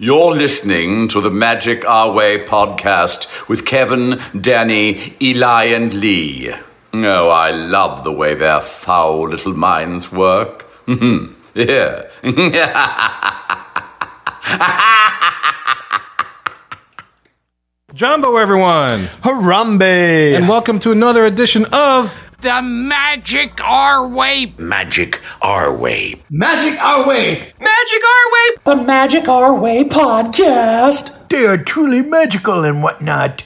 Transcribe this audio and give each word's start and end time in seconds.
You're 0.00 0.32
listening 0.32 1.08
to 1.08 1.20
the 1.20 1.28
Magic 1.28 1.84
Our 1.84 2.12
Way 2.12 2.44
podcast 2.44 3.48
with 3.48 3.66
Kevin, 3.66 4.22
Danny, 4.40 5.16
Eli, 5.20 5.64
and 5.64 5.92
Lee. 5.92 6.52
Oh, 6.92 7.28
I 7.30 7.50
love 7.50 8.04
the 8.04 8.12
way 8.12 8.36
their 8.36 8.60
foul 8.60 9.28
little 9.28 9.54
minds 9.54 10.12
work. 10.12 10.70
yeah. 10.86 12.04
Jumbo, 17.92 18.36
everyone, 18.36 19.06
Harambe! 19.24 20.36
and 20.36 20.48
welcome 20.48 20.78
to 20.78 20.92
another 20.92 21.26
edition 21.26 21.66
of 21.72 22.27
The 22.40 22.62
Magic 22.62 23.60
Our 23.64 24.06
Way. 24.06 24.54
Magic 24.58 25.20
Our 25.42 25.76
Way. 25.76 26.22
Magic 26.30 26.80
Our 26.80 27.04
Way. 27.04 27.52
Magic 27.58 28.02
Our 28.04 28.32
Way. 28.32 28.48
The 28.64 28.76
Magic 28.76 29.28
Our 29.28 29.54
Way 29.56 29.82
podcast. 29.82 31.28
They 31.30 31.44
are 31.46 31.58
truly 31.58 32.00
magical 32.00 32.64
and 32.64 32.80
whatnot. 32.80 33.42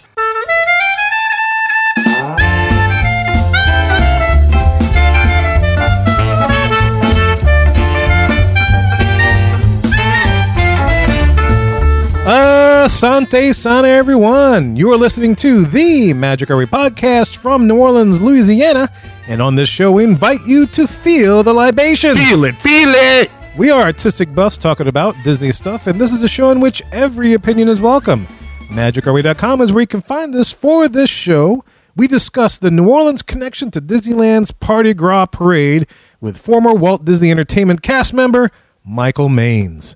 Uh, 12.25 12.62
Asante 12.83 13.55
Sana, 13.55 13.87
everyone. 13.87 14.75
You 14.75 14.91
are 14.91 14.97
listening 14.97 15.37
to 15.37 15.65
the 15.65 16.13
Magic 16.15 16.49
Way 16.49 16.67
podcast 16.67 17.37
from 17.37 17.69
New 17.69 17.79
Orleans, 17.79 18.21
Louisiana. 18.21 18.91
And 19.29 19.41
on 19.41 19.55
this 19.55 19.69
show, 19.69 19.93
we 19.93 20.03
invite 20.03 20.41
you 20.49 20.67
to 20.67 20.89
feel 20.89 21.45
the 21.45 21.53
libation. 21.53 22.17
Feel 22.17 22.45
it, 22.45 22.57
feel 22.57 22.89
it! 22.93 23.31
We 23.57 23.71
are 23.71 23.83
artistic 23.83 24.35
buffs 24.35 24.59
talking 24.59 24.89
about 24.89 25.15
Disney 25.23 25.53
stuff, 25.53 25.87
and 25.87 26.01
this 26.01 26.11
is 26.11 26.25
a 26.25 26.29
show 26.29 26.51
in 26.51 26.59
which 26.59 26.83
every 26.91 27.35
opinion 27.35 27.69
is 27.69 27.81
welcome. 27.81 28.27
MagicOurWay.com 28.67 29.61
is 29.61 29.73
where 29.73 29.83
you 29.83 29.87
can 29.87 30.03
find 30.03 30.35
us 30.35 30.51
for 30.51 30.89
this 30.89 31.09
show. 31.09 31.65
We 31.95 32.09
discuss 32.09 32.59
the 32.59 32.73
New 32.73 32.89
Orleans 32.89 33.23
connection 33.23 33.71
to 33.71 33.81
Disneyland's 33.81 34.51
Party 34.51 34.93
Gras 34.93 35.27
Parade 35.27 35.87
with 36.21 36.37
former 36.37 36.75
Walt 36.75 37.05
Disney 37.05 37.31
Entertainment 37.31 37.83
cast 37.83 38.13
member 38.13 38.51
Michael 38.85 39.29
Maines. 39.29 39.95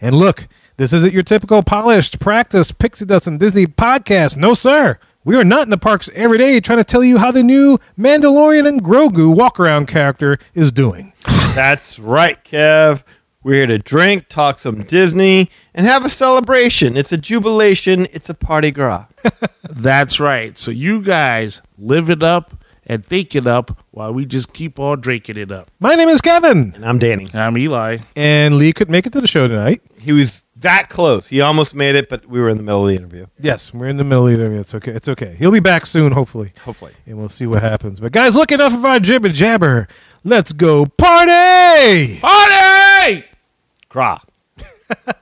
And 0.00 0.14
look, 0.14 0.46
this 0.78 0.92
isn't 0.92 1.12
your 1.12 1.24
typical 1.24 1.62
polished, 1.62 2.20
practice 2.20 2.70
Pixie 2.72 3.04
Dust 3.04 3.26
and 3.26 3.38
Disney 3.38 3.66
podcast. 3.66 4.36
No, 4.36 4.54
sir. 4.54 4.96
We 5.24 5.34
are 5.36 5.44
not 5.44 5.64
in 5.64 5.70
the 5.70 5.76
parks 5.76 6.08
every 6.14 6.38
day 6.38 6.60
trying 6.60 6.78
to 6.78 6.84
tell 6.84 7.02
you 7.02 7.18
how 7.18 7.32
the 7.32 7.42
new 7.42 7.78
Mandalorian 7.98 8.66
and 8.66 8.82
Grogu 8.82 9.34
walk 9.36 9.58
around 9.58 9.86
character 9.88 10.38
is 10.54 10.70
doing. 10.72 11.12
That's 11.54 11.98
right, 11.98 12.42
Kev. 12.44 13.02
We're 13.42 13.54
here 13.54 13.66
to 13.66 13.78
drink, 13.78 14.28
talk 14.28 14.58
some 14.60 14.84
Disney, 14.84 15.50
and 15.74 15.84
have 15.86 16.04
a 16.04 16.08
celebration. 16.08 16.96
It's 16.96 17.12
a 17.12 17.16
jubilation. 17.16 18.06
It's 18.12 18.28
a 18.28 18.34
party 18.34 18.70
gras. 18.70 19.06
That's 19.68 20.20
right. 20.20 20.56
So 20.56 20.70
you 20.70 21.02
guys 21.02 21.60
live 21.76 22.08
it 22.08 22.22
up 22.22 22.54
and 22.86 23.04
think 23.04 23.34
it 23.34 23.46
up 23.48 23.84
while 23.90 24.14
we 24.14 24.26
just 24.26 24.52
keep 24.52 24.78
on 24.78 25.00
drinking 25.00 25.36
it 25.38 25.50
up. 25.50 25.70
My 25.80 25.94
name 25.96 26.08
is 26.08 26.20
Kevin, 26.20 26.72
And 26.76 26.86
I'm 26.86 26.98
Danny. 26.98 27.28
I'm 27.34 27.58
Eli. 27.58 27.98
and 28.16 28.56
Lee 28.56 28.72
could 28.72 28.88
make 28.88 29.06
it 29.06 29.12
to 29.14 29.20
the 29.20 29.26
show 29.26 29.46
tonight. 29.48 29.82
He 30.00 30.12
was 30.12 30.42
that 30.60 30.88
close. 30.88 31.28
He 31.28 31.40
almost 31.40 31.74
made 31.74 31.94
it, 31.94 32.08
but 32.08 32.26
we 32.26 32.40
were 32.40 32.48
in 32.48 32.56
the 32.56 32.62
middle 32.62 32.82
of 32.82 32.88
the 32.88 32.96
interview. 32.96 33.26
Yes, 33.38 33.72
we're 33.72 33.86
in 33.88 33.96
the 33.96 34.04
middle 34.04 34.26
of 34.26 34.38
it. 34.40 34.52
It's 34.52 34.74
okay. 34.74 34.92
It's 34.92 35.08
okay. 35.08 35.36
He'll 35.38 35.52
be 35.52 35.60
back 35.60 35.86
soon, 35.86 36.12
hopefully. 36.12 36.52
Hopefully. 36.64 36.92
And 37.06 37.16
we'll 37.18 37.28
see 37.28 37.46
what 37.46 37.62
happens. 37.62 38.00
But 38.00 38.12
guys, 38.12 38.34
look 38.34 38.50
enough 38.50 38.74
of 38.74 38.84
our 38.84 38.98
jibber 38.98 39.28
jabber. 39.28 39.88
Let's 40.24 40.52
go 40.52 40.86
party! 40.86 42.18
Party! 42.20 43.24
Gras. 43.88 44.20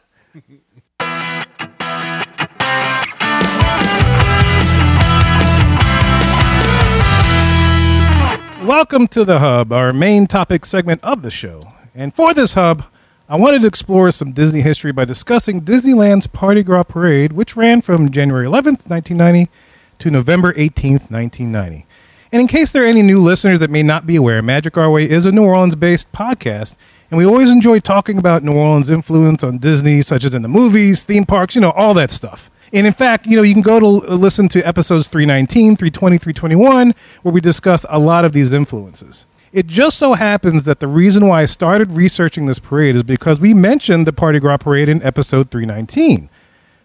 Welcome 8.65 9.07
to 9.09 9.25
the 9.25 9.39
Hub, 9.39 9.71
our 9.71 9.93
main 9.93 10.27
topic 10.27 10.67
segment 10.67 11.01
of 11.05 11.23
the 11.23 11.31
show. 11.31 11.73
And 11.95 12.13
for 12.13 12.35
this 12.35 12.55
Hub, 12.55 12.87
I 13.29 13.35
wanted 13.35 13.63
to 13.63 13.67
explore 13.67 14.13
some 14.13 14.31
Disney 14.31 14.61
history 14.61 14.93
by 14.93 15.05
discussing 15.05 15.63
Disneyland's 15.63 16.29
Party 16.29 16.63
Gras 16.63 16.85
Parade, 16.85 17.33
which 17.33 17.57
ran 17.57 17.83
from 17.83 18.13
January 18.13 18.47
11th, 18.47 18.89
1990 18.89 19.51
to 19.99 20.13
November 20.13 20.53
18th, 20.53 21.11
1990. 21.11 21.87
And 22.31 22.41
in 22.41 22.47
case 22.47 22.71
there 22.71 22.85
are 22.85 22.87
any 22.87 23.03
new 23.03 23.21
listeners 23.21 23.59
that 23.59 23.69
may 23.69 23.83
not 23.83 24.07
be 24.07 24.15
aware, 24.15 24.43
Magic 24.43 24.79
Our 24.79 24.89
Way 24.89 25.11
is 25.11 25.27
a 25.27 25.33
New 25.33 25.43
Orleans 25.43 25.75
based 25.75 26.13
podcast, 26.13 26.77
and 27.11 27.19
we 27.19 27.27
always 27.27 27.51
enjoy 27.51 27.81
talking 27.81 28.17
about 28.17 28.45
New 28.45 28.53
Orleans' 28.53 28.91
influence 28.91 29.43
on 29.43 29.59
Disney, 29.59 30.03
such 30.03 30.23
as 30.23 30.33
in 30.33 30.43
the 30.43 30.49
movies, 30.49 31.03
theme 31.03 31.27
parks, 31.27 31.57
you 31.57 31.61
know, 31.61 31.73
all 31.73 31.95
that 31.95 32.13
stuff. 32.13 32.49
And 32.73 32.87
in 32.87 32.93
fact, 32.93 33.27
you 33.27 33.37
know, 33.37 33.43
you 33.43 33.55
can 33.55 33.63
go 33.63 33.81
to 33.81 34.09
uh, 34.09 34.15
listen 34.15 34.49
to 34.51 34.63
episodes 34.65 35.09
319, 35.09 35.77
320, 35.77 36.19
321, 36.19 36.95
where 37.23 37.33
we 37.33 37.41
discuss 37.41 37.85
a 37.89 37.99
lot 37.99 38.25
of 38.25 38.31
these 38.33 38.53
influences. 38.53 39.27
It 39.53 39.67
just 39.67 39.97
so 39.97 40.15
happens 40.15 40.65
that 40.65 40.81
the 40.81 40.89
reason 40.89 41.27
why 41.27 41.43
I 41.43 41.45
started 41.47 41.93
researching 41.93 42.47
this 42.47 42.59
parade 42.59 42.97
is 42.97 43.03
because 43.05 43.41
we 43.41 43.55
mentioned 43.55 44.07
the 44.07 44.13
Party 44.13 44.39
Gras 44.39 44.59
Parade 44.59 44.89
in 44.89 45.03
episode 45.03 45.51
319. 45.51 46.29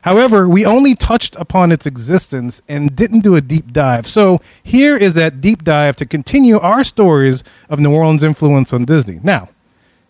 However, 0.01 0.47
we 0.47 0.65
only 0.65 0.95
touched 0.95 1.35
upon 1.35 1.71
its 1.71 1.85
existence 1.85 2.61
and 2.67 2.95
didn't 2.95 3.19
do 3.19 3.35
a 3.35 3.41
deep 3.41 3.71
dive. 3.71 4.07
So 4.07 4.41
here 4.63 4.97
is 4.97 5.13
that 5.13 5.41
deep 5.41 5.63
dive 5.63 5.95
to 5.97 6.05
continue 6.05 6.57
our 6.59 6.83
stories 6.83 7.43
of 7.69 7.79
New 7.79 7.93
Orleans' 7.93 8.23
influence 8.23 8.73
on 8.73 8.85
Disney. 8.85 9.19
Now, 9.21 9.49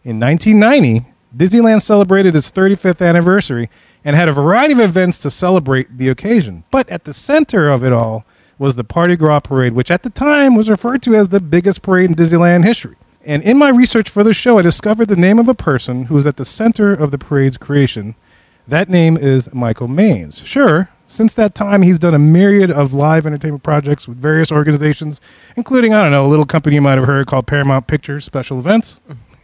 in 0.03 0.19
1990, 0.19 1.07
Disneyland 1.35 1.81
celebrated 1.81 2.35
its 2.35 2.51
35th 2.51 3.05
anniversary 3.05 3.69
and 4.03 4.15
had 4.15 4.29
a 4.29 4.33
variety 4.33 4.73
of 4.73 4.79
events 4.79 5.19
to 5.19 5.29
celebrate 5.29 5.97
the 5.97 6.09
occasion. 6.09 6.63
But 6.71 6.89
at 6.89 7.03
the 7.03 7.13
center 7.13 7.69
of 7.69 7.83
it 7.83 7.93
all 7.93 8.25
was 8.61 8.75
the 8.75 8.83
Party 8.83 9.15
Gras 9.15 9.39
Parade, 9.39 9.73
which 9.73 9.89
at 9.89 10.03
the 10.03 10.11
time 10.11 10.53
was 10.53 10.69
referred 10.69 11.01
to 11.01 11.15
as 11.15 11.29
the 11.29 11.39
biggest 11.39 11.81
parade 11.81 12.11
in 12.11 12.15
Disneyland 12.15 12.63
history. 12.63 12.95
And 13.25 13.41
in 13.41 13.57
my 13.57 13.69
research 13.69 14.07
for 14.07 14.23
the 14.23 14.35
show, 14.35 14.59
I 14.59 14.61
discovered 14.61 15.07
the 15.07 15.15
name 15.15 15.39
of 15.39 15.47
a 15.47 15.55
person 15.55 16.05
who 16.05 16.13
was 16.13 16.27
at 16.27 16.37
the 16.37 16.45
center 16.45 16.93
of 16.93 17.09
the 17.09 17.17
parade's 17.17 17.57
creation. 17.57 18.13
That 18.67 18.87
name 18.87 19.17
is 19.17 19.51
Michael 19.51 19.87
Maines. 19.87 20.45
Sure, 20.45 20.91
since 21.07 21.33
that 21.33 21.55
time, 21.55 21.81
he's 21.81 21.97
done 21.97 22.13
a 22.13 22.19
myriad 22.19 22.69
of 22.69 22.93
live 22.93 23.25
entertainment 23.25 23.63
projects 23.63 24.07
with 24.07 24.17
various 24.19 24.51
organizations, 24.51 25.19
including, 25.55 25.95
I 25.95 26.03
don't 26.03 26.11
know, 26.11 26.27
a 26.27 26.29
little 26.29 26.45
company 26.45 26.75
you 26.75 26.81
might 26.81 26.99
have 26.99 27.07
heard 27.07 27.25
called 27.25 27.47
Paramount 27.47 27.87
Pictures 27.87 28.25
Special 28.25 28.59
Events. 28.59 29.01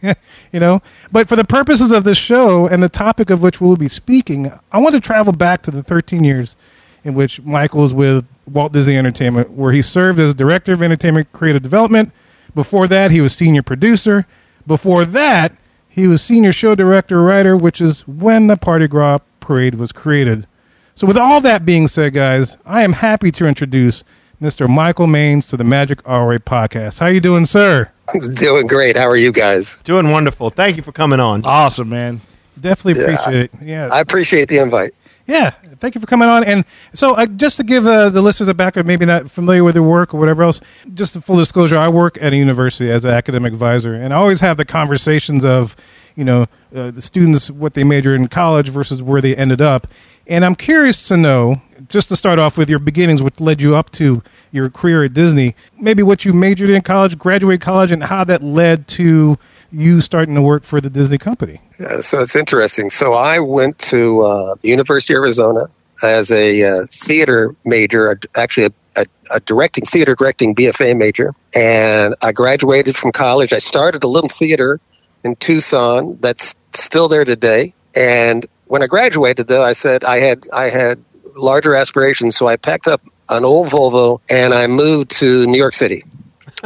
you 0.52 0.60
know, 0.60 0.80
but 1.10 1.28
for 1.28 1.34
the 1.34 1.44
purposes 1.44 1.90
of 1.90 2.04
this 2.04 2.18
show 2.18 2.68
and 2.68 2.84
the 2.84 2.88
topic 2.88 3.30
of 3.30 3.42
which 3.42 3.60
we'll 3.60 3.74
be 3.74 3.88
speaking, 3.88 4.52
I 4.70 4.78
want 4.78 4.94
to 4.94 5.00
travel 5.00 5.32
back 5.32 5.62
to 5.62 5.72
the 5.72 5.82
13 5.82 6.22
years 6.22 6.54
in 7.02 7.14
which 7.14 7.42
Michael 7.42 7.82
was 7.82 7.92
with 7.92 8.24
Walt 8.52 8.72
Disney 8.72 8.96
Entertainment, 8.96 9.50
where 9.50 9.72
he 9.72 9.82
served 9.82 10.18
as 10.18 10.34
director 10.34 10.72
of 10.72 10.82
entertainment 10.82 11.32
creative 11.32 11.62
development. 11.62 12.12
Before 12.54 12.86
that, 12.88 13.10
he 13.10 13.20
was 13.20 13.34
senior 13.34 13.62
producer. 13.62 14.26
Before 14.66 15.04
that, 15.04 15.56
he 15.88 16.06
was 16.06 16.22
senior 16.22 16.52
show 16.52 16.74
director 16.74 17.22
writer, 17.22 17.56
which 17.56 17.80
is 17.80 18.06
when 18.06 18.46
the 18.46 18.56
Party 18.56 18.86
Gras 18.88 19.18
Parade 19.40 19.76
was 19.76 19.92
created. 19.92 20.46
So, 20.94 21.06
with 21.06 21.16
all 21.16 21.40
that 21.42 21.64
being 21.64 21.86
said, 21.88 22.12
guys, 22.14 22.56
I 22.66 22.82
am 22.82 22.94
happy 22.94 23.30
to 23.32 23.46
introduce 23.46 24.02
Mr. 24.42 24.68
Michael 24.68 25.06
Maines 25.06 25.48
to 25.50 25.56
the 25.56 25.64
Magic 25.64 26.00
Our 26.04 26.28
Way 26.28 26.38
podcast. 26.38 26.98
How 27.00 27.06
you 27.06 27.20
doing, 27.20 27.44
sir? 27.44 27.90
I'm 28.12 28.34
doing 28.34 28.66
great. 28.66 28.96
How 28.96 29.06
are 29.06 29.16
you 29.16 29.32
guys? 29.32 29.76
Doing 29.84 30.10
wonderful. 30.10 30.50
Thank 30.50 30.76
you 30.76 30.82
for 30.82 30.92
coming 30.92 31.20
on. 31.20 31.44
Awesome, 31.44 31.88
man. 31.88 32.20
Definitely 32.60 33.02
Yeah. 33.02 33.08
appreciate 33.14 33.44
it. 33.44 33.50
Yeah, 33.64 33.88
I 33.92 34.00
appreciate 34.00 34.48
the 34.48 34.58
invite. 34.58 34.92
Yeah. 35.28 35.50
Thank 35.78 35.94
you 35.94 36.00
for 36.00 36.06
coming 36.06 36.28
on. 36.28 36.42
And 36.42 36.64
so, 36.94 37.14
uh, 37.14 37.26
just 37.26 37.58
to 37.58 37.62
give 37.62 37.86
uh, 37.86 38.08
the 38.08 38.22
listeners 38.22 38.48
a 38.48 38.54
background, 38.54 38.88
maybe 38.88 39.04
not 39.04 39.30
familiar 39.30 39.62
with 39.62 39.74
your 39.74 39.84
work 39.84 40.14
or 40.14 40.18
whatever 40.18 40.42
else, 40.42 40.60
just 40.94 41.14
a 41.16 41.20
full 41.20 41.36
disclosure, 41.36 41.76
I 41.76 41.88
work 41.88 42.16
at 42.20 42.32
a 42.32 42.36
university 42.36 42.90
as 42.90 43.04
an 43.04 43.10
academic 43.10 43.52
advisor, 43.52 43.94
and 43.94 44.14
I 44.14 44.16
always 44.16 44.40
have 44.40 44.56
the 44.56 44.64
conversations 44.64 45.44
of, 45.44 45.76
you 46.16 46.24
know, 46.24 46.46
uh, 46.74 46.90
the 46.90 47.02
students 47.02 47.50
what 47.50 47.74
they 47.74 47.84
major 47.84 48.14
in 48.14 48.28
college 48.28 48.70
versus 48.70 49.02
where 49.02 49.20
they 49.20 49.36
ended 49.36 49.60
up. 49.60 49.86
And 50.26 50.46
I'm 50.46 50.54
curious 50.54 51.06
to 51.08 51.16
know, 51.18 51.60
just 51.88 52.08
to 52.08 52.16
start 52.16 52.38
off 52.38 52.56
with 52.56 52.70
your 52.70 52.78
beginnings, 52.78 53.22
what 53.22 53.38
led 53.38 53.60
you 53.60 53.76
up 53.76 53.90
to 53.92 54.22
your 54.50 54.70
career 54.70 55.04
at 55.04 55.12
Disney, 55.12 55.54
maybe 55.78 56.02
what 56.02 56.24
you 56.24 56.32
majored 56.32 56.70
in 56.70 56.80
college, 56.80 57.18
graduated 57.18 57.60
college, 57.60 57.92
and 57.92 58.04
how 58.04 58.24
that 58.24 58.42
led 58.42 58.88
to 58.88 59.38
you 59.70 60.00
starting 60.00 60.34
to 60.34 60.42
work 60.42 60.64
for 60.64 60.80
the 60.80 60.90
Disney 60.90 61.18
company. 61.18 61.60
Uh, 61.78 62.00
so 62.00 62.20
it's 62.22 62.36
interesting. 62.36 62.90
So 62.90 63.12
I 63.12 63.38
went 63.38 63.78
to 63.80 64.22
uh, 64.22 64.54
the 64.60 64.68
University 64.68 65.14
of 65.14 65.18
Arizona 65.18 65.70
as 66.02 66.30
a 66.30 66.62
uh, 66.62 66.86
theater 66.90 67.54
major, 67.64 68.18
actually 68.36 68.66
a, 68.66 68.70
a, 68.96 69.06
a 69.34 69.40
directing 69.40 69.84
theater 69.84 70.14
directing 70.14 70.54
BFA 70.54 70.96
major, 70.96 71.34
and 71.54 72.14
I 72.22 72.32
graduated 72.32 72.96
from 72.96 73.12
college. 73.12 73.52
I 73.52 73.58
started 73.58 74.04
a 74.04 74.08
little 74.08 74.30
theater 74.30 74.80
in 75.24 75.36
Tucson 75.36 76.18
that's 76.20 76.54
still 76.74 77.08
there 77.08 77.24
today. 77.24 77.74
And 77.94 78.46
when 78.66 78.82
I 78.82 78.86
graduated, 78.86 79.48
though, 79.48 79.64
I 79.64 79.72
said 79.72 80.04
I 80.04 80.18
had 80.18 80.44
I 80.54 80.70
had 80.70 81.02
larger 81.36 81.74
aspirations, 81.74 82.36
so 82.36 82.46
I 82.46 82.56
packed 82.56 82.86
up 82.86 83.02
an 83.30 83.44
old 83.44 83.68
Volvo 83.68 84.20
and 84.30 84.54
I 84.54 84.66
moved 84.66 85.10
to 85.18 85.46
New 85.46 85.58
York 85.58 85.74
City 85.74 86.02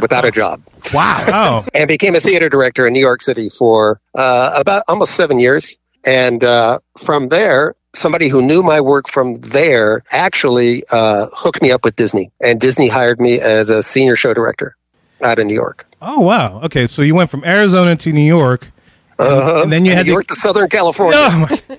without 0.00 0.24
a 0.24 0.30
job. 0.30 0.62
Wow. 0.92 1.24
Oh. 1.28 1.66
and 1.74 1.88
became 1.88 2.14
a 2.14 2.20
theater 2.20 2.48
director 2.48 2.86
in 2.86 2.92
New 2.92 3.00
York 3.00 3.22
City 3.22 3.48
for 3.48 4.00
uh, 4.14 4.52
about 4.56 4.82
almost 4.88 5.12
seven 5.14 5.38
years. 5.38 5.76
And 6.04 6.42
uh, 6.42 6.80
from 6.98 7.28
there, 7.28 7.74
somebody 7.94 8.28
who 8.28 8.42
knew 8.42 8.62
my 8.62 8.80
work 8.80 9.08
from 9.08 9.36
there 9.40 10.02
actually 10.10 10.82
uh, 10.90 11.26
hooked 11.34 11.62
me 11.62 11.70
up 11.70 11.84
with 11.84 11.94
Disney, 11.96 12.30
and 12.42 12.60
Disney 12.60 12.88
hired 12.88 13.20
me 13.20 13.38
as 13.40 13.68
a 13.68 13.82
senior 13.82 14.16
show 14.16 14.34
director 14.34 14.76
out 15.22 15.38
of 15.38 15.46
New 15.46 15.54
York. 15.54 15.86
Oh 16.00 16.18
wow. 16.20 16.60
Okay, 16.62 16.86
so 16.86 17.02
you 17.02 17.14
went 17.14 17.30
from 17.30 17.44
Arizona 17.44 17.94
to 17.96 18.12
New 18.12 18.20
York, 18.22 18.72
and, 19.18 19.28
Uh-huh. 19.28 19.62
and 19.62 19.72
then 19.72 19.84
you 19.84 19.92
had 19.92 20.06
New 20.06 20.12
York 20.12 20.26
to 20.26 20.34
Southern 20.34 20.68
California. 20.68 21.18
Oh, 21.70 21.78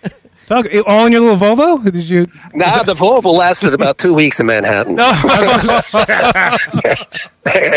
all 0.85 1.05
in 1.05 1.11
your 1.11 1.21
little 1.21 1.37
Volvo? 1.37 1.83
Did 1.83 2.09
you? 2.09 2.27
Now 2.53 2.83
the 2.83 2.93
Volvo 2.93 3.37
lasted 3.37 3.73
about 3.73 3.97
two 3.97 4.13
weeks 4.13 4.39
in 4.39 4.45
Manhattan. 4.45 4.97
I 4.99 6.57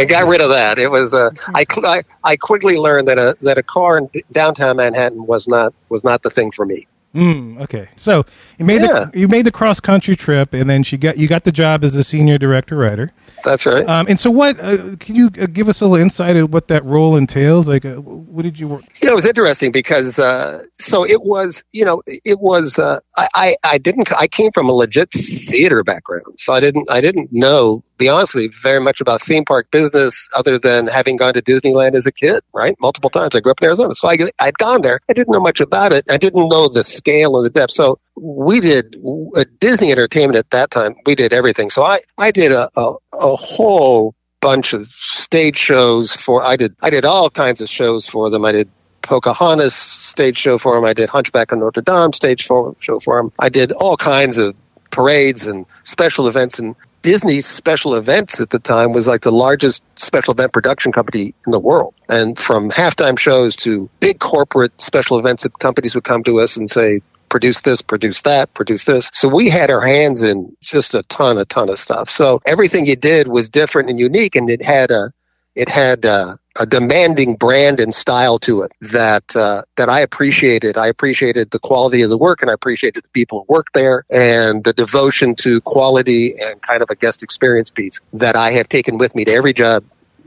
got 0.09 0.29
rid 0.29 0.41
of 0.41 0.51
that. 0.51 0.79
It 0.79 0.91
was 0.91 1.15
uh, 1.15 1.31
I, 1.55 1.65
I 1.85 2.03
I 2.25 2.37
quickly 2.37 2.77
learned 2.77 3.09
that 3.09 3.19
a 3.19 3.37
that 3.41 3.59
a 3.59 3.63
car 3.63 3.99
in 3.99 4.11
downtown 4.33 4.77
Manhattan 4.77 5.27
was 5.27 5.49
not 5.49 5.75
was 5.89 6.05
not 6.05 6.23
the 6.23 6.31
thing 6.31 6.51
for 6.51 6.67
me. 6.67 6.87
Mm, 7.15 7.61
okay, 7.63 7.89
so 7.97 8.27
you 8.59 8.65
made 8.65 8.83
Yeah. 8.83 9.07
the 9.13 9.19
you 9.19 9.29
made 9.29 9.47
the 9.47 9.53
cross 9.53 9.81
country 9.81 10.17
trip, 10.17 10.55
and 10.55 10.69
then 10.69 10.83
she 10.83 10.97
got 10.97 11.19
you 11.19 11.29
got 11.29 11.45
the 11.45 11.53
job 11.53 11.85
as 11.85 11.95
a 11.97 12.05
senior 12.05 12.39
director 12.39 12.77
writer. 12.77 13.13
That's 13.45 13.67
right. 13.67 13.87
Um, 13.89 14.07
and 14.09 14.19
so, 14.19 14.31
what 14.31 14.59
uh, 14.61 14.97
can 14.99 15.15
you 15.15 15.31
uh, 15.41 15.47
give 15.47 15.69
us 15.69 15.81
a 15.81 15.87
little 15.87 16.03
insight 16.03 16.37
of 16.37 16.53
what 16.53 16.69
that 16.69 16.85
role 16.85 17.17
entails? 17.17 17.69
Like, 17.69 17.85
uh, 17.85 18.01
what 18.01 18.43
did 18.43 18.59
you 18.59 18.69
work? 18.69 18.85
You 19.01 19.07
know, 19.07 19.13
it 19.13 19.17
was 19.17 19.27
interesting 19.27 19.73
because 19.73 20.19
uh, 20.19 20.63
so 20.79 21.05
it 21.05 21.23
was. 21.23 21.63
You 21.73 21.85
know, 21.85 22.03
it 22.07 22.41
was. 22.41 22.79
Uh, 22.79 23.01
I, 23.17 23.29
I 23.35 23.57
I 23.65 23.79
didn't. 23.79 24.11
I 24.13 24.27
came 24.27 24.51
from 24.53 24.69
a 24.69 24.73
legit 24.73 25.11
theater 25.13 25.85
background, 25.85 26.39
so 26.39 26.53
I 26.53 26.61
didn't. 26.61 26.91
I 26.91 27.01
didn't 27.01 27.29
know, 27.33 27.85
be 27.99 28.09
honestly, 28.09 28.49
very 28.63 28.81
much 28.81 29.01
about 29.01 29.21
theme 29.23 29.45
park 29.45 29.71
business, 29.71 30.29
other 30.37 30.59
than 30.59 30.87
having 30.87 31.17
gone 31.17 31.35
to 31.35 31.43
Disneyland 31.43 31.95
as 31.95 32.07
a 32.07 32.13
kid. 32.13 32.43
Right, 32.55 32.75
multiple 32.81 33.11
times. 33.11 33.35
I 33.35 33.41
grew 33.41 33.53
up 33.53 33.61
in 33.61 33.67
Arizona, 33.67 33.95
so 33.95 34.09
I 34.09 34.17
I'd 34.41 34.59
gone 34.59 34.83
there. 34.83 35.01
I 35.09 35.13
didn't 35.13 35.33
know 35.33 35.41
much 35.41 35.61
about 35.61 35.93
it. 35.93 36.11
I 36.11 36.17
didn't 36.17 36.49
know 36.49 36.69
the 36.69 36.83
scale 36.83 37.37
and 37.37 37.45
the 37.45 37.51
depth. 37.51 37.73
So 37.73 37.99
we 38.17 38.61
did 38.61 38.97
uh, 39.37 39.45
Disney 39.61 39.93
Entertainment 39.93 40.37
at 40.37 40.51
that 40.51 40.71
time. 40.71 40.95
We 41.05 41.15
did 41.15 41.33
everything. 41.33 41.71
So 41.71 41.83
I 41.83 41.99
I 42.19 42.31
did 42.31 42.53
a 42.53 42.69
a, 42.77 42.95
a 43.13 43.37
whole 43.37 44.15
bunch 44.41 44.73
of 44.73 44.89
stage 44.89 45.57
shows 45.57 46.13
for 46.13 46.43
I 46.45 46.57
did 46.57 46.75
I 46.83 46.91
did 46.91 47.05
all 47.05 47.31
kinds 47.31 47.61
of 47.61 47.69
shows 47.69 48.07
for 48.07 48.31
them. 48.31 48.45
I 48.45 48.53
did 48.53 48.71
Pocahontas 49.07 49.75
stage 49.75 50.37
show 50.37 50.59
for 50.59 50.77
him. 50.77 50.85
I 50.85 50.93
did 50.93 51.09
Hunchback 51.09 51.53
of 51.53 51.59
Notre 51.59 51.81
Dame 51.81 52.13
stage 52.13 52.45
for, 52.45 52.75
show 52.81 52.99
for 52.99 53.19
him. 53.19 53.33
I 53.39 53.49
did 53.49 53.73
all 53.73 53.97
kinds 53.97 54.37
of 54.37 54.55
parades 54.91 55.47
and 55.47 55.65
special 55.85 56.27
events. 56.27 56.59
And 56.59 56.75
Disney's 57.03 57.47
special 57.47 57.95
events 57.95 58.41
at 58.41 58.51
the 58.51 58.59
time 58.59 58.93
was 58.93 59.07
like 59.07 59.21
the 59.21 59.31
largest 59.31 59.83
special 59.95 60.33
event 60.33 60.53
production 60.53 60.91
company 60.91 61.35
in 61.47 61.53
the 61.53 61.61
world. 61.61 61.95
And 62.09 62.37
from 62.37 62.71
halftime 62.71 63.19
shows 63.19 63.55
to 63.57 63.89
big 64.01 64.19
corporate 64.19 64.81
special 64.81 65.19
events 65.19 65.45
that 65.45 65.59
companies 65.61 65.95
would 65.95 66.05
come 66.05 66.25
to 66.25 66.41
us 66.41 66.57
and 66.57 66.69
say, 66.69 67.01
produce 67.37 67.61
this, 67.61 67.83
produce 67.83 68.23
that, 68.23 68.55
produce 68.55 68.87
this. 68.87 69.11
So 69.13 69.29
we 69.29 69.51
had 69.51 69.71
our 69.71 69.87
hands 69.87 70.23
in 70.23 70.57
just 70.63 70.95
a 70.95 71.03
ton, 71.03 71.37
a 71.37 71.45
ton 71.45 71.69
of 71.69 71.79
stuff. 71.79 72.09
So 72.09 72.41
everything 72.47 72.87
you 72.87 72.97
did 72.97 73.29
was 73.29 73.47
different 73.47 73.91
and 73.91 74.01
unique, 74.01 74.35
and 74.35 74.49
it 74.49 74.63
had 74.63 74.91
a, 74.91 75.13
it 75.55 75.69
had 75.69 76.07
a, 76.07 76.39
a 76.59 76.65
demanding 76.65 77.35
brand 77.35 77.79
and 77.79 77.95
style 77.95 78.39
to 78.39 78.63
it 78.63 78.73
that 78.81 79.37
uh, 79.37 79.65
that 79.77 79.91
I 79.91 80.01
appreciated. 80.01 80.79
I 80.79 80.87
appreciated 80.87 81.51
the 81.51 81.59
quality 81.59 82.01
of 82.01 82.09
the 82.09 82.17
work, 82.17 82.41
and 82.41 82.51
I 82.51 82.55
appreciated 82.55 83.05
the 83.05 83.11
people 83.11 83.45
who 83.47 83.55
worked 83.55 83.75
there, 83.75 84.07
and 84.11 84.65
the 84.65 84.73
devotion 84.73 85.35
to 85.41 85.61
quality 85.61 86.33
and 86.43 86.63
kind 86.63 86.83
of 86.83 86.89
a 86.89 86.97
guest 86.97 87.23
experience 87.23 87.69
piece 87.69 88.01
that 88.15 88.35
I 88.35 88.53
have 88.53 88.67
taken 88.67 88.97
with 88.97 89.15
me 89.15 89.27
to 89.27 89.33
every 89.33 89.53
job 89.53 89.85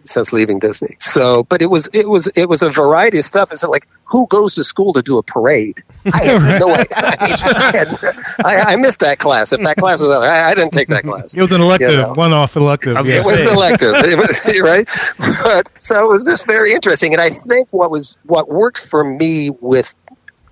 since 0.10 0.34
leaving 0.34 0.60
Disney. 0.60 0.96
So, 1.00 1.44
but 1.44 1.62
it 1.62 1.68
was 1.68 1.88
it 1.94 2.10
was 2.10 2.28
it 2.36 2.50
was 2.50 2.62
a 2.62 2.70
variety 2.70 3.20
of 3.20 3.26
stuff. 3.26 3.52
It's 3.52 3.64
like 3.64 3.88
who 4.06 4.26
goes 4.28 4.54
to 4.56 4.64
school 4.64 4.92
to 4.94 5.02
do 5.02 5.18
a 5.18 5.24
parade? 5.24 5.84
I 6.12 6.24
had 6.24 6.60
no 6.60 6.74
idea. 6.74 6.88
I, 6.98 8.24
I, 8.44 8.56
I, 8.56 8.74
I 8.74 8.76
missed 8.78 9.00
that 9.00 9.20
class. 9.20 9.54
If 9.54 9.62
that 9.62 9.78
class 9.78 10.02
was, 10.02 10.12
I, 10.12 10.50
I 10.50 10.56
didn't 10.56 10.74
take 10.74 10.88
that 10.88 11.04
class. 11.04 11.36
It 11.36 11.42
was 11.42 11.52
an 11.52 11.62
elective, 11.62 11.92
You 11.92 11.98
know. 11.98 12.14
one-off 12.14 12.56
elective. 12.56 12.98
I. 12.98 13.02
It 13.02 13.24
was 13.24 13.36
Say. 13.36 13.44
an 13.46 13.54
elective, 13.56 13.94
it 13.96 14.18
was, 14.18 14.62
right? 14.64 14.88
But 15.44 15.82
so 15.82 16.06
it 16.06 16.12
was 16.12 16.26
just 16.26 16.46
very 16.48 16.74
interesting, 16.74 17.14
and 17.14 17.22
I 17.22 17.30
think 17.30 17.68
what 17.72 17.92
was 17.92 18.18
what 18.26 18.50
worked 18.50 18.80
for 18.86 19.04
me 19.04 19.52
with 19.62 19.94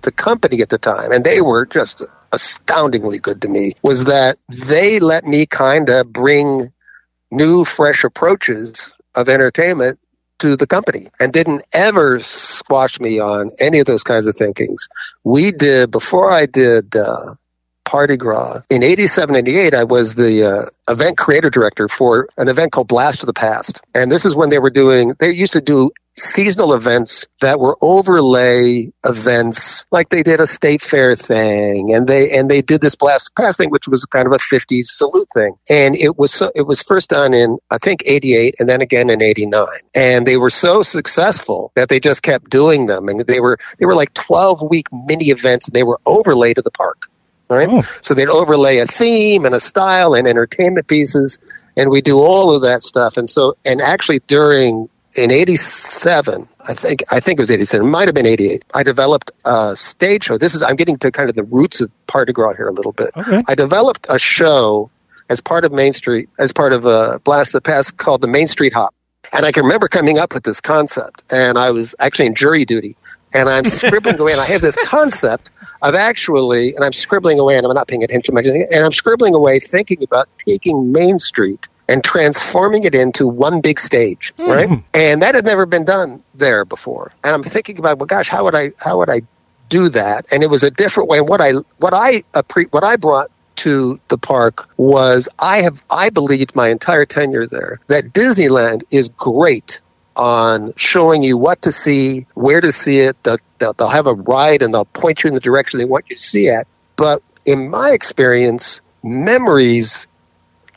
the 0.02 0.12
company 0.12 0.62
at 0.62 0.68
the 0.68 0.78
time, 0.78 1.10
and 1.10 1.24
they 1.24 1.40
were 1.40 1.66
just 1.66 2.02
astoundingly 2.32 3.18
good 3.18 3.42
to 3.42 3.48
me, 3.48 3.72
was 3.82 4.04
that 4.04 4.36
they 4.48 5.00
let 5.00 5.24
me 5.24 5.46
kind 5.46 5.88
of 5.88 6.12
bring 6.12 6.72
new, 7.30 7.64
fresh 7.64 8.04
approaches 8.04 8.92
of 9.18 9.28
entertainment 9.28 9.98
to 10.38 10.56
the 10.56 10.66
company 10.66 11.08
and 11.18 11.32
didn't 11.32 11.62
ever 11.72 12.20
squash 12.20 13.00
me 13.00 13.18
on 13.18 13.50
any 13.58 13.80
of 13.80 13.86
those 13.86 14.04
kinds 14.04 14.26
of 14.26 14.36
thinkings. 14.36 14.88
We 15.24 15.50
did, 15.50 15.90
before 15.90 16.30
I 16.30 16.46
did 16.46 16.94
uh, 16.94 17.34
Party 17.84 18.16
Gras, 18.16 18.62
in 18.70 18.82
87, 18.82 19.34
88, 19.34 19.74
I 19.74 19.84
was 19.84 20.14
the 20.14 20.44
uh, 20.44 20.92
event 20.92 21.18
creator 21.18 21.50
director 21.50 21.88
for 21.88 22.28
an 22.36 22.48
event 22.48 22.70
called 22.72 22.86
Blast 22.86 23.22
of 23.22 23.26
the 23.26 23.34
Past. 23.34 23.82
And 23.94 24.12
this 24.12 24.24
is 24.24 24.36
when 24.36 24.50
they 24.50 24.60
were 24.60 24.70
doing, 24.70 25.14
they 25.18 25.32
used 25.32 25.52
to 25.54 25.60
do 25.60 25.90
seasonal 26.18 26.74
events 26.74 27.26
that 27.40 27.58
were 27.60 27.76
overlay 27.82 28.90
events 29.04 29.86
like 29.90 30.08
they 30.10 30.22
did 30.22 30.40
a 30.40 30.46
state 30.46 30.82
fair 30.82 31.14
thing 31.14 31.94
and 31.94 32.06
they 32.06 32.30
and 32.36 32.50
they 32.50 32.60
did 32.60 32.80
this 32.80 32.94
blast 32.94 33.34
past 33.36 33.58
thing 33.58 33.70
which 33.70 33.88
was 33.88 34.04
kind 34.06 34.26
of 34.26 34.32
a 34.32 34.38
50s 34.38 34.86
salute 34.86 35.28
thing. 35.34 35.54
And 35.70 35.96
it 35.96 36.18
was 36.18 36.32
so 36.32 36.50
it 36.54 36.62
was 36.62 36.82
first 36.82 37.10
done 37.10 37.34
in 37.34 37.58
i 37.70 37.78
think 37.78 38.02
88 38.06 38.56
and 38.58 38.68
then 38.68 38.80
again 38.80 39.10
in 39.10 39.22
89 39.22 39.66
and 39.94 40.26
they 40.26 40.36
were 40.36 40.50
so 40.50 40.82
successful 40.82 41.72
that 41.76 41.88
they 41.88 42.00
just 42.00 42.22
kept 42.22 42.50
doing 42.50 42.86
them. 42.86 43.08
And 43.08 43.20
they 43.20 43.40
were 43.40 43.58
they 43.78 43.86
were 43.86 43.94
like 43.94 44.12
12 44.14 44.62
week 44.70 44.86
mini 44.92 45.26
events 45.26 45.66
and 45.66 45.74
they 45.74 45.82
were 45.82 45.98
overlay 46.06 46.54
to 46.54 46.62
the 46.62 46.70
park. 46.70 47.10
All 47.50 47.56
right? 47.56 47.68
Oh. 47.70 47.80
so 48.02 48.12
they'd 48.12 48.28
overlay 48.28 48.78
a 48.78 48.86
theme 48.86 49.46
and 49.46 49.54
a 49.54 49.60
style 49.60 50.14
and 50.14 50.28
entertainment 50.28 50.86
pieces 50.86 51.38
and 51.76 51.88
we 51.90 52.02
do 52.02 52.18
all 52.18 52.54
of 52.54 52.62
that 52.62 52.82
stuff. 52.82 53.16
And 53.16 53.30
so 53.30 53.56
and 53.64 53.80
actually 53.80 54.20
during 54.26 54.88
in 55.16 55.30
87 55.30 56.48
i 56.68 56.74
think 56.74 57.02
i 57.10 57.18
think 57.20 57.38
it 57.38 57.42
was 57.42 57.50
87 57.50 57.86
it 57.86 57.90
might 57.90 58.08
have 58.08 58.14
been 58.14 58.26
88 58.26 58.62
i 58.74 58.82
developed 58.82 59.30
a 59.44 59.74
stage 59.76 60.24
show. 60.24 60.38
This 60.38 60.54
is 60.54 60.62
i'm 60.62 60.76
getting 60.76 60.98
to 60.98 61.10
kind 61.10 61.30
of 61.30 61.36
the 61.36 61.44
roots 61.44 61.80
of 61.80 61.90
party 62.06 62.32
gras 62.32 62.54
here 62.54 62.68
a 62.68 62.72
little 62.72 62.92
bit. 62.92 63.10
Okay. 63.16 63.42
i 63.48 63.54
developed 63.54 64.06
a 64.10 64.18
show 64.18 64.90
as 65.30 65.40
part 65.40 65.64
of 65.64 65.72
main 65.72 65.92
street 65.92 66.28
as 66.38 66.52
part 66.52 66.72
of 66.72 66.84
a 66.84 67.20
blast 67.24 67.50
of 67.54 67.62
the 67.62 67.70
past 67.70 67.96
called 67.96 68.20
the 68.20 68.28
main 68.28 68.48
street 68.48 68.72
hop. 68.72 68.94
And 69.32 69.44
i 69.46 69.52
can 69.52 69.64
remember 69.64 69.88
coming 69.88 70.18
up 70.18 70.34
with 70.34 70.44
this 70.44 70.60
concept 70.60 71.22
and 71.32 71.58
i 71.58 71.70
was 71.70 71.94
actually 71.98 72.26
in 72.26 72.34
jury 72.34 72.64
duty 72.64 72.96
and 73.34 73.48
i'm 73.48 73.64
scribbling 73.80 74.18
away 74.18 74.32
and 74.32 74.40
i 74.40 74.46
have 74.46 74.60
this 74.60 74.76
concept 74.86 75.50
of 75.82 75.94
actually 75.94 76.74
and 76.74 76.84
i'm 76.84 76.92
scribbling 76.92 77.38
away 77.38 77.56
and 77.56 77.66
i'm 77.66 77.74
not 77.74 77.88
paying 77.88 78.02
attention 78.04 78.36
and 78.36 78.84
i'm 78.84 78.92
scribbling 78.92 79.34
away 79.34 79.58
thinking 79.58 80.02
about 80.02 80.28
taking 80.38 80.92
main 80.92 81.18
street 81.18 81.68
and 81.88 82.04
transforming 82.04 82.84
it 82.84 82.94
into 82.94 83.26
one 83.26 83.60
big 83.60 83.80
stage, 83.80 84.32
hmm. 84.36 84.48
right? 84.48 84.68
Hmm. 84.68 84.74
And 84.94 85.22
that 85.22 85.34
had 85.34 85.44
never 85.44 85.66
been 85.66 85.84
done 85.84 86.22
there 86.34 86.64
before. 86.64 87.12
And 87.24 87.34
I'm 87.34 87.42
thinking 87.42 87.78
about, 87.78 87.98
well, 87.98 88.06
gosh, 88.06 88.28
how 88.28 88.44
would 88.44 88.54
I, 88.54 88.72
how 88.78 88.98
would 88.98 89.10
I 89.10 89.22
do 89.68 89.88
that? 89.90 90.26
And 90.32 90.42
it 90.42 90.50
was 90.50 90.62
a 90.62 90.70
different 90.70 91.08
way. 91.08 91.18
And 91.18 91.28
what 91.28 91.40
I, 91.40 91.52
what 91.78 91.94
I, 91.94 92.22
appre- 92.34 92.72
what 92.72 92.84
I 92.84 92.96
brought 92.96 93.30
to 93.56 93.98
the 94.08 94.18
park 94.18 94.68
was 94.76 95.28
I 95.38 95.62
have, 95.62 95.84
I 95.90 96.10
believed 96.10 96.54
my 96.54 96.68
entire 96.68 97.06
tenure 97.06 97.46
there 97.46 97.80
that 97.88 98.12
Disneyland 98.12 98.84
is 98.90 99.08
great 99.10 99.80
on 100.14 100.74
showing 100.76 101.22
you 101.22 101.38
what 101.38 101.62
to 101.62 101.72
see, 101.72 102.26
where 102.34 102.60
to 102.60 102.72
see 102.72 103.00
it. 103.00 103.22
They'll, 103.22 103.38
they'll, 103.58 103.72
they'll 103.72 103.88
have 103.88 104.06
a 104.06 104.14
ride 104.14 104.62
and 104.62 104.74
they'll 104.74 104.84
point 104.84 105.22
you 105.22 105.28
in 105.28 105.34
the 105.34 105.40
direction 105.40 105.78
they 105.78 105.84
want 105.84 106.10
you 106.10 106.16
to 106.16 106.22
see 106.22 106.48
at. 106.48 106.66
But 106.96 107.22
in 107.44 107.70
my 107.70 107.92
experience, 107.92 108.80
memories 109.02 110.07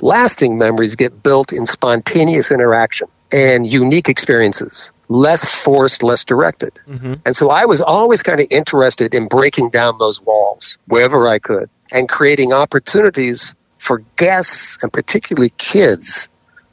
lasting 0.02 0.58
memories 0.58 0.96
get 0.96 1.24
built 1.24 1.54
in 1.54 1.66
spontaneous 1.66 2.52
interaction 2.52 3.08
and 3.32 3.66
unique 3.66 4.10
experiences, 4.10 4.92
less 5.08 5.46
forced, 5.50 6.04
less 6.04 6.24
directed. 6.24 6.78
Mm-hmm. 6.88 7.14
And 7.26 7.36
so 7.36 7.50
I 7.50 7.66
was 7.66 7.82
always 7.82 8.22
kind 8.22 8.40
of 8.40 8.48
interested 8.52 9.14
in 9.14 9.28
breaking 9.28 9.70
down 9.70 9.98
those 10.00 10.22
walls 10.22 10.78
wherever 10.88 11.28
I 11.28 11.40
could 11.40 11.70
and 11.92 12.10
creating 12.10 12.54
opportunities 12.54 13.56
for 13.78 14.04
guests 14.16 14.82
and 14.84 14.92
particularly 14.92 15.54
kids 15.58 16.30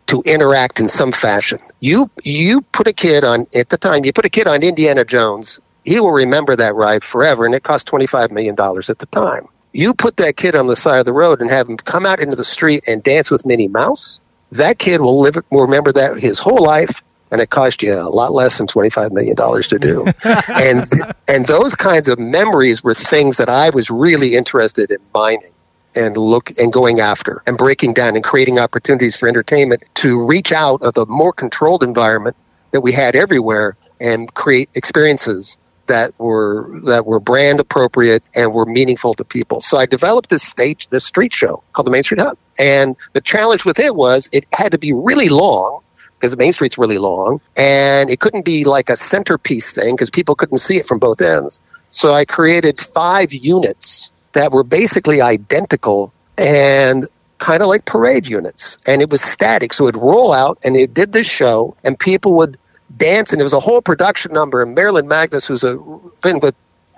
to 0.06 0.22
interact 0.24 0.80
in 0.80 0.88
some 0.88 1.12
fashion. 1.12 1.58
You 1.80 2.10
you 2.24 2.62
put 2.72 2.86
a 2.88 2.92
kid 2.92 3.24
on 3.24 3.46
at 3.54 3.68
the 3.68 3.76
time 3.76 4.04
you 4.04 4.12
put 4.12 4.24
a 4.24 4.30
kid 4.30 4.46
on 4.46 4.62
Indiana 4.62 5.04
Jones, 5.04 5.60
he 5.84 6.00
will 6.00 6.12
remember 6.12 6.56
that 6.56 6.74
ride 6.74 7.04
forever 7.04 7.44
and 7.44 7.54
it 7.54 7.62
cost 7.62 7.86
25 7.86 8.30
million 8.30 8.54
dollars 8.54 8.90
at 8.90 8.98
the 8.98 9.06
time. 9.06 9.48
You 9.78 9.94
put 9.94 10.16
that 10.16 10.36
kid 10.36 10.56
on 10.56 10.66
the 10.66 10.74
side 10.74 10.98
of 10.98 11.04
the 11.04 11.12
road 11.12 11.40
and 11.40 11.52
have 11.52 11.68
him 11.68 11.76
come 11.76 12.04
out 12.04 12.18
into 12.18 12.34
the 12.34 12.44
street 12.44 12.82
and 12.88 13.00
dance 13.00 13.30
with 13.30 13.46
Minnie 13.46 13.68
Mouse, 13.68 14.20
that 14.50 14.80
kid 14.80 15.00
will 15.00 15.20
live 15.20 15.36
will 15.52 15.62
remember 15.62 15.92
that 15.92 16.18
his 16.18 16.40
whole 16.40 16.60
life 16.60 17.00
and 17.30 17.40
it 17.40 17.50
cost 17.50 17.80
you 17.80 17.94
a 17.94 18.10
lot 18.10 18.32
less 18.32 18.58
than 18.58 18.66
25 18.66 19.12
million 19.12 19.36
dollars 19.36 19.68
to 19.68 19.78
do. 19.78 20.04
and 20.48 20.84
and 21.28 21.46
those 21.46 21.76
kinds 21.76 22.08
of 22.08 22.18
memories 22.18 22.82
were 22.82 22.92
things 22.92 23.36
that 23.36 23.48
I 23.48 23.70
was 23.70 23.88
really 23.88 24.34
interested 24.34 24.90
in 24.90 24.98
mining 25.14 25.52
and 25.94 26.16
look 26.16 26.50
and 26.58 26.72
going 26.72 26.98
after 26.98 27.40
and 27.46 27.56
breaking 27.56 27.94
down 27.94 28.16
and 28.16 28.24
creating 28.24 28.58
opportunities 28.58 29.14
for 29.14 29.28
entertainment 29.28 29.84
to 29.94 30.26
reach 30.26 30.50
out 30.50 30.82
of 30.82 30.94
the 30.94 31.06
more 31.06 31.32
controlled 31.32 31.84
environment 31.84 32.34
that 32.72 32.80
we 32.80 32.90
had 32.90 33.14
everywhere 33.14 33.76
and 34.00 34.34
create 34.34 34.70
experiences 34.74 35.56
that 35.88 36.18
were 36.18 36.80
that 36.84 37.06
were 37.06 37.20
brand 37.20 37.60
appropriate 37.60 38.22
and 38.34 38.52
were 38.52 38.66
meaningful 38.66 39.14
to 39.14 39.24
people. 39.24 39.60
So 39.60 39.78
I 39.78 39.86
developed 39.86 40.30
this 40.30 40.42
stage, 40.42 40.88
this 40.88 41.04
street 41.04 41.32
show 41.32 41.62
called 41.72 41.86
the 41.86 41.90
Main 41.90 42.04
Street 42.04 42.20
Hop. 42.20 42.38
And 42.58 42.96
the 43.12 43.20
challenge 43.20 43.64
with 43.64 43.78
it 43.78 43.96
was 43.96 44.28
it 44.32 44.46
had 44.52 44.72
to 44.72 44.78
be 44.78 44.92
really 44.92 45.28
long 45.28 45.80
because 46.18 46.32
the 46.32 46.36
Main 46.36 46.52
Street's 46.52 46.78
really 46.78 46.98
long, 46.98 47.40
and 47.56 48.10
it 48.10 48.18
couldn't 48.18 48.44
be 48.44 48.64
like 48.64 48.88
a 48.88 48.96
centerpiece 48.96 49.72
thing 49.72 49.94
because 49.94 50.10
people 50.10 50.34
couldn't 50.34 50.58
see 50.58 50.76
it 50.76 50.86
from 50.86 50.98
both 50.98 51.20
ends. 51.20 51.60
So 51.90 52.12
I 52.12 52.24
created 52.24 52.80
five 52.80 53.32
units 53.32 54.10
that 54.32 54.52
were 54.52 54.64
basically 54.64 55.20
identical 55.20 56.12
and 56.36 57.06
kind 57.38 57.62
of 57.62 57.68
like 57.68 57.84
parade 57.84 58.26
units. 58.26 58.78
And 58.86 59.00
it 59.00 59.10
was 59.10 59.22
static. 59.22 59.72
So 59.72 59.86
it'd 59.86 60.00
roll 60.00 60.32
out 60.32 60.58
and 60.64 60.76
it 60.76 60.92
did 60.92 61.12
this 61.12 61.28
show 61.28 61.76
and 61.84 61.98
people 61.98 62.34
would 62.34 62.58
dance. 62.96 63.32
And 63.32 63.40
it 63.40 63.44
was 63.44 63.52
a 63.52 63.60
whole 63.60 63.82
production 63.82 64.32
number. 64.32 64.62
And 64.62 64.74
Marilyn 64.74 65.06
Magness, 65.06 65.46
who's 65.46 65.64
a 65.64 65.78
been 66.22 66.40
with 66.40 66.54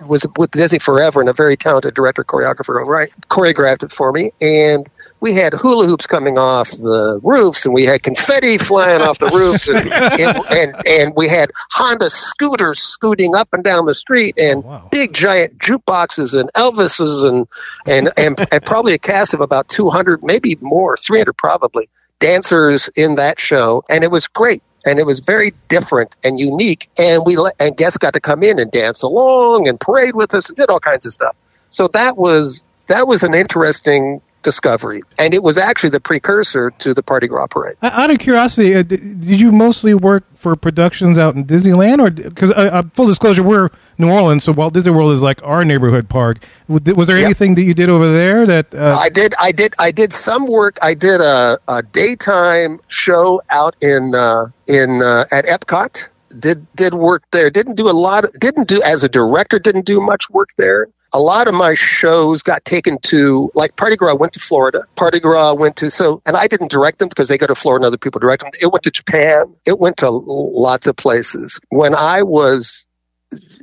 was 0.07 0.25
with 0.37 0.51
Disney 0.51 0.79
forever 0.79 1.19
and 1.19 1.29
a 1.29 1.33
very 1.33 1.55
talented 1.55 1.93
director, 1.93 2.23
choreographer, 2.23 2.85
right? 2.85 3.09
Choreographed 3.29 3.83
it 3.83 3.91
for 3.91 4.11
me. 4.11 4.31
And 4.41 4.89
we 5.19 5.33
had 5.33 5.53
hula 5.53 5.85
hoops 5.85 6.07
coming 6.07 6.37
off 6.37 6.71
the 6.71 7.19
roofs 7.23 7.65
and 7.65 7.73
we 7.73 7.85
had 7.85 8.01
confetti 8.01 8.57
flying 8.57 9.01
off 9.01 9.19
the 9.19 9.27
roofs 9.27 9.67
and, 9.67 9.91
and, 9.93 10.37
and, 10.49 10.87
and 10.87 11.13
we 11.15 11.29
had 11.29 11.51
Honda 11.71 12.09
scooters 12.09 12.79
scooting 12.79 13.35
up 13.35 13.49
and 13.53 13.63
down 13.63 13.85
the 13.85 13.93
street 13.93 14.35
and 14.37 14.63
oh, 14.63 14.67
wow. 14.67 14.87
big 14.91 15.13
giant 15.13 15.59
jukeboxes 15.59 16.37
and 16.37 16.51
Elvises 16.53 17.23
and, 17.27 17.47
and, 17.85 18.09
and, 18.17 18.47
and 18.51 18.65
probably 18.65 18.93
a 18.93 18.99
cast 18.99 19.33
of 19.33 19.41
about 19.41 19.67
200, 19.69 20.23
maybe 20.23 20.57
more, 20.61 20.97
300 20.97 21.33
probably 21.33 21.87
dancers 22.19 22.89
in 22.95 23.15
that 23.15 23.39
show. 23.39 23.83
And 23.89 24.03
it 24.03 24.11
was 24.11 24.27
great. 24.27 24.63
And 24.85 24.99
it 24.99 25.05
was 25.05 25.19
very 25.19 25.51
different 25.67 26.15
and 26.23 26.39
unique. 26.39 26.89
And 26.97 27.23
we 27.25 27.37
let, 27.37 27.53
and 27.59 27.77
guests 27.77 27.97
got 27.97 28.13
to 28.13 28.19
come 28.19 28.43
in 28.43 28.59
and 28.59 28.71
dance 28.71 29.01
along 29.01 29.67
and 29.67 29.79
parade 29.79 30.15
with 30.15 30.33
us 30.33 30.49
and 30.49 30.55
did 30.55 30.69
all 30.69 30.79
kinds 30.79 31.05
of 31.05 31.13
stuff. 31.13 31.35
So 31.69 31.87
that 31.89 32.17
was 32.17 32.63
that 32.87 33.07
was 33.07 33.23
an 33.23 33.33
interesting 33.33 34.21
discovery, 34.43 35.01
and 35.17 35.33
it 35.33 35.43
was 35.43 35.57
actually 35.57 35.89
the 35.89 35.99
precursor 35.99 36.71
to 36.79 36.93
the 36.93 37.03
Party 37.03 37.27
Gras 37.27 37.47
Parade. 37.47 37.75
Out 37.81 38.09
of 38.09 38.19
curiosity, 38.19 38.75
uh, 38.75 38.83
did 38.83 39.39
you 39.39 39.51
mostly 39.51 39.93
work 39.93 40.23
for 40.35 40.55
productions 40.55 41.19
out 41.19 41.35
in 41.35 41.45
Disneyland, 41.45 41.99
or 41.99 42.09
because 42.09 42.51
uh, 42.51 42.69
uh, 42.73 42.83
full 42.93 43.07
disclosure, 43.07 43.43
we're 43.43 43.69
New 43.97 44.09
Orleans, 44.09 44.43
so 44.43 44.51
Walt 44.51 44.73
Disney 44.73 44.91
World 44.91 45.13
is 45.13 45.21
like 45.21 45.41
our 45.43 45.63
neighborhood 45.63 46.09
park. 46.09 46.39
Was 46.67 47.07
there 47.07 47.17
Yep. 47.17 47.25
anything 47.25 47.55
that 47.55 47.61
you 47.63 47.73
did 47.73 47.89
over 47.89 48.11
there 48.11 48.45
that? 48.47 48.73
Uh, 48.73 48.97
I 48.99 49.09
did, 49.09 49.33
I 49.39 49.51
did, 49.51 49.73
I 49.77 49.91
did 49.91 50.11
some 50.13 50.47
work. 50.47 50.77
I 50.81 50.93
did 50.95 51.21
a, 51.21 51.59
a 51.67 51.83
daytime 51.83 52.79
show 52.87 53.41
out 53.51 53.75
in 53.81 54.15
uh, 54.15 54.47
in 54.67 55.01
uh, 55.03 55.25
at 55.31 55.45
Epcot. 55.45 56.09
Did 56.39 56.65
did 56.75 56.93
work 56.93 57.23
there. 57.31 57.49
Didn't 57.49 57.75
do 57.75 57.89
a 57.89 57.91
lot. 57.91 58.25
Didn't 58.39 58.67
do 58.67 58.81
as 58.83 59.03
a 59.03 59.09
director. 59.09 59.59
Didn't 59.59 59.85
do 59.85 59.99
much 60.01 60.29
work 60.29 60.49
there. 60.57 60.87
A 61.13 61.19
lot 61.19 61.47
of 61.47 61.53
my 61.53 61.73
shows 61.75 62.41
got 62.41 62.63
taken 62.63 62.97
to 63.03 63.51
like 63.53 63.75
Party 63.75 63.95
Gras 63.95 64.15
went 64.15 64.33
to 64.33 64.39
Florida. 64.39 64.85
Party 64.95 65.19
Gras 65.19 65.53
went 65.53 65.75
to 65.77 65.91
so, 65.91 66.21
and 66.25 66.37
I 66.37 66.47
didn't 66.47 66.71
direct 66.71 66.99
them 66.99 67.09
because 67.09 67.27
they 67.27 67.37
go 67.37 67.47
to 67.47 67.55
Florida 67.55 67.83
and 67.83 67.87
other 67.87 67.97
people 67.97 68.19
direct 68.19 68.43
them. 68.43 68.51
It 68.61 68.71
went 68.71 68.83
to 68.83 68.91
Japan. 68.91 69.53
It 69.65 69.79
went 69.79 69.97
to 69.97 70.09
lots 70.09 70.87
of 70.87 70.95
places. 70.95 71.59
When 71.69 71.93
I 71.93 72.23
was 72.23 72.85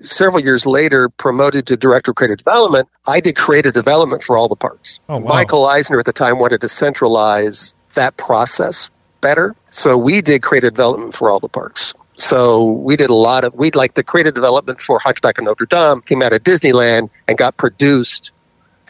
several 0.02 0.43
years 0.43 0.67
later 0.67 1.09
promoted 1.09 1.67
to 1.67 1.76
director 1.76 2.11
of 2.11 2.17
creative 2.17 2.38
development, 2.38 2.88
I 3.07 3.21
did 3.21 3.37
creative 3.37 3.73
development 3.73 4.23
for 4.23 4.37
all 4.37 4.49
the 4.49 4.57
parks. 4.57 5.00
Oh, 5.09 5.19
wow. 5.19 5.28
Michael 5.28 5.67
Eisner 5.67 5.99
at 5.99 6.07
the 6.07 6.12
time 6.12 6.38
wanted 6.38 6.61
to 6.61 6.69
centralize 6.69 7.75
that 7.95 8.17
process 8.17 8.90
better. 9.21 9.57
So 9.71 9.97
we 9.99 10.23
did 10.23 10.43
creative 10.43 10.75
development 10.75 11.14
for 11.14 11.31
all 11.31 11.40
the 11.40 11.49
parks. 11.49 11.95
So 12.18 12.72
we 12.72 12.96
did 12.96 13.10
a 13.10 13.14
lot 13.14 13.44
of, 13.44 13.54
we'd 13.54 13.75
like 13.76 13.94
the 13.94 14.02
creative 14.02 14.34
development 14.34 14.80
for 14.80 14.98
Hunchback 14.98 15.38
of 15.38 15.44
Notre 15.44 15.66
Dame 15.66 16.00
came 16.02 16.20
out 16.22 16.32
of 16.32 16.42
Disneyland 16.42 17.10
and 17.28 17.38
got 17.38 17.56
produced 17.56 18.32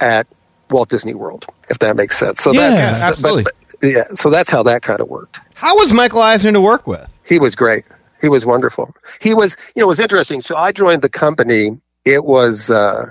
at 0.00 0.26
Walt 0.70 0.88
Disney 0.88 1.14
World, 1.14 1.47
if 1.70 1.78
that 1.80 1.94
makes 1.97 2.16
sense. 2.18 2.40
So 2.40 2.52
Yeah, 2.52 2.70
that's, 2.70 3.02
absolutely. 3.02 3.42
but- 3.44 3.52
but- 3.80 3.88
yeah. 3.88 4.04
So 4.14 4.30
that's 4.30 4.50
how 4.50 4.62
that 4.64 4.82
kind 4.82 5.00
of 5.00 5.08
worked 5.08 5.40
How 5.54 5.76
was 5.76 5.92
Michael 5.92 6.20
Eisner 6.23 6.52
to 6.52 6.61
work 6.61 6.87
with? 6.87 7.06
he 7.25 7.38
was 7.38 7.54
great. 7.54 7.85
He 8.20 8.28
was 8.28 8.44
wonderful. 8.47 8.94
He 9.20 9.35
was, 9.35 9.56
you 9.76 9.80
know, 9.82 9.87
it 9.87 9.88
was 9.90 10.00
interesting. 10.00 10.40
So 10.40 10.56
I 10.56 10.73
joined 10.73 11.02
the 11.02 11.08
company. 11.08 11.78
It 12.04 12.25
was, 12.25 12.70
uh, 12.70 13.11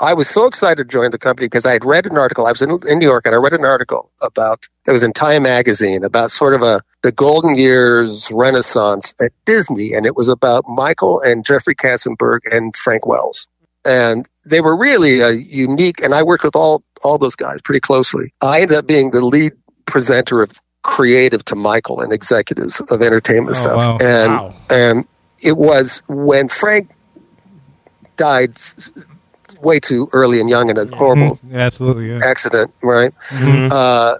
I 0.00 0.14
was 0.14 0.28
so 0.28 0.46
excited 0.46 0.76
to 0.76 0.84
join 0.92 1.10
the 1.10 1.18
company 1.18 1.46
because 1.46 1.66
I 1.66 1.72
had 1.72 1.84
read 1.84 2.06
an 2.06 2.16
article. 2.16 2.46
I 2.46 2.50
was 2.52 2.62
in, 2.62 2.78
in 2.88 2.98
New 2.98 3.06
York 3.06 3.26
and 3.26 3.34
I 3.34 3.38
read 3.38 3.52
an 3.52 3.64
article 3.64 4.10
about, 4.22 4.66
it 4.86 4.92
was 4.92 5.02
in 5.02 5.12
Time 5.12 5.42
magazine 5.42 6.04
about 6.04 6.30
sort 6.30 6.54
of 6.54 6.62
a, 6.62 6.80
the 7.02 7.10
golden 7.12 7.56
years 7.56 8.28
renaissance 8.30 9.12
at 9.20 9.32
Disney. 9.44 9.92
And 9.94 10.06
it 10.06 10.16
was 10.16 10.28
about 10.28 10.64
Michael 10.68 11.20
and 11.20 11.44
Jeffrey 11.44 11.74
Katzenberg 11.74 12.40
and 12.50 12.76
Frank 12.76 13.06
Wells. 13.06 13.46
And 13.84 14.28
they 14.44 14.60
were 14.60 14.76
really 14.76 15.20
a 15.20 15.30
unique, 15.30 16.00
and 16.02 16.14
I 16.14 16.22
worked 16.22 16.44
with 16.44 16.54
all, 16.56 16.82
all 17.02 17.18
those 17.18 17.36
guys 17.36 17.60
pretty 17.62 17.80
closely. 17.80 18.32
I 18.40 18.60
ended 18.60 18.78
up 18.78 18.86
being 18.86 19.10
the 19.10 19.24
lead 19.24 19.52
presenter 19.86 20.42
of 20.42 20.52
creative 20.84 21.44
to 21.46 21.56
Michael 21.56 22.00
and 22.00 22.12
executives 22.12 22.80
of 22.92 23.02
entertainment 23.02 23.56
Oh, 23.56 23.60
stuff. 23.60 23.76
wow. 23.76 23.96
And 24.00 24.32
Wow. 24.32 24.54
and 24.70 25.04
it 25.42 25.56
was 25.56 26.02
when 26.08 26.48
Frank 26.48 26.90
died 28.16 28.58
way 29.62 29.80
too 29.80 30.08
early 30.12 30.40
and 30.40 30.48
young 30.50 30.70
in 30.70 30.76
a 30.78 30.86
horrible 30.96 31.38
mhm, 31.46 31.54
absolutely, 31.54 32.08
yeah. 32.10 32.20
accident, 32.24 32.72
right? 32.82 33.12
Mhm. 33.30 33.70
Uh, 33.72 34.16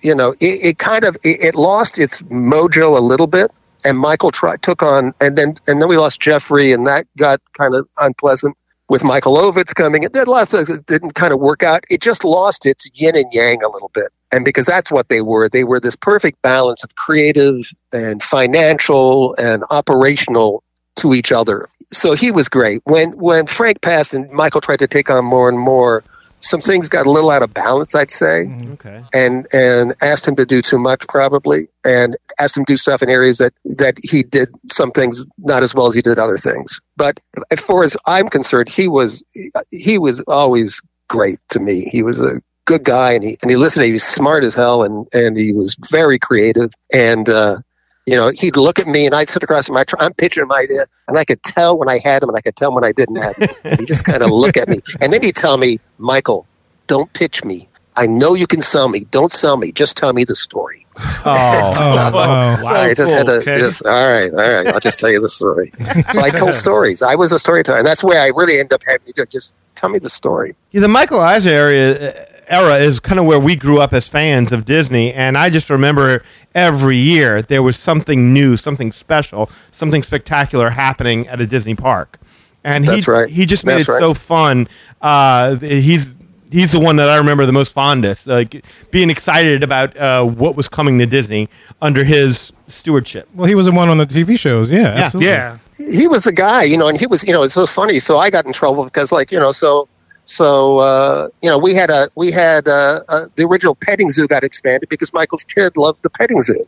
you 0.00 0.14
know, 0.14 0.32
it, 0.40 0.60
it 0.62 0.78
kind 0.78 1.04
of 1.04 1.16
it, 1.24 1.38
it 1.42 1.54
lost 1.54 1.98
its 1.98 2.20
mojo 2.22 2.96
a 2.96 3.00
little 3.00 3.26
bit, 3.26 3.50
and 3.84 3.98
Michael 3.98 4.30
tried 4.30 4.62
took 4.62 4.82
on, 4.82 5.14
and 5.20 5.36
then 5.36 5.54
and 5.66 5.80
then 5.80 5.88
we 5.88 5.96
lost 5.96 6.20
Jeffrey, 6.20 6.72
and 6.72 6.86
that 6.86 7.06
got 7.16 7.40
kind 7.54 7.74
of 7.74 7.88
unpleasant 7.98 8.56
with 8.88 9.02
Michael 9.02 9.36
Ovitz 9.36 9.74
coming. 9.74 10.04
in. 10.04 10.12
There 10.12 10.22
are 10.22 10.26
lots 10.26 10.52
of 10.52 10.64
things 10.66 10.78
that 10.78 10.86
didn't 10.86 11.14
kind 11.14 11.32
of 11.32 11.40
work 11.40 11.62
out. 11.64 11.82
It 11.90 12.00
just 12.02 12.24
lost 12.24 12.66
its 12.66 12.88
yin 12.94 13.16
and 13.16 13.26
yang 13.32 13.62
a 13.64 13.68
little 13.68 13.90
bit, 13.94 14.08
and 14.32 14.44
because 14.44 14.66
that's 14.66 14.92
what 14.92 15.08
they 15.08 15.22
were, 15.22 15.48
they 15.48 15.64
were 15.64 15.80
this 15.80 15.96
perfect 15.96 16.40
balance 16.42 16.84
of 16.84 16.94
creative 16.94 17.72
and 17.92 18.22
financial 18.22 19.34
and 19.40 19.64
operational 19.70 20.62
to 20.96 21.14
each 21.14 21.32
other. 21.32 21.68
So 21.92 22.14
he 22.14 22.30
was 22.30 22.48
great. 22.48 22.80
When 22.84 23.12
when 23.12 23.46
Frank 23.46 23.80
passed 23.82 24.12
and 24.14 24.30
Michael 24.30 24.60
tried 24.60 24.78
to 24.80 24.86
take 24.86 25.08
on 25.10 25.24
more 25.24 25.48
and 25.48 25.58
more, 25.58 26.02
some 26.38 26.60
things 26.60 26.88
got 26.88 27.06
a 27.06 27.10
little 27.10 27.30
out 27.30 27.42
of 27.42 27.54
balance, 27.54 27.94
I'd 27.94 28.10
say 28.10 28.46
Okay. 28.72 29.02
and 29.14 29.46
and 29.52 29.94
asked 30.02 30.26
him 30.28 30.36
to 30.36 30.44
do 30.44 30.60
too 30.62 30.78
much 30.78 31.06
probably 31.08 31.68
and 31.84 32.16
asked 32.38 32.56
him 32.56 32.64
to 32.66 32.72
do 32.72 32.76
stuff 32.76 33.02
in 33.02 33.08
areas 33.08 33.38
that 33.38 33.54
that 33.64 33.94
he 34.02 34.22
did 34.22 34.48
some 34.70 34.90
things 34.90 35.24
not 35.38 35.62
as 35.62 35.74
well 35.74 35.86
as 35.86 35.94
he 35.94 36.02
did 36.02 36.18
other 36.18 36.36
things 36.36 36.80
but 36.96 37.18
as 37.50 37.60
far 37.60 37.84
as 37.84 37.96
i'm 38.06 38.28
concerned 38.28 38.68
he 38.68 38.86
was 38.86 39.22
he 39.70 39.96
was 39.96 40.20
always 40.28 40.82
great 41.08 41.38
to 41.48 41.58
me 41.58 41.88
he 41.90 42.02
was 42.02 42.20
a 42.20 42.40
good 42.66 42.84
guy 42.84 43.12
and 43.12 43.24
he 43.24 43.38
and 43.40 43.50
he 43.50 43.56
listened 43.56 43.86
he 43.86 43.92
was 43.92 44.02
smart 44.04 44.44
as 44.44 44.52
hell 44.54 44.82
and 44.82 45.06
and 45.14 45.38
he 45.38 45.52
was 45.54 45.74
very 45.90 46.18
creative 46.18 46.70
and 46.92 47.30
uh 47.30 47.56
you 48.06 48.14
know, 48.14 48.30
he'd 48.30 48.56
look 48.56 48.78
at 48.78 48.86
me 48.86 49.04
and 49.04 49.14
I'd 49.14 49.28
sit 49.28 49.42
across 49.42 49.68
my, 49.68 49.84
I'm 49.98 50.14
pitching 50.14 50.46
my 50.46 50.60
idea 50.60 50.86
and 51.08 51.18
I 51.18 51.24
could 51.24 51.42
tell 51.42 51.76
when 51.76 51.88
I 51.88 51.98
had 51.98 52.22
him 52.22 52.28
and 52.28 52.38
I 52.38 52.40
could 52.40 52.56
tell 52.56 52.72
when 52.72 52.84
I 52.84 52.92
didn't 52.92 53.16
have 53.16 53.36
him. 53.36 53.78
He'd 53.78 53.88
just 53.88 54.04
kind 54.04 54.22
of 54.22 54.30
look 54.30 54.56
at 54.56 54.68
me. 54.68 54.80
And 55.00 55.12
then 55.12 55.22
he'd 55.22 55.34
tell 55.34 55.58
me, 55.58 55.80
Michael, 55.98 56.46
don't 56.86 57.12
pitch 57.12 57.44
me. 57.44 57.68
I 57.96 58.06
know 58.06 58.34
you 58.34 58.46
can 58.46 58.62
sell 58.62 58.88
me. 58.88 59.06
Don't 59.10 59.32
sell 59.32 59.56
me. 59.56 59.72
Just 59.72 59.96
tell 59.96 60.12
me 60.12 60.22
the 60.24 60.36
story. 60.36 60.86
Oh, 60.98 61.02
Oh, 61.24 62.12
wow. 62.14 62.56
I 62.66 62.90
oh. 62.90 62.94
just 62.94 63.12
had 63.12 63.26
to 63.26 63.32
okay. 63.40 63.58
just, 63.58 63.84
all 63.84 63.90
right, 63.90 64.30
all 64.30 64.36
right, 64.36 64.68
I'll 64.68 64.80
just 64.80 65.00
tell 65.00 65.10
you 65.10 65.20
the 65.20 65.28
story. 65.28 65.72
so 66.12 66.20
I 66.20 66.30
told 66.30 66.54
stories. 66.66 67.02
I 67.02 67.14
was 67.14 67.32
a 67.32 67.38
storyteller. 67.38 67.78
And 67.78 67.86
that's 67.86 68.04
where 68.04 68.20
I 68.20 68.28
really 68.28 68.58
ended 68.58 68.74
up 68.74 68.82
having 68.86 69.06
to 69.06 69.12
do 69.14 69.22
it. 69.22 69.30
Just 69.30 69.54
tell 69.74 69.88
me 69.88 69.98
the 69.98 70.10
story. 70.10 70.54
Yeah, 70.70 70.82
the 70.82 70.88
Michael 70.88 71.20
Eisner 71.20 71.52
area, 71.52 72.28
era 72.48 72.76
is 72.76 73.00
kind 73.00 73.18
of 73.18 73.26
where 73.26 73.38
we 73.40 73.56
grew 73.56 73.80
up 73.80 73.92
as 73.92 74.06
fans 74.08 74.52
of 74.52 74.64
Disney, 74.64 75.12
and 75.12 75.36
I 75.36 75.50
just 75.50 75.70
remember 75.70 76.22
every 76.54 76.96
year 76.96 77.42
there 77.42 77.62
was 77.62 77.78
something 77.78 78.32
new, 78.32 78.56
something 78.56 78.92
special, 78.92 79.50
something 79.72 80.02
spectacular 80.02 80.70
happening 80.70 81.26
at 81.28 81.40
a 81.40 81.46
Disney 81.46 81.74
park, 81.74 82.18
and 82.64 82.84
he 82.84 82.90
That's 82.90 83.08
right. 83.08 83.28
he 83.30 83.46
just 83.46 83.64
made 83.64 83.78
That's 83.78 83.88
it 83.88 83.92
right. 83.92 84.00
so 84.00 84.14
fun. 84.14 84.68
Uh, 85.00 85.56
he's 85.56 86.14
he's 86.50 86.72
the 86.72 86.80
one 86.80 86.96
that 86.96 87.08
I 87.08 87.16
remember 87.16 87.46
the 87.46 87.52
most 87.52 87.72
fondest, 87.72 88.26
like 88.26 88.64
being 88.90 89.10
excited 89.10 89.62
about 89.62 89.96
uh, 89.96 90.24
what 90.24 90.56
was 90.56 90.68
coming 90.68 90.98
to 91.00 91.06
Disney 91.06 91.48
under 91.82 92.04
his 92.04 92.52
stewardship. 92.68 93.28
Well, 93.34 93.46
he 93.48 93.54
was 93.54 93.66
the 93.66 93.72
one 93.72 93.88
on 93.88 93.98
the 93.98 94.06
TV 94.06 94.38
shows. 94.38 94.70
Yeah, 94.70 94.86
absolutely. 94.88 95.30
Yeah. 95.30 95.58
he 95.76 96.06
was 96.08 96.22
the 96.24 96.32
guy, 96.32 96.62
you 96.62 96.76
know, 96.76 96.88
and 96.88 96.98
he 96.98 97.06
was, 97.06 97.22
you 97.24 97.32
know, 97.32 97.42
it's 97.42 97.54
so 97.54 97.66
funny. 97.66 98.00
So 98.00 98.18
I 98.18 98.30
got 98.30 98.46
in 98.46 98.52
trouble 98.52 98.84
because, 98.84 99.12
like, 99.12 99.30
you 99.32 99.38
know, 99.38 99.52
so 99.52 99.88
So 100.26 100.78
uh, 100.78 101.28
you 101.40 101.48
know, 101.48 101.58
we 101.58 101.74
had 101.74 101.88
a 101.88 102.10
we 102.16 102.32
had 102.32 102.68
uh 102.68 103.00
uh 103.08 103.26
the 103.36 103.44
original 103.44 103.76
petting 103.76 104.10
zoo 104.10 104.26
got 104.26 104.44
expanded 104.44 104.88
because 104.88 105.12
Michael's 105.12 105.44
kid 105.44 105.76
loved 105.76 106.02
the 106.02 106.10
petting 106.10 106.42
zoo. 106.42 106.66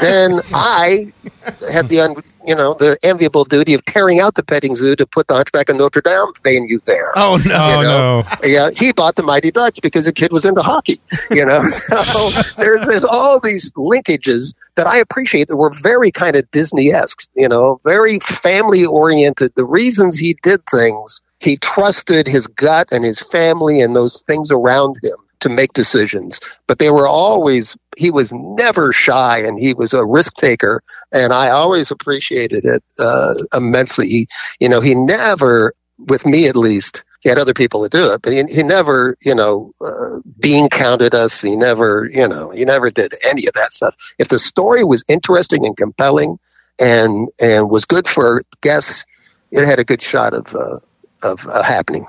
then 0.00 0.40
I 0.54 1.12
had 1.72 1.88
the 1.88 2.00
un, 2.00 2.22
you 2.46 2.54
know 2.54 2.74
the 2.74 2.98
enviable 3.02 3.44
duty 3.44 3.74
of 3.74 3.84
tearing 3.84 4.20
out 4.20 4.34
the 4.34 4.42
petting 4.42 4.74
zoo 4.74 4.94
to 4.96 5.06
put 5.06 5.26
the 5.26 5.34
Hunchback 5.34 5.68
of 5.68 5.76
Notre 5.76 6.02
Dame 6.02 6.32
venue 6.42 6.80
there. 6.84 7.12
Oh 7.16 7.40
no! 7.46 7.68
You 7.68 7.82
know? 7.82 8.20
no! 8.20 8.24
Yeah, 8.42 8.70
he 8.70 8.92
bought 8.92 9.16
the 9.16 9.22
Mighty 9.22 9.50
Ducks 9.50 9.80
because 9.80 10.04
the 10.04 10.12
kid 10.12 10.32
was 10.32 10.44
into 10.44 10.62
hockey. 10.62 11.00
You 11.30 11.46
know, 11.46 11.66
so 11.68 12.42
there's 12.58 12.86
there's 12.86 13.04
all 13.04 13.40
these 13.40 13.72
linkages 13.72 14.54
that 14.76 14.86
I 14.86 14.98
appreciate 14.98 15.48
that 15.48 15.56
were 15.56 15.74
very 15.74 16.10
kind 16.10 16.36
of 16.36 16.50
Disney 16.50 16.90
esque. 16.90 17.28
You 17.34 17.48
know, 17.48 17.80
very 17.84 18.18
family 18.20 18.84
oriented. 18.84 19.52
The 19.54 19.64
reasons 19.64 20.18
he 20.18 20.36
did 20.42 20.60
things, 20.66 21.20
he 21.40 21.56
trusted 21.56 22.26
his 22.26 22.46
gut 22.46 22.88
and 22.92 23.04
his 23.04 23.20
family 23.20 23.80
and 23.80 23.94
those 23.94 24.22
things 24.22 24.50
around 24.50 24.96
him 25.02 25.16
to 25.40 25.48
make 25.48 25.72
decisions. 25.72 26.40
But 26.66 26.78
they 26.78 26.90
were 26.90 27.06
always 27.06 27.76
he 27.96 28.10
was 28.10 28.32
never 28.32 28.92
shy 28.92 29.38
and 29.38 29.58
he 29.58 29.74
was 29.74 29.92
a 29.92 30.04
risk 30.04 30.34
taker, 30.34 30.82
and 31.12 31.32
I 31.32 31.50
always 31.50 31.90
appreciated 31.90 32.64
it 32.64 32.82
uh, 32.98 33.34
immensely. 33.54 34.08
He, 34.08 34.28
you 34.60 34.68
know, 34.68 34.80
he 34.80 34.94
never, 34.94 35.74
with 35.98 36.26
me 36.26 36.48
at 36.48 36.56
least 36.56 37.04
he 37.20 37.28
had 37.28 37.38
other 37.38 37.54
people 37.54 37.82
to 37.82 37.88
do 37.88 38.12
it, 38.12 38.22
but 38.22 38.32
he, 38.32 38.44
he 38.44 38.62
never, 38.62 39.16
you 39.24 39.34
know, 39.34 39.72
uh, 39.80 40.20
counted 40.70 41.14
us. 41.14 41.42
He 41.42 41.56
never, 41.56 42.08
you 42.12 42.28
know, 42.28 42.50
he 42.50 42.64
never 42.64 42.90
did 42.90 43.12
any 43.26 43.46
of 43.46 43.54
that 43.54 43.72
stuff. 43.72 43.96
If 44.18 44.28
the 44.28 44.38
story 44.38 44.84
was 44.84 45.04
interesting 45.08 45.66
and 45.66 45.76
compelling 45.76 46.38
and 46.80 47.28
and 47.40 47.70
was 47.70 47.84
good 47.84 48.06
for 48.06 48.44
guests, 48.60 49.04
it 49.50 49.66
had 49.66 49.80
a 49.80 49.84
good 49.84 50.02
shot 50.02 50.32
of 50.32 50.54
uh, 50.54 50.78
of 51.22 51.46
uh, 51.46 51.62
happening. 51.62 52.06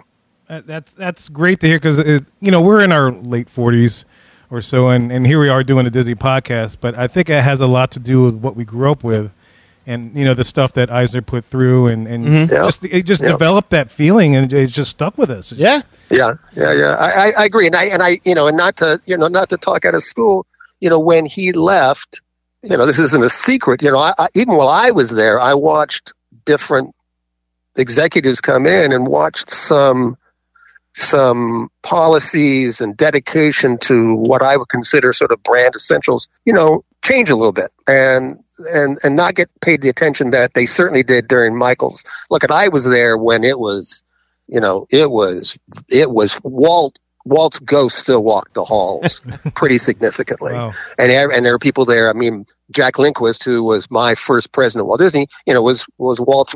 That- 0.48 0.66
That's 0.68 0.94
that's 0.94 1.30
great 1.30 1.60
to 1.62 1.68
hear 1.68 1.78
because 1.78 2.00
you 2.39 2.51
know 2.51 2.62
we're 2.62 2.82
in 2.82 2.92
our 2.92 3.12
late 3.12 3.50
forties 3.50 4.06
or 4.50 4.62
so, 4.63 4.89
and, 4.89 5.12
and 5.12 5.28
here 5.28 5.39
we 5.39 5.48
are 5.48 5.63
doing 5.63 5.86
a 5.86 5.92
Disney 5.92 6.16
podcast. 6.16 6.78
But 6.82 6.96
I 6.98 7.08
think 7.08 7.30
it 7.30 7.44
has 7.44 7.62
a 7.62 7.68
lot 7.68 7.92
to 7.92 8.00
do 8.00 8.24
with 8.24 8.36
what 8.36 8.56
we 8.56 8.66
grew 8.66 8.89
up 8.92 9.04
with, 9.04 9.32
and 9.86 10.12
you 10.18 10.25
know 10.25 10.34
the 10.34 10.44
stuff 10.44 10.74
that 10.74 10.89
Eisner 10.89 11.22
put 11.22 11.46
through, 11.46 11.86
and 11.88 12.08
and 12.08 12.25
Mm-hmm. 12.25 12.54
Yeah. 12.54 12.63
just 12.66 12.84
it 12.84 13.06
just 13.06 13.22
Yeah. 13.22 13.30
developed 13.30 13.70
that 13.70 13.92
feeling, 13.92 14.36
and 14.36 14.51
it 14.51 14.72
just 14.72 14.89
stuck 14.89 15.18
with 15.20 15.30
us. 15.30 15.51
It's- 15.51 15.62
Yeah. 15.63 15.82
Yeah, 16.18 16.34
yeah, 16.56 16.74
yeah. 16.74 16.96
I, 16.96 17.28
I, 17.28 17.34
I 17.42 17.46
agree, 17.46 17.68
and 17.68 17.75
I 17.75 17.84
and 17.84 18.01
I, 18.01 18.20
you 18.25 18.34
know, 18.34 18.48
and 18.48 18.58
not 18.58 18.75
to 18.78 19.00
you 19.06 19.16
know 19.16 19.28
not 19.28 19.50
to 19.50 19.58
talk 19.58 19.86
out 19.86 19.94
of 19.94 20.01
school. 20.01 20.48
You 20.80 20.89
know, 20.89 21.00
when 21.00 21.28
he 21.28 21.51
left, 21.51 22.22
you 22.63 22.75
know, 22.75 22.88
this 22.88 22.98
isn't 22.98 23.24
a 23.24 23.30
secret. 23.30 23.84
You 23.84 23.92
know, 23.92 24.00
I, 24.00 24.13
I, 24.18 24.30
even 24.34 24.56
while 24.56 24.70
I 24.70 24.89
was 24.89 25.12
there, 25.12 25.39
I 25.39 25.54
watched 25.54 26.13
different 26.46 26.96
executives 27.79 28.41
come 28.41 28.65
in 28.67 28.91
and 28.91 29.07
watched 29.07 29.50
some 29.50 30.15
some 30.93 31.69
policies 31.83 32.81
and 32.81 32.98
dedication 32.98 33.77
to 33.79 34.15
what 34.15 34.41
I 34.41 34.57
would 34.57 34.69
consider 34.69 35.13
sort 35.13 35.31
of 35.31 35.41
brand 35.43 35.75
essentials. 35.75 36.27
You 36.45 36.53
know, 36.53 36.83
change 37.03 37.29
a 37.29 37.36
little 37.36 37.53
bit 37.53 37.71
and. 37.88 38.39
And, 38.74 38.98
and 39.05 39.15
not 39.15 39.36
get 39.36 39.50
paid 39.62 39.81
the 39.81 39.88
attention 39.88 40.31
that 40.31 40.53
they 40.53 40.65
certainly 40.65 41.01
did 41.01 41.29
during 41.29 41.57
Michael's. 41.57 42.03
Look, 42.29 42.43
and 42.43 42.51
I 42.51 42.67
was 42.67 42.83
there 42.83 43.15
when 43.17 43.45
it 43.45 43.57
was 43.57 44.03
you 44.50 44.59
know, 44.59 44.86
it 44.91 45.12
was 45.12 45.57
it 45.88 46.12
was 46.12 46.38
Walt 46.43 47.00
Walt's 47.24 47.59
ghost 47.59 48.00
still 48.00 48.21
walked 48.21 48.55
the 48.55 48.65
halls 48.65 49.21
pretty 49.55 49.77
significantly, 49.77 50.51
Wow. 50.51 50.74
and 50.98 51.09
there- 51.09 51.31
and 51.31 51.45
there 51.45 51.53
are 51.53 51.57
people 51.59 51.86
there. 51.86 52.09
I 52.09 52.13
mean, 52.13 52.45
Jack 52.69 53.00
Lindquist, 53.00 53.45
who 53.45 53.63
was 53.63 53.89
my 53.89 54.13
first 54.13 54.51
president 54.51 54.81
of 54.81 54.88
Walt 54.88 55.00
Disney, 55.00 55.27
you 55.48 55.53
know, 55.53 55.62
was 55.63 55.86
was 55.98 56.19
Walt's 56.19 56.53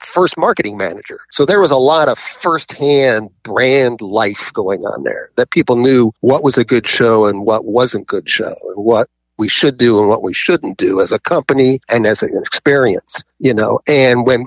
first 0.00 0.36
marketing 0.36 0.76
manager. 0.76 1.20
So 1.30 1.44
there 1.44 1.60
was 1.60 1.70
a 1.70 1.76
lot 1.76 2.08
of 2.08 2.18
firsthand 2.18 3.30
brand 3.42 4.00
life 4.00 4.52
going 4.52 4.82
on 4.82 5.04
there 5.04 5.30
that 5.36 5.50
people 5.50 5.76
knew 5.76 6.12
what 6.20 6.42
was 6.42 6.58
a 6.58 6.64
good 6.64 6.86
show 6.86 7.26
and 7.26 7.44
what 7.44 7.64
wasn't 7.64 8.06
good 8.06 8.28
show 8.28 8.54
and 8.74 8.84
what 8.84 9.08
we 9.38 9.48
should 9.48 9.78
do 9.78 9.98
and 9.98 10.08
what 10.08 10.22
we 10.22 10.34
shouldn't 10.34 10.76
do 10.76 11.00
as 11.00 11.12
a 11.12 11.18
company 11.18 11.80
and 11.88 12.06
as 12.06 12.22
an 12.22 12.30
experience, 12.36 13.24
you 13.38 13.54
know. 13.54 13.80
And 13.86 14.26
when 14.26 14.46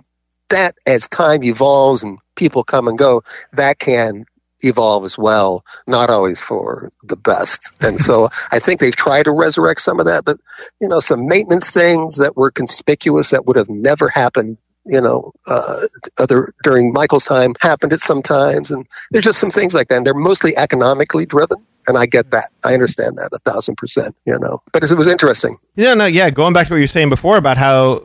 that 0.50 0.76
as 0.86 1.10
time 1.10 1.44
evolves 1.44 2.04
and 2.04 2.20
people 2.36 2.64
come 2.64 2.88
and 2.88 2.98
go, 2.98 3.24
that 3.54 3.80
can 3.80 4.26
evolve 4.64 5.04
as 5.04 5.18
well, 5.18 5.66
not 5.88 6.10
always 6.10 6.40
for 6.40 6.90
the 7.04 7.18
best. 7.18 7.72
And 7.82 8.00
so 8.00 8.30
I 8.52 8.60
think 8.60 8.80
they've 8.80 8.96
tried 8.96 9.24
to 9.24 9.32
resurrect 9.32 9.82
some 9.82 10.00
of 10.00 10.06
that, 10.06 10.26
but 10.26 10.40
you 10.80 10.88
know, 10.88 11.00
some 11.00 11.28
maintenance 11.28 11.70
things 11.70 12.18
that 12.18 12.38
were 12.38 12.52
conspicuous 12.52 13.30
that 13.32 13.46
would 13.46 13.58
have 13.58 13.70
never 13.70 14.10
happened, 14.10 14.58
you 14.86 15.02
know, 15.02 15.32
uh, 15.48 15.88
other 16.18 16.54
during 16.63 16.94
Michael's 16.94 17.25
time 17.25 17.54
happened 17.62 17.94
at 17.94 18.00
some 18.00 18.22
times. 18.22 18.72
And 18.72 18.86
there's 19.12 19.25
just 19.25 19.40
some 19.40 19.52
things 19.52 19.74
like 19.74 19.88
that. 19.88 19.98
And 19.98 20.06
they're 20.06 20.13
mostly 20.13 20.56
economically 20.58 21.25
driven. 21.25 21.58
And 21.88 21.98
I 21.98 22.06
get 22.06 22.32
that. 22.32 22.50
I 22.63 22.74
understand 22.74 23.18
that 23.18 23.30
a 23.34 23.40
thousand 23.40 23.75
percent, 23.75 24.15
you 24.26 24.38
know, 24.39 24.62
but 24.72 24.84
it 24.84 24.96
was 24.96 25.08
interesting. 25.08 25.58
Yeah, 25.76 25.93
no, 25.93 26.06
yeah. 26.06 26.30
Going 26.30 26.54
back 26.54 26.67
to 26.67 26.74
what 26.74 26.78
you 26.78 26.84
were 26.84 26.88
saying 26.88 27.10
before 27.10 27.36
about 27.36 27.58
how 27.58 28.04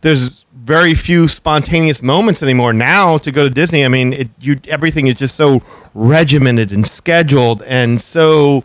there's 0.00 0.44
very 0.54 0.94
few 0.94 1.28
spontaneous 1.28 2.02
moments 2.02 2.42
anymore. 2.42 2.72
Now 2.72 3.18
to 3.18 3.30
go 3.30 3.44
to 3.44 3.50
Disney, 3.50 3.84
I 3.84 3.88
mean, 3.88 4.12
it, 4.12 4.28
you 4.40 4.60
everything 4.66 5.06
is 5.06 5.16
just 5.16 5.36
so 5.36 5.62
regimented 5.94 6.72
and 6.72 6.86
scheduled 6.86 7.62
and 7.62 8.00
so 8.02 8.64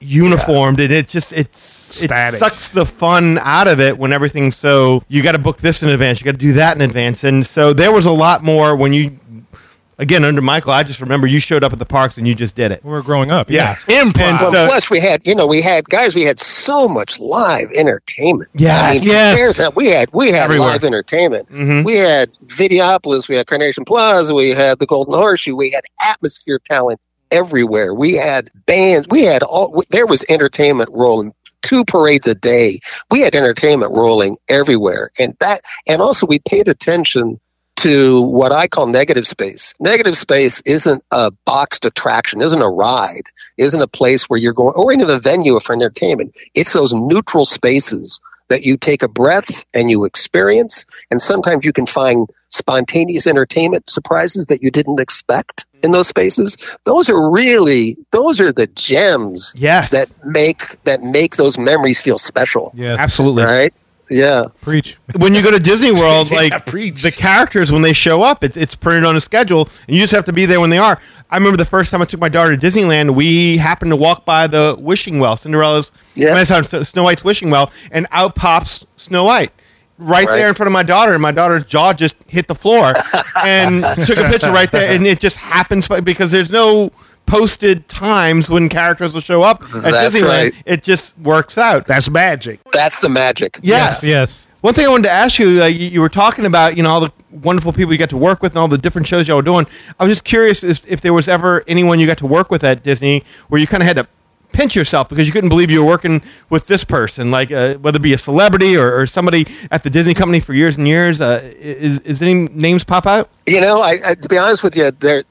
uniformed, 0.00 0.80
and 0.80 0.92
it 0.92 1.08
just 1.08 1.32
it's 1.32 1.75
Static. 1.94 2.36
it 2.36 2.44
sucks 2.44 2.68
the 2.68 2.84
fun 2.86 3.38
out 3.42 3.68
of 3.68 3.80
it 3.80 3.96
when 3.98 4.12
everything's 4.12 4.56
so. 4.56 5.02
You 5.08 5.22
got 5.22 5.32
to 5.32 5.38
book 5.38 5.58
this 5.58 5.82
in 5.82 5.88
advance, 5.88 6.20
you 6.20 6.24
got 6.24 6.32
to 6.32 6.36
do 6.38 6.52
that 6.54 6.76
in 6.76 6.82
advance, 6.82 7.24
and 7.24 7.44
so 7.46 7.72
there 7.72 7.92
was 7.92 8.06
a 8.06 8.12
lot 8.12 8.42
more 8.42 8.74
when 8.76 8.92
you. 8.92 9.18
Again, 9.98 10.24
under 10.24 10.42
Michael, 10.42 10.72
I 10.72 10.82
just 10.82 11.00
remember 11.00 11.26
you 11.26 11.40
showed 11.40 11.64
up 11.64 11.72
at 11.72 11.78
the 11.78 11.86
parks 11.86 12.18
and 12.18 12.28
you 12.28 12.34
just 12.34 12.54
did 12.54 12.70
it. 12.70 12.84
We 12.84 12.90
were 12.90 13.00
growing 13.00 13.30
up. 13.30 13.50
Yeah, 13.50 13.74
Improv. 13.86 14.20
And 14.20 14.38
Well, 14.38 14.52
so- 14.52 14.66
plus 14.66 14.90
we 14.90 15.00
had, 15.00 15.22
you 15.26 15.34
know, 15.34 15.46
we 15.46 15.62
had 15.62 15.86
guys. 15.88 16.14
We 16.14 16.24
had 16.24 16.38
so 16.38 16.86
much 16.86 17.18
live 17.18 17.68
entertainment. 17.74 18.50
Yes, 18.54 18.78
I 18.78 18.92
mean, 19.00 19.02
yes. 19.08 19.56
that- 19.56 19.74
We 19.74 19.88
had 19.88 20.10
we 20.12 20.32
had 20.32 20.42
Everywhere. 20.44 20.68
live 20.68 20.84
entertainment. 20.84 21.50
Mhm. 21.50 21.82
We 21.86 21.96
had 21.96 22.28
Videopolis. 22.44 23.26
We 23.26 23.36
had 23.36 23.46
Carnation 23.46 23.86
Plaza. 23.86 24.34
We 24.34 24.50
had 24.50 24.80
the 24.80 24.86
Golden 24.86 25.14
Horseshoe. 25.14 25.56
We 25.56 25.70
had 25.70 25.84
atmosphere 26.06 26.58
talent 26.62 27.00
everywhere. 27.30 27.94
We 27.94 28.16
had 28.16 28.50
bands. 28.66 29.06
We 29.08 29.22
had 29.22 29.42
all. 29.42 29.82
There 29.88 30.06
was 30.06 30.26
entertainment 30.28 30.90
rolling. 30.92 31.32
Two 31.66 31.84
parades 31.84 32.28
a 32.28 32.34
day. 32.34 32.78
We 33.10 33.20
had 33.20 33.34
entertainment 33.34 33.92
rolling 33.92 34.36
everywhere, 34.48 35.10
and 35.18 35.34
that, 35.40 35.62
and 35.88 36.00
also 36.00 36.24
we 36.24 36.38
paid 36.38 36.68
attention 36.68 37.40
to 37.76 38.22
what 38.30 38.52
I 38.52 38.68
call 38.68 38.86
negative 38.86 39.26
space. 39.26 39.74
Negative 39.80 40.16
space 40.16 40.62
isn't 40.64 41.02
a 41.10 41.32
boxed 41.44 41.84
attraction, 41.84 42.40
isn't 42.40 42.62
a 42.62 42.68
ride, 42.68 43.24
isn't 43.58 43.82
a 43.82 43.88
place 43.88 44.24
where 44.26 44.38
you're 44.38 44.52
going, 44.52 44.74
or 44.76 44.92
even 44.92 45.10
a 45.10 45.18
venue 45.18 45.58
for 45.58 45.74
entertainment. 45.74 46.36
It's 46.54 46.72
those 46.72 46.92
neutral 46.92 47.44
spaces 47.44 48.20
that 48.48 48.62
you 48.62 48.76
take 48.76 49.02
a 49.02 49.08
breath 49.08 49.64
and 49.74 49.90
you 49.90 50.04
experience. 50.04 50.84
And 51.10 51.20
sometimes 51.20 51.64
you 51.64 51.72
can 51.72 51.86
find 51.86 52.28
spontaneous 52.48 53.26
entertainment 53.26 53.90
surprises 53.90 54.46
that 54.46 54.62
you 54.62 54.70
didn't 54.70 55.00
expect 55.00 55.66
in 55.86 55.92
those 55.92 56.08
spaces. 56.08 56.56
Those 56.84 57.08
are 57.08 57.30
really, 57.30 57.96
those 58.10 58.40
are 58.40 58.52
the 58.52 58.66
gems 58.66 59.54
Yes, 59.56 59.90
that 59.90 60.12
make, 60.24 60.82
that 60.84 61.00
make 61.00 61.36
those 61.36 61.56
memories 61.56 61.98
feel 62.00 62.18
special. 62.18 62.72
Yes, 62.74 62.98
absolutely. 62.98 63.44
Right? 63.44 63.72
Yeah. 64.10 64.44
Preach. 64.60 64.98
when 65.16 65.34
you 65.34 65.42
go 65.42 65.50
to 65.50 65.58
Disney 65.58 65.90
World, 65.92 66.30
Yeah, 66.30 66.36
like 66.36 66.66
preach. 66.66 67.02
the 67.02 67.10
characters 67.10 67.72
when 67.72 67.82
they 67.82 67.92
show 67.92 68.22
up, 68.22 68.44
it's 68.44 68.56
it's 68.56 68.76
printed 68.76 69.04
on 69.04 69.16
a 69.16 69.20
schedule, 69.20 69.68
and 69.88 69.96
you 69.96 70.02
just 70.02 70.12
have 70.14 70.24
to 70.26 70.32
be 70.32 70.46
there 70.46 70.60
when 70.60 70.70
they 70.70 70.78
are. 70.78 71.00
I 71.28 71.36
remember 71.36 71.56
the 71.56 71.64
first 71.64 71.90
time 71.90 72.02
I 72.02 72.04
took 72.04 72.20
my 72.20 72.28
daughter 72.28 72.56
to 72.56 72.66
Disneyland, 72.66 73.16
we 73.16 73.56
happened 73.56 73.90
to 73.90 73.96
walk 73.96 74.24
by 74.24 74.46
the 74.46 74.76
wishing 74.78 75.18
well, 75.18 75.36
Cinderella's, 75.36 75.90
Yeah. 76.14 76.34
I 76.34 76.60
mean, 76.62 76.84
Snow 76.84 77.02
White's 77.02 77.24
wishing 77.24 77.50
well, 77.50 77.72
and 77.90 78.06
out 78.12 78.36
pops 78.36 78.86
Snow 78.96 79.24
White. 79.24 79.52
Right, 79.98 80.26
Right. 80.26 80.36
there 80.36 80.48
in 80.48 80.54
front 80.54 80.68
of 80.68 80.72
my 80.72 80.82
daughter, 80.82 81.12
and 81.14 81.22
my 81.22 81.32
daughter's 81.32 81.64
jaw 81.64 81.92
just 81.92 82.14
hit 82.26 82.48
the 82.48 82.54
floor, 82.54 82.92
and 83.46 83.82
took 84.04 84.18
a 84.18 84.28
picture 84.28 84.52
right 84.52 84.70
there, 84.70 84.92
and 84.92 85.06
it 85.06 85.20
just 85.20 85.36
happens 85.38 85.88
because 86.04 86.30
there's 86.32 86.50
no 86.50 86.90
posted 87.26 87.88
times 87.88 88.48
when 88.48 88.68
characters 88.68 89.12
will 89.12 89.20
show 89.20 89.42
up 89.42 89.60
at 89.62 89.82
That's 89.82 90.14
Disneyland. 90.16 90.28
right. 90.28 90.52
It 90.64 90.82
just 90.82 91.18
works 91.18 91.58
out. 91.58 91.86
That's 91.86 92.08
magic. 92.08 92.60
That's 92.72 93.00
the 93.00 93.08
magic. 93.08 93.58
Yes. 93.62 94.02
Yes. 94.04 94.46
One 94.60 94.74
thing 94.74 94.86
I 94.86 94.88
wanted 94.88 95.04
to 95.04 95.10
ask 95.10 95.38
you, 95.38 95.62
uh, 95.62 95.66
you, 95.66 95.86
you 95.88 96.00
were 96.00 96.08
talking 96.08 96.44
about, 96.44 96.76
you 96.76 96.82
know, 96.82 96.90
all 96.90 97.00
the 97.00 97.12
wonderful 97.30 97.72
people 97.72 97.92
you 97.92 97.98
got 97.98 98.10
to 98.10 98.16
work 98.16 98.42
with 98.42 98.52
and 98.52 98.58
all 98.58 98.68
the 98.68 98.78
different 98.78 99.06
shows 99.06 99.26
y'all 99.28 99.36
were 99.36 99.42
doing. 99.42 99.66
I 100.00 100.04
was 100.04 100.12
just 100.12 100.24
curious 100.24 100.62
if, 100.64 100.86
if 100.90 101.00
there 101.00 101.12
was 101.12 101.28
ever 101.28 101.62
anyone 101.68 101.98
you 102.00 102.06
got 102.06 102.18
to 102.18 102.26
work 102.26 102.50
with 102.50 102.64
at 102.64 102.82
Disney 102.82 103.22
where 103.48 103.60
you 103.60 103.66
kind 103.66 103.82
of 103.82 103.86
had 103.86 103.96
to 103.96 104.08
pinch 104.56 104.74
yourself 104.74 105.08
because 105.08 105.26
you 105.26 105.32
couldn't 105.32 105.50
believe 105.50 105.70
you 105.70 105.80
were 105.80 105.88
working 105.88 106.22
with 106.50 106.66
this 106.66 106.82
person, 106.82 107.30
like 107.30 107.52
uh, 107.52 107.74
whether 107.74 107.96
it 107.96 108.02
be 108.02 108.14
a 108.14 108.18
celebrity 108.18 108.76
or, 108.76 108.98
or 108.98 109.06
somebody 109.06 109.46
at 109.70 109.82
the 109.82 109.90
Disney 109.90 110.14
company 110.14 110.40
for 110.40 110.54
years 110.54 110.76
and 110.76 110.88
years. 110.88 111.20
Uh, 111.20 111.52
is, 111.58 112.00
is 112.00 112.22
any 112.22 112.48
names 112.48 112.82
pop 112.82 113.06
out? 113.06 113.28
You 113.46 113.60
know, 113.60 113.80
I, 113.80 113.98
I 114.04 114.14
to 114.14 114.28
be 114.28 114.38
honest 114.38 114.62
with 114.62 114.76
you, 114.76 114.90
there 114.90 115.24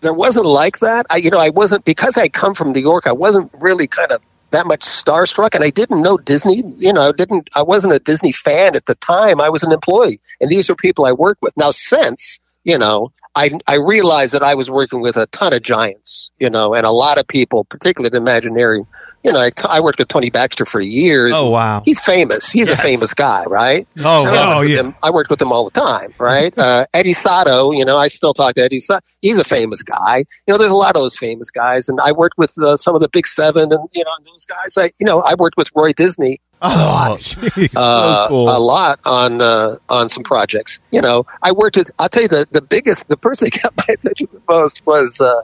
there 0.00 0.14
wasn't 0.14 0.46
like 0.46 0.80
that. 0.80 1.06
I 1.10 1.16
you 1.16 1.30
know, 1.30 1.40
I 1.40 1.48
wasn't 1.48 1.84
because 1.84 2.16
I 2.16 2.28
come 2.28 2.54
from 2.54 2.72
New 2.72 2.80
York. 2.80 3.06
I 3.06 3.12
wasn't 3.12 3.50
really 3.54 3.86
kind 3.86 4.12
of 4.12 4.20
that 4.50 4.66
much 4.66 4.82
starstruck, 4.82 5.54
and 5.54 5.64
I 5.64 5.70
didn't 5.70 6.02
know 6.02 6.18
Disney. 6.18 6.62
You 6.76 6.92
know, 6.92 7.08
I 7.08 7.12
didn't 7.12 7.48
I 7.56 7.62
wasn't 7.62 7.94
a 7.94 7.98
Disney 7.98 8.32
fan 8.32 8.76
at 8.76 8.86
the 8.86 8.94
time. 8.96 9.40
I 9.40 9.48
was 9.48 9.62
an 9.62 9.72
employee, 9.72 10.20
and 10.40 10.50
these 10.50 10.68
are 10.68 10.76
people 10.76 11.06
I 11.06 11.12
worked 11.12 11.42
with. 11.42 11.56
Now, 11.56 11.70
since 11.70 12.38
you 12.68 12.78
know, 12.78 13.10
I 13.34 13.50
I 13.66 13.76
realized 13.76 14.32
that 14.34 14.42
I 14.42 14.54
was 14.54 14.70
working 14.70 15.00
with 15.00 15.16
a 15.16 15.26
ton 15.28 15.54
of 15.54 15.62
giants, 15.62 16.30
you 16.38 16.50
know, 16.50 16.74
and 16.74 16.84
a 16.84 16.90
lot 16.90 17.18
of 17.18 17.26
people, 17.26 17.64
particularly 17.64 18.10
the 18.10 18.18
Imagineering. 18.18 18.86
You 19.24 19.32
know, 19.32 19.40
I, 19.40 19.50
t- 19.50 19.64
I 19.68 19.80
worked 19.80 19.98
with 19.98 20.08
Tony 20.08 20.30
Baxter 20.30 20.64
for 20.64 20.80
years. 20.80 21.32
Oh, 21.34 21.50
wow. 21.50 21.82
He's 21.84 21.98
famous. 21.98 22.48
He's 22.50 22.70
a 22.70 22.76
famous 22.76 23.12
guy, 23.14 23.42
right? 23.46 23.84
Oh, 23.98 24.24
And 24.26 24.28
I 24.36 24.46
wow. 24.46 24.48
worked 24.58 24.60
with 24.60 24.70
yeah. 24.70 24.80
him- 24.84 24.94
I 25.02 25.10
worked 25.10 25.30
with 25.30 25.42
him 25.42 25.50
all 25.50 25.68
the 25.68 25.80
time, 25.80 26.14
right? 26.18 26.56
uh, 26.66 26.86
Eddie 26.94 27.14
Sotto, 27.14 27.72
you 27.72 27.84
know, 27.84 27.96
I 27.98 28.08
still 28.08 28.32
talk 28.32 28.54
to 28.54 28.62
Eddie 28.62 28.78
Sotto. 28.80 29.04
He's 29.20 29.38
a 29.38 29.44
famous 29.44 29.82
guy. 29.82 30.18
You 30.46 30.54
know, 30.54 30.58
there's 30.58 30.70
a 30.70 30.74
lot 30.74 30.94
of 30.94 31.02
those 31.02 31.16
famous 31.16 31.50
guys, 31.50 31.88
and 31.88 31.98
I 32.00 32.12
worked 32.12 32.38
with 32.38 32.56
uh, 32.62 32.76
some 32.76 32.94
of 32.94 33.00
the 33.00 33.08
big 33.08 33.26
seven, 33.26 33.72
and 33.72 33.88
you 33.92 34.04
know, 34.04 34.10
those 34.24 34.44
guys. 34.46 34.78
I, 34.78 34.84
you 35.00 35.04
know, 35.06 35.20
I 35.26 35.34
worked 35.38 35.56
with 35.56 35.70
Roy 35.74 35.92
Disney 35.92 36.38
Oh, 36.60 37.16
uh, 37.76 38.28
cool. 38.28 38.48
a 38.48 38.58
lot 38.58 39.00
on 39.04 39.40
uh, 39.40 39.76
on 39.88 40.08
some 40.08 40.22
projects. 40.22 40.80
You 40.90 41.00
know, 41.00 41.24
I 41.42 41.52
worked 41.52 41.76
with. 41.76 41.90
I'll 41.98 42.08
tell 42.08 42.22
you 42.22 42.28
the 42.28 42.46
the 42.50 42.62
biggest, 42.62 43.08
the 43.08 43.16
person 43.16 43.48
that 43.50 43.62
got 43.62 43.76
my 43.76 43.94
attention 43.94 44.28
the 44.32 44.42
most 44.48 44.84
was 44.86 45.20
uh, 45.20 45.42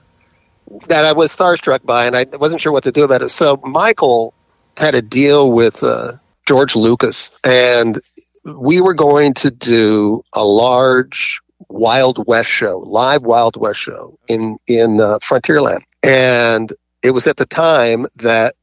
that 0.89 1.05
I 1.05 1.13
was 1.13 1.35
starstruck 1.35 1.85
by, 1.85 2.07
and 2.07 2.17
I 2.17 2.27
wasn't 2.33 2.61
sure 2.61 2.73
what 2.73 2.85
to 2.85 2.93
do 2.93 3.05
about 3.05 3.23
it. 3.23 3.29
So 3.29 3.61
Michael 3.65 4.35
had 4.77 4.95
a 4.95 5.03
deal 5.03 5.53
with 5.53 5.83
uh, 5.83 6.13
George 6.47 6.75
Lucas, 6.75 7.31
and 7.45 8.01
we 8.45 8.81
were 8.81 8.95
going 8.95 9.35
to 9.35 9.51
do 9.51 10.23
a 10.35 10.45
large 10.45 11.41
Wild 11.69 12.25
West 12.27 12.51
show, 12.51 12.79
live 12.87 13.23
Wild 13.23 13.57
West 13.57 13.81
show 13.81 14.19
in 14.29 14.57
in 14.67 15.01
uh, 15.01 15.19
Frontierland, 15.21 15.83
and 16.03 16.73
it 17.03 17.11
was 17.11 17.27
at 17.27 17.37
the 17.37 17.47
time 17.47 18.07
that 18.17 18.55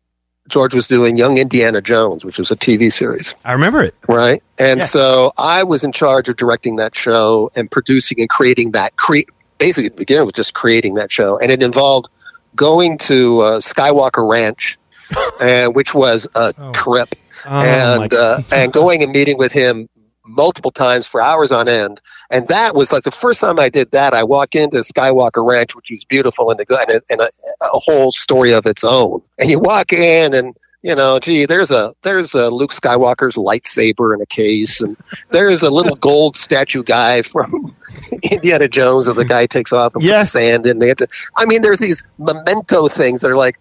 George 0.52 0.74
was 0.76 0.88
doing 0.88 1.18
Young 1.18 1.38
Indiana 1.38 1.82
Jones, 1.82 2.24
which 2.26 2.38
was 2.38 2.52
a 2.52 2.56
TV 2.56 2.92
series, 2.92 3.36
I 3.46 3.54
remember 3.54 3.82
it. 3.84 3.96
right? 4.08 4.44
And 4.60 4.82
Yeah. 4.82 4.86
so 4.86 5.32
I 5.38 5.64
was 5.64 5.84
in 5.84 5.92
charge 5.92 6.30
of 6.30 6.36
directing 6.36 6.76
that 6.76 6.94
show 6.96 7.50
and 7.56 7.72
producing 7.72 8.20
and 8.20 8.30
creating 8.30 8.72
that. 8.72 8.96
Cre- 8.98 9.30
basically, 9.58 9.88
at 9.88 9.94
the 9.94 10.00
beginning 10.00 10.26
was 10.26 10.34
just 10.34 10.54
creating 10.54 10.94
that 10.96 11.12
show, 11.12 11.40
and 11.40 11.52
it 11.52 11.64
involved 11.64 12.10
going 12.56 12.98
to 13.00 13.42
uh, 13.42 13.60
Skywalker 13.62 14.30
Ranch, 14.30 14.78
and 15.42 15.74
which 15.74 15.94
was 15.96 16.28
a 16.36 16.54
Oh. 16.60 16.72
trip 16.74 17.16
Oh, 17.48 17.60
and 17.60 18.14
uh, 18.14 18.42
and 18.52 18.72
going 18.72 19.02
and 19.02 19.12
meeting 19.12 19.36
with 19.38 19.52
him 19.52 19.90
multiple 20.26 20.72
times 20.72 21.08
for 21.08 21.22
hours 21.22 21.52
on 21.52 21.68
end. 21.68 22.02
And 22.30 22.48
that 22.48 22.76
was 22.76 22.92
like 22.92 23.04
the 23.04 23.12
first 23.12 23.42
time 23.42 23.60
I 23.60 23.70
did 23.70 23.92
that. 23.92 24.14
I 24.14 24.24
walk 24.24 24.56
into 24.56 24.78
Skywalker 24.78 25.48
Ranch, 25.48 25.76
which 25.76 25.90
was 25.92 26.04
beautiful 26.06 26.52
and, 26.52 26.60
a, 26.60 26.66
and, 26.80 26.90
a, 26.92 27.02
and 27.10 27.22
a, 27.22 27.30
a 27.62 27.80
whole 27.80 28.12
story 28.12 28.54
of 28.54 28.66
its 28.66 28.84
own. 28.84 29.22
And 29.40 29.50
you 29.50 29.60
walk 29.60 29.92
in 29.94 30.34
and 30.34 30.56
you 30.84 30.96
know, 30.96 31.20
gee, 31.20 31.46
there's 31.46 31.70
a 31.70 31.94
there's 32.02 32.34
a 32.34 32.50
Luke 32.50 32.72
Skywalker's 32.72 33.36
lightsaber 33.36 34.16
in 34.16 34.22
a 34.22 34.26
case, 34.26 34.82
and 34.82 34.98
there's 35.30 35.62
a 35.62 35.70
little 35.70 35.96
gold 36.10 36.36
statue 36.36 36.82
guy 36.82 37.22
from 37.22 37.76
Indiana 38.32 38.68
Jones 38.68 39.06
that 39.06 39.14
the 39.14 39.24
guy 39.26 39.46
takes 39.46 39.72
off 39.72 39.94
and 39.94 40.04
Yes. 40.04 40.32
puts 40.34 40.44
sand 40.44 40.66
in. 40.66 40.80
They 40.80 40.92
to, 40.96 41.08
I 41.38 41.46
mean, 41.46 41.62
there's 41.62 41.78
these 41.78 42.04
memento 42.18 42.88
things 42.88 43.22
that 43.22 43.30
are 43.30 43.38
like, 43.38 43.60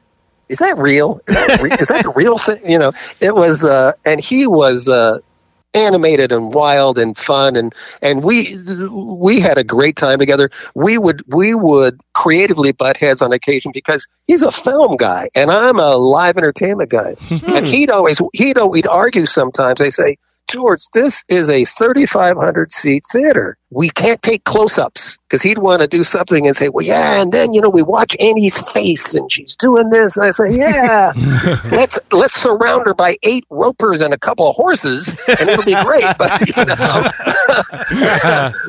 is 0.48 0.60
that 0.60 0.76
real? 0.78 1.20
Is 1.28 1.34
that, 1.34 1.60
re- 1.62 1.72
is 1.72 1.88
that 1.88 2.04
the 2.04 2.12
real 2.16 2.38
thing? 2.38 2.58
You 2.66 2.78
know, 2.78 2.92
it 3.20 3.34
was, 3.34 3.64
uh, 3.64 3.92
and 4.06 4.18
he 4.18 4.46
was 4.46 4.88
uh, 4.88 5.18
animated 5.74 6.32
and 6.32 6.52
wild 6.52 6.98
and 6.98 7.16
fun, 7.16 7.56
and 7.56 7.74
and 8.02 8.24
we 8.24 8.56
we 8.90 9.40
had 9.40 9.58
a 9.58 9.64
great 9.64 9.96
time 9.96 10.18
together. 10.18 10.50
We 10.74 10.98
would 10.98 11.22
we 11.28 11.54
would 11.54 12.00
creatively 12.12 12.72
butt 12.72 12.96
heads 12.96 13.22
on 13.22 13.32
occasion 13.32 13.70
because 13.72 14.06
he's 14.26 14.42
a 14.42 14.52
film 14.52 14.96
guy 14.96 15.28
and 15.34 15.50
I'm 15.50 15.78
a 15.78 15.96
live 15.96 16.36
entertainment 16.36 16.90
guy, 16.90 17.14
and 17.30 17.40
hmm. 17.40 17.64
he'd 17.64 17.90
always 17.90 18.20
he'd 18.34 18.58
always 18.58 18.86
argue 18.86 19.26
sometimes. 19.26 19.78
They 19.78 19.90
say. 19.90 20.16
George, 20.50 20.88
this 20.92 21.24
is 21.28 21.48
a 21.48 21.64
3,500 21.64 22.72
seat 22.72 23.04
theater. 23.12 23.56
We 23.70 23.88
can't 23.88 24.20
take 24.20 24.42
close 24.42 24.78
ups 24.78 25.16
because 25.28 25.42
he'd 25.42 25.58
want 25.58 25.80
to 25.80 25.86
do 25.86 26.02
something 26.02 26.44
and 26.44 26.56
say, 26.56 26.68
well, 26.68 26.84
yeah. 26.84 27.22
And 27.22 27.30
then, 27.30 27.52
you 27.52 27.60
know, 27.60 27.70
we 27.70 27.84
watch 27.84 28.16
Annie's 28.18 28.58
face 28.72 29.14
and 29.14 29.30
she's 29.30 29.54
doing 29.54 29.90
this. 29.90 30.16
And 30.16 30.26
I 30.26 30.30
say, 30.30 30.56
yeah, 30.56 31.12
let's, 31.70 32.00
let's 32.10 32.34
surround 32.34 32.82
her 32.86 32.94
by 32.94 33.16
eight 33.22 33.44
ropers 33.48 34.00
and 34.00 34.12
a 34.12 34.18
couple 34.18 34.50
of 34.50 34.56
horses 34.56 35.16
and 35.28 35.48
it'll 35.48 35.64
be 35.64 35.80
great. 35.84 36.04
But, 36.18 36.40
you 36.48 36.64
know, 36.64 37.10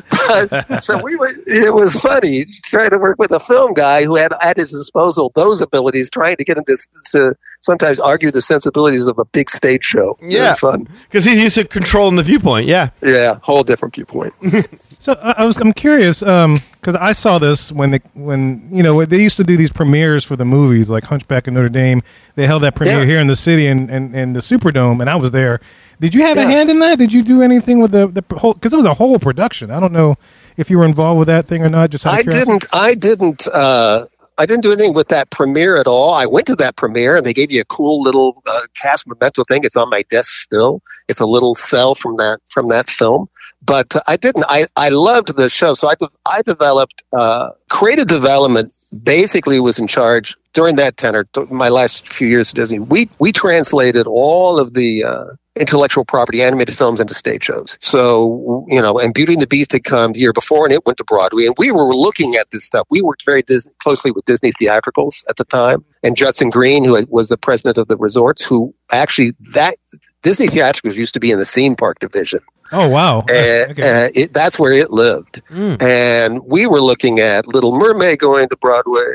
but, 0.70 0.82
so 0.82 1.02
we 1.02 1.16
were, 1.16 1.30
it 1.46 1.74
was 1.74 1.94
funny 2.00 2.46
trying 2.64 2.90
to 2.90 2.98
work 2.98 3.18
with 3.18 3.32
a 3.32 3.40
film 3.40 3.74
guy 3.74 4.04
who 4.04 4.14
had 4.16 4.32
at 4.40 4.56
his 4.56 4.70
disposal 4.70 5.32
those 5.34 5.60
abilities, 5.60 6.08
trying 6.08 6.36
to 6.36 6.44
get 6.44 6.56
him 6.56 6.64
to, 6.66 6.76
to 7.10 7.34
sometimes 7.62 7.98
argue 7.98 8.30
the 8.30 8.42
sensibilities 8.42 9.06
of 9.06 9.18
a 9.18 9.24
big 9.24 9.48
stage 9.48 9.84
show. 9.84 10.18
Very 10.20 10.34
Yeah. 10.34 10.54
fun. 10.54 10.86
Because 11.08 11.24
he's 11.24 11.40
used 11.42 11.54
to 11.56 11.64
controlling 11.64 12.16
the 12.16 12.22
viewpoint. 12.22 12.66
Yeah. 12.66 12.90
Yeah, 13.02 13.38
whole 13.42 13.62
different 13.62 13.94
viewpoint. 13.94 14.34
So 15.02 15.14
I, 15.20 15.34
I 15.38 15.44
was 15.44 15.56
I'm 15.56 15.72
curious 15.72 16.20
because 16.20 16.94
I 16.94 17.10
saw 17.10 17.38
this 17.40 17.72
when 17.72 17.90
they 17.90 18.00
when 18.14 18.68
you 18.70 18.84
know 18.84 19.04
they 19.04 19.20
used 19.20 19.36
to 19.38 19.42
do 19.42 19.56
these 19.56 19.72
premieres 19.72 20.24
for 20.24 20.36
the 20.36 20.44
movies 20.44 20.90
like 20.90 21.02
Hunchback 21.02 21.48
of 21.48 21.54
Notre 21.54 21.68
Dame. 21.68 22.02
They 22.36 22.46
held 22.46 22.62
that 22.62 22.76
premiere 22.76 23.00
Yeah. 23.00 23.06
here 23.06 23.20
in 23.20 23.26
the 23.26 23.34
city 23.34 23.66
and, 23.66 23.90
and, 23.90 24.14
and 24.14 24.36
the 24.36 24.38
Superdome, 24.40 25.00
and 25.00 25.10
I 25.10 25.16
was 25.16 25.32
there. 25.32 25.58
Did 26.00 26.14
you 26.14 26.22
have 26.22 26.36
a 26.38 26.42
hand 26.44 26.70
in 26.70 26.78
that? 26.80 26.98
Did 26.98 27.12
you 27.12 27.22
do 27.24 27.42
anything 27.42 27.80
with 27.80 27.90
the 27.90 28.06
the 28.06 28.22
whole? 28.38 28.54
Because 28.54 28.72
it 28.72 28.76
was 28.76 28.86
a 28.86 28.94
whole 28.94 29.18
production. 29.18 29.72
I 29.72 29.80
don't 29.80 29.92
know 29.92 30.14
if 30.56 30.70
you 30.70 30.78
were 30.78 30.84
involved 30.84 31.18
with 31.18 31.26
that 31.26 31.46
thing 31.46 31.62
or 31.62 31.68
not. 31.68 31.90
Just 31.90 32.06
I 32.06 32.22
curiosity. 32.22 32.50
didn't. 32.50 32.66
I 32.72 32.94
didn't. 32.94 33.48
Uh, 33.52 34.06
I 34.42 34.46
didn't 34.46 34.64
do 34.64 34.72
anything 34.72 34.92
with 34.92 35.06
that 35.06 35.30
premiere 35.30 35.76
at 35.76 35.86
all. 35.86 36.14
I 36.14 36.26
went 36.26 36.48
to 36.48 36.56
that 36.56 36.74
premiere 36.74 37.16
and 37.16 37.24
they 37.24 37.32
gave 37.32 37.52
you 37.52 37.60
a 37.60 37.64
cool 37.64 38.02
little 38.02 38.42
uh, 38.44 38.62
cast 38.74 39.06
memento 39.06 39.44
thing. 39.44 39.60
It's 39.62 39.76
on 39.76 39.88
my 39.88 40.02
desk 40.10 40.32
still. 40.32 40.82
It's 41.06 41.20
a 41.20 41.26
little 41.26 41.54
cell 41.54 41.94
from 41.94 42.16
that 42.16 42.40
from 42.48 42.66
that 42.66 42.88
film. 42.88 43.28
But 43.64 43.94
I 44.08 44.16
didn't. 44.16 44.44
I, 44.48 44.66
I 44.74 44.88
loved 44.88 45.36
the 45.36 45.48
show. 45.48 45.74
So 45.74 45.88
I 45.88 45.94
I 46.26 46.42
developed 46.42 47.04
uh, 47.12 47.50
creative 47.70 48.08
development. 48.08 48.72
Basically, 49.04 49.60
was 49.60 49.78
in 49.78 49.86
charge 49.86 50.34
during 50.54 50.74
that 50.74 50.96
tenor. 50.96 51.24
My 51.48 51.68
last 51.68 52.08
few 52.08 52.26
years 52.26 52.50
at 52.50 52.56
Disney, 52.56 52.80
we 52.80 53.08
we 53.20 53.30
translated 53.30 54.08
all 54.08 54.58
of 54.58 54.74
the 54.74 55.04
uh, 55.04 55.24
intellectual 55.56 56.04
property 56.04 56.42
animated 56.42 56.74
films 56.76 56.98
into 57.00 57.12
stage 57.14 57.44
shows. 57.44 57.76
So, 57.80 58.64
you 58.68 58.80
know, 58.80 58.98
and 58.98 59.12
Beauty 59.12 59.34
and 59.34 59.42
the 59.42 59.46
Beast 59.46 59.72
had 59.72 59.84
come 59.84 60.12
the 60.12 60.20
year 60.20 60.32
before 60.32 60.64
and 60.64 60.72
it 60.72 60.86
went 60.86 60.96
to 60.98 61.04
Broadway. 61.04 61.44
And 61.46 61.54
we 61.58 61.70
were 61.70 61.94
looking 61.94 62.36
at 62.36 62.50
this 62.52 62.64
stuff. 62.64 62.86
We 62.90 63.02
worked 63.02 63.24
very 63.26 63.42
Dis- 63.42 63.70
closely 63.78 64.10
with 64.12 64.24
Disney 64.24 64.52
Theatricals 64.52 65.24
at 65.28 65.36
the 65.36 65.44
time. 65.44 65.84
And 66.02 66.16
Judson 66.16 66.48
Green, 66.50 66.84
who 66.84 67.04
was 67.10 67.28
the 67.28 67.36
president 67.36 67.76
of 67.76 67.88
the 67.88 67.96
resorts, 67.98 68.44
who 68.44 68.74
actually, 68.92 69.32
that 69.52 69.76
Disney 70.22 70.46
Theatricals 70.46 70.96
used 70.96 71.12
to 71.14 71.20
be 71.20 71.30
in 71.30 71.38
the 71.38 71.44
theme 71.46 71.76
park 71.76 71.98
division. 72.00 72.40
Oh 72.74 72.88
wow! 72.88 73.18
And 73.30 73.72
Okay. 73.72 74.06
uh, 74.06 74.10
it, 74.14 74.32
that's 74.32 74.58
where 74.58 74.72
it 74.72 74.90
lived. 74.90 75.42
And 75.50 76.40
we 76.46 76.66
were 76.66 76.80
looking 76.80 77.20
at 77.20 77.46
Little 77.46 77.76
Mermaid 77.78 78.18
going 78.18 78.48
to 78.48 78.56
Broadway. 78.56 79.12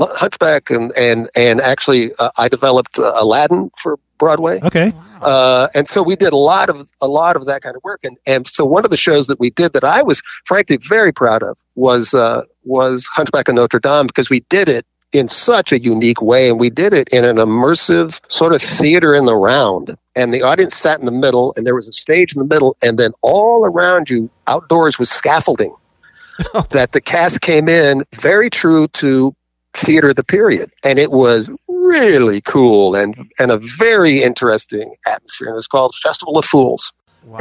Hunchback 0.00 0.70
and 0.70 0.92
and 0.96 1.28
and 1.36 1.60
actually, 1.60 2.12
uh, 2.18 2.30
I 2.38 2.48
developed 2.48 2.98
uh, 2.98 3.12
Aladdin 3.16 3.70
for 3.76 3.98
Broadway. 4.18 4.60
okay. 4.62 4.92
Uh, 5.20 5.68
and 5.74 5.88
so 5.88 6.02
we 6.02 6.16
did 6.16 6.32
a 6.32 6.36
lot 6.36 6.68
of 6.68 6.88
a 7.02 7.08
lot 7.08 7.36
of 7.36 7.46
that 7.46 7.62
kind 7.62 7.76
of 7.76 7.82
work. 7.82 8.00
And 8.02 8.16
and 8.26 8.46
so 8.46 8.64
one 8.64 8.84
of 8.84 8.90
the 8.90 8.96
shows 8.96 9.26
that 9.26 9.40
we 9.40 9.50
did 9.50 9.72
that 9.72 9.84
I 9.84 10.02
was 10.02 10.22
frankly 10.44 10.76
very 10.76 11.12
proud 11.12 11.42
of 11.42 11.58
was 11.74 12.14
uh, 12.14 12.42
was 12.64 13.06
Hunchback 13.06 13.48
of 13.48 13.54
Notre 13.54 13.80
Dame 13.80 14.06
because 14.06 14.30
we 14.30 14.40
did 14.48 14.68
it 14.68 14.86
in 15.12 15.28
such 15.28 15.72
a 15.72 15.80
unique 15.80 16.20
way, 16.20 16.50
and 16.50 16.60
we 16.60 16.70
did 16.70 16.92
it 16.92 17.08
in 17.12 17.24
an 17.24 17.36
immersive 17.36 18.20
sort 18.30 18.52
of 18.52 18.60
theater 18.60 19.14
in 19.14 19.24
the 19.24 19.34
round. 19.34 19.96
And 20.14 20.34
the 20.34 20.42
audience 20.42 20.76
sat 20.76 21.00
in 21.00 21.06
the 21.06 21.12
middle, 21.12 21.54
and 21.56 21.66
there 21.66 21.74
was 21.74 21.88
a 21.88 21.92
stage 21.92 22.34
in 22.34 22.38
the 22.38 22.44
middle, 22.44 22.76
and 22.82 22.98
then 22.98 23.12
all 23.22 23.64
around 23.64 24.10
you, 24.10 24.30
outdoors, 24.46 24.98
was 24.98 25.10
scaffolding 25.10 25.74
that 26.70 26.92
the 26.92 27.00
cast 27.00 27.40
came 27.40 27.68
in 27.68 28.04
very 28.14 28.50
true 28.50 28.86
to 28.88 29.34
theater 29.78 30.10
of 30.10 30.16
the 30.16 30.24
period 30.24 30.70
and 30.84 30.98
it 30.98 31.10
was 31.10 31.48
really 31.68 32.40
cool 32.40 32.94
and 32.94 33.14
and 33.38 33.50
a 33.50 33.58
very 33.58 34.22
interesting 34.22 34.94
atmosphere. 35.06 35.48
And 35.48 35.54
it 35.54 35.56
was 35.56 35.68
called 35.68 35.94
festival 35.94 36.38
of 36.38 36.44
fools. 36.44 36.92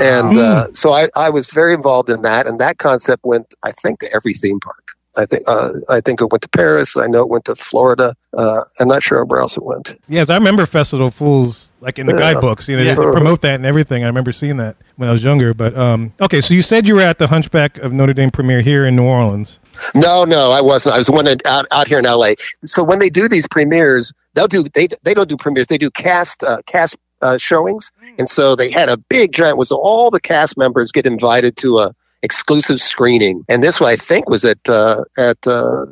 And 0.02 0.38
uh, 0.38 0.73
so 0.73 0.91
I, 0.91 1.08
I 1.15 1.30
was 1.30 1.47
very 1.47 1.73
involved 1.73 2.10
in 2.10 2.21
that 2.23 2.45
and 2.45 2.60
that 2.60 2.78
concept 2.78 3.23
went 3.23 3.54
i 3.63 3.71
think 3.71 4.00
to 4.00 4.10
every 4.13 4.34
theme 4.34 4.60
park 4.60 4.87
i 5.17 5.25
think 5.25 5.43
uh, 5.47 5.71
i 5.89 5.99
think 5.99 6.21
it 6.21 6.30
went 6.32 6.41
to 6.41 6.49
paris 6.49 6.95
i 6.97 7.08
know 7.08 7.21
it 7.23 7.30
went 7.30 7.45
to 7.45 7.56
florida 7.56 8.13
uh, 8.38 8.62
i'm 8.80 8.88
not 8.88 9.01
sure 9.03 9.23
where 9.25 9.39
else 9.41 9.58
it 9.58 9.63
went 9.63 9.95
Yes, 10.10 10.30
I 10.30 10.36
remember 10.36 10.65
Festival 10.65 11.08
of 11.08 11.13
Fools, 11.13 11.73
like 11.82 11.99
in 11.99 12.08
the 12.08 12.13
Yeah. 12.13 12.19
guidebooks. 12.34 12.69
You 12.69 12.77
know, 12.77 12.84
Yeah. 12.84 12.95
they 12.95 13.01
promote 13.01 13.41
that 13.41 13.56
and 13.56 13.65
everything. 13.65 14.03
I 14.03 14.08
remember 14.08 14.32
seeing 14.32 14.58
that 14.58 14.77
when 14.95 15.10
I 15.10 15.12
was 15.12 15.23
younger. 15.23 15.53
But 15.53 15.77
um, 15.77 16.13
okay, 16.21 16.39
so 16.41 16.53
you 16.53 16.62
said 16.62 16.88
you 16.88 16.95
were 16.95 17.01
at 17.01 17.17
the 17.19 17.27
Hunchback 17.27 17.77
of 17.80 17.91
Notre 17.91 18.13
Dame 18.13 18.32
premiere 18.32 18.62
here 18.62 18.86
in 18.86 18.95
New 18.95 19.03
Orleans. 19.03 19.60
No, 19.93 20.23
no, 20.23 20.51
I 20.51 20.62
wasn't. 20.62 20.95
I 20.95 20.97
was 20.97 21.08
the 21.08 21.12
one 21.13 21.27
out, 21.27 21.65
out 21.71 21.88
here 21.88 21.99
in 21.99 22.06
LA. 22.06 22.34
So 22.63 22.84
when 22.84 22.99
they 22.99 23.10
do 23.10 23.27
these 23.27 23.47
premieres, 23.47 24.13
they'll 24.34 24.47
do 24.47 24.63
they 24.73 24.88
they 25.03 25.13
don't 25.13 25.27
do 25.30 25.38
premieres. 25.38 25.67
They 25.67 25.77
do 25.77 25.91
cast 25.91 26.43
uh, 26.43 26.62
cast 26.65 26.95
uh, 27.21 27.38
showings, 27.38 27.91
and 28.17 28.30
so 28.30 28.56
they 28.56 28.71
had 28.71 28.88
a 28.89 28.97
big 28.97 29.34
giant. 29.34 29.58
Was 29.58 29.71
all 29.71 30.10
the 30.10 30.21
cast 30.21 30.58
members 30.58 30.91
get 30.91 31.06
invited 31.06 31.58
to 31.58 31.80
a 31.80 31.91
exclusive 32.23 32.80
screening, 32.82 33.45
and 33.49 33.63
this 33.63 33.80
one 33.80 33.91
I 33.91 33.95
think 33.95 34.30
was 34.30 34.43
at 34.45 34.67
uh, 34.69 35.03
at 35.17 35.45
uh, 35.47 35.86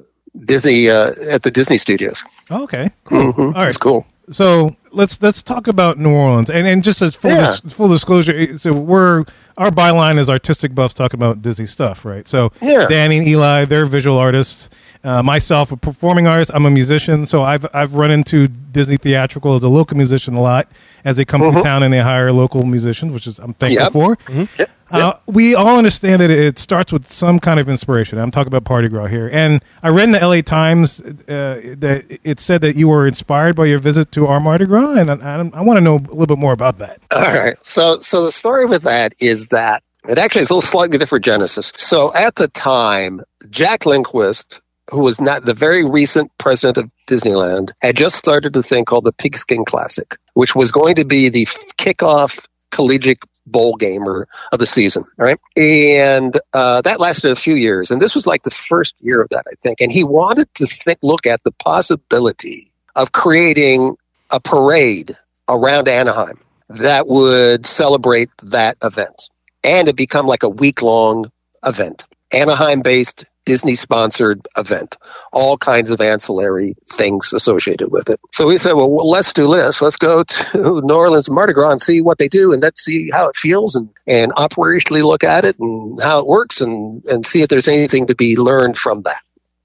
Disney 0.46 0.90
uh, 0.90 1.12
at 1.30 1.44
the 1.44 1.52
Disney 1.52 1.78
Studios. 1.78 2.24
Oh, 2.50 2.64
okay, 2.64 2.92
cool. 3.06 3.34
Mhm. 3.34 3.40
All 3.48 3.52
right. 3.54 3.68
It's 3.70 3.78
cool. 3.78 4.06
So 4.32 4.76
let's 4.92 5.22
let's 5.22 5.44
talk 5.44 5.68
about 5.68 6.00
New 6.00 6.12
Orleans 6.12 6.50
and 6.50 6.66
and 6.68 6.84
just 6.84 7.02
as 7.02 7.16
full 7.16 7.32
Yeah. 7.32 7.56
dis- 7.64 7.74
full 7.74 7.90
disclosure. 7.90 8.58
So 8.58 8.74
we're 8.74 9.24
our 9.58 9.70
byline 9.72 10.18
is 10.20 10.30
artistic 10.30 10.74
buffs 10.76 10.94
talking 10.96 11.20
about 11.20 11.42
Disney 11.42 11.68
stuff, 11.68 12.04
right? 12.06 12.28
So 12.28 12.52
Yeah. 12.62 12.88
Danny 12.90 13.20
and 13.20 13.28
Eli, 13.28 13.66
they're 13.66 13.86
visual 13.86 14.18
artists. 14.18 14.70
Uh, 15.06 15.22
myself, 15.22 15.72
a 15.72 15.78
performing 15.78 16.26
artist. 16.26 16.50
I'm 16.54 16.66
a 16.66 16.72
musician, 16.72 17.28
so 17.28 17.44
I've 17.44 17.66
I've 17.76 17.94
run 17.94 18.10
into 18.10 18.48
Disney 18.48 18.98
theatrical 18.98 19.54
as 19.54 19.62
a 19.62 19.70
local 19.70 19.96
musician 19.96 20.34
a 20.34 20.42
lot 20.42 20.68
as 21.04 21.16
they 21.18 21.26
come 21.26 21.42
to 21.42 21.62
town 21.62 21.84
and 21.84 21.94
they 21.94 22.00
hire 22.02 22.32
local 22.34 22.66
musicians, 22.66 23.14
which 23.14 23.28
is 23.28 23.38
I'm 23.38 23.54
thankful 23.54 24.16
Yep. 24.28 24.50
for. 24.50 24.68
Uh, 24.92 25.14
we 25.28 25.56
all 25.56 25.78
understand 25.78 26.22
that 26.22 26.30
it 26.30 26.58
starts 26.60 26.92
with 26.92 27.08
some 27.08 27.40
kind 27.40 27.60
of 27.60 27.68
inspiration. 27.70 28.18
I'm 28.20 28.32
talking 28.32 28.48
about 28.48 28.66
Party 28.66 28.88
Gras 28.88 29.08
here, 29.08 29.30
and 29.32 29.64
I 29.84 29.90
read 29.90 30.06
in 30.06 30.12
the 30.12 30.20
LA 30.20 30.42
Times 30.42 31.02
uh, 31.02 31.14
that 31.28 32.20
it 32.24 32.40
said 32.40 32.62
that 32.62 32.76
you 32.76 32.88
were 32.88 33.08
inspired 33.08 33.56
by 33.56 33.66
your 33.66 33.80
visit 33.80 34.12
to 34.14 34.28
our 34.28 34.40
Mardi 34.40 34.66
Gras, 34.66 34.94
and 34.96 35.10
I, 35.12 35.16
I, 35.16 35.52
I 35.54 35.62
want 35.62 35.78
to 35.78 35.82
know 35.82 35.96
a 35.98 36.14
little 36.14 36.28
bit 36.28 36.38
more 36.40 36.54
about 36.54 36.78
that. 36.80 37.00
All 37.16 37.22
right. 37.22 37.56
So, 37.64 38.00
so 38.00 38.24
the 38.26 38.32
story 38.32 38.66
with 38.66 38.84
that 38.84 39.14
is 39.20 39.48
that 39.48 39.84
it 40.08 40.18
actually 40.20 40.42
is 40.44 40.50
a 40.50 40.54
little 40.54 40.62
slightly 40.70 40.98
different 41.00 41.26
genesis. 41.26 41.72
So, 41.76 42.14
at 42.16 42.36
the 42.36 42.48
time, 42.50 43.22
Jack 43.50 43.86
Lindquist, 43.88 44.62
who 44.92 45.04
was 45.04 45.20
not 45.20 45.46
the 45.46 45.54
very 45.54 45.86
recent 45.86 46.32
president 46.38 46.78
of 46.78 46.92
Disneyland, 47.08 47.72
had 47.82 47.98
just 47.98 48.16
started 48.16 48.56
a 48.56 48.64
thing 48.64 48.86
called 48.86 49.06
the 49.06 49.14
Pigskin 49.14 49.66
Classic, 49.66 50.18
which 50.34 50.56
was 50.56 50.72
going 50.72 50.96
to 50.96 51.06
be 51.06 51.30
the 51.30 51.46
kickoff 51.78 52.46
collegiate 52.72 53.20
bowl 53.48 53.76
gamer 53.76 54.28
of 54.52 54.60
the 54.60 54.66
season. 54.66 55.04
Right. 55.18 55.38
And 55.56 56.38
uh, 56.54 56.82
that 56.82 57.00
lasted 57.00 57.32
a 57.32 57.36
few 57.36 57.56
years. 57.56 57.92
And 57.92 58.02
this 58.02 58.16
was 58.16 58.26
like 58.26 58.44
the 58.44 58.52
first 58.52 58.96
year 59.00 59.22
of 59.22 59.30
that, 59.30 59.46
I 59.48 59.56
think. 59.62 59.82
And 59.82 59.92
he 59.92 60.04
wanted 60.04 60.54
to 60.56 60.66
think, 60.66 61.00
look 61.04 61.26
at 61.26 61.44
the 61.44 61.52
possibility 61.52 62.72
of 62.96 63.12
creating 63.12 63.98
a 64.32 64.40
parade 64.40 65.16
around 65.48 65.88
Anaheim 65.88 66.40
that 66.70 67.08
would 67.08 67.66
celebrate 67.66 68.30
that 68.42 68.78
event 68.82 69.30
and 69.66 69.88
it 69.88 69.96
become 69.96 70.28
like 70.28 70.44
a 70.44 70.50
week 70.50 70.82
long 70.82 71.32
event, 71.66 72.06
Anaheim 72.36 72.82
based, 72.82 73.26
Disney 73.46 73.76
sponsored 73.76 74.48
event, 74.58 74.98
all 75.32 75.58
kinds 75.58 75.90
of 75.90 76.02
ancillary 76.02 76.74
things 76.92 77.32
associated 77.32 77.92
with 77.92 78.10
it. 78.10 78.20
So 78.32 78.48
we 78.48 78.58
said, 78.58 78.74
well, 78.74 79.10
let's 79.10 79.32
do 79.32 79.54
this. 79.54 79.82
Let's 79.82 79.98
go 79.98 80.24
to 80.28 80.82
New 80.82 80.96
Orleans 80.96 81.30
Mardi 81.30 81.54
Gras 81.54 81.72
and 81.72 81.82
see 81.82 82.02
what 82.02 82.18
they 82.18 82.28
do 82.28 82.52
and 82.52 82.62
let's 82.62 82.82
see 82.84 83.10
how 83.12 83.30
it 83.30 83.36
feels 83.36 83.76
and, 83.76 83.90
and 84.08 84.32
operationally 84.34 85.04
look 85.04 85.24
at 85.24 85.46
it 85.46 85.58
and 85.60 86.00
how 86.02 86.20
it 86.20 86.28
works 86.28 86.60
and, 86.60 87.04
and 87.06 87.26
see 87.26 87.42
if 87.42 87.50
there's 87.50 87.68
anything 87.68 88.08
to 88.08 88.16
be 88.16 88.36
learned 88.36 88.78
from 88.78 89.04
that. 89.04 89.22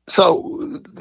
So, 0.06 0.42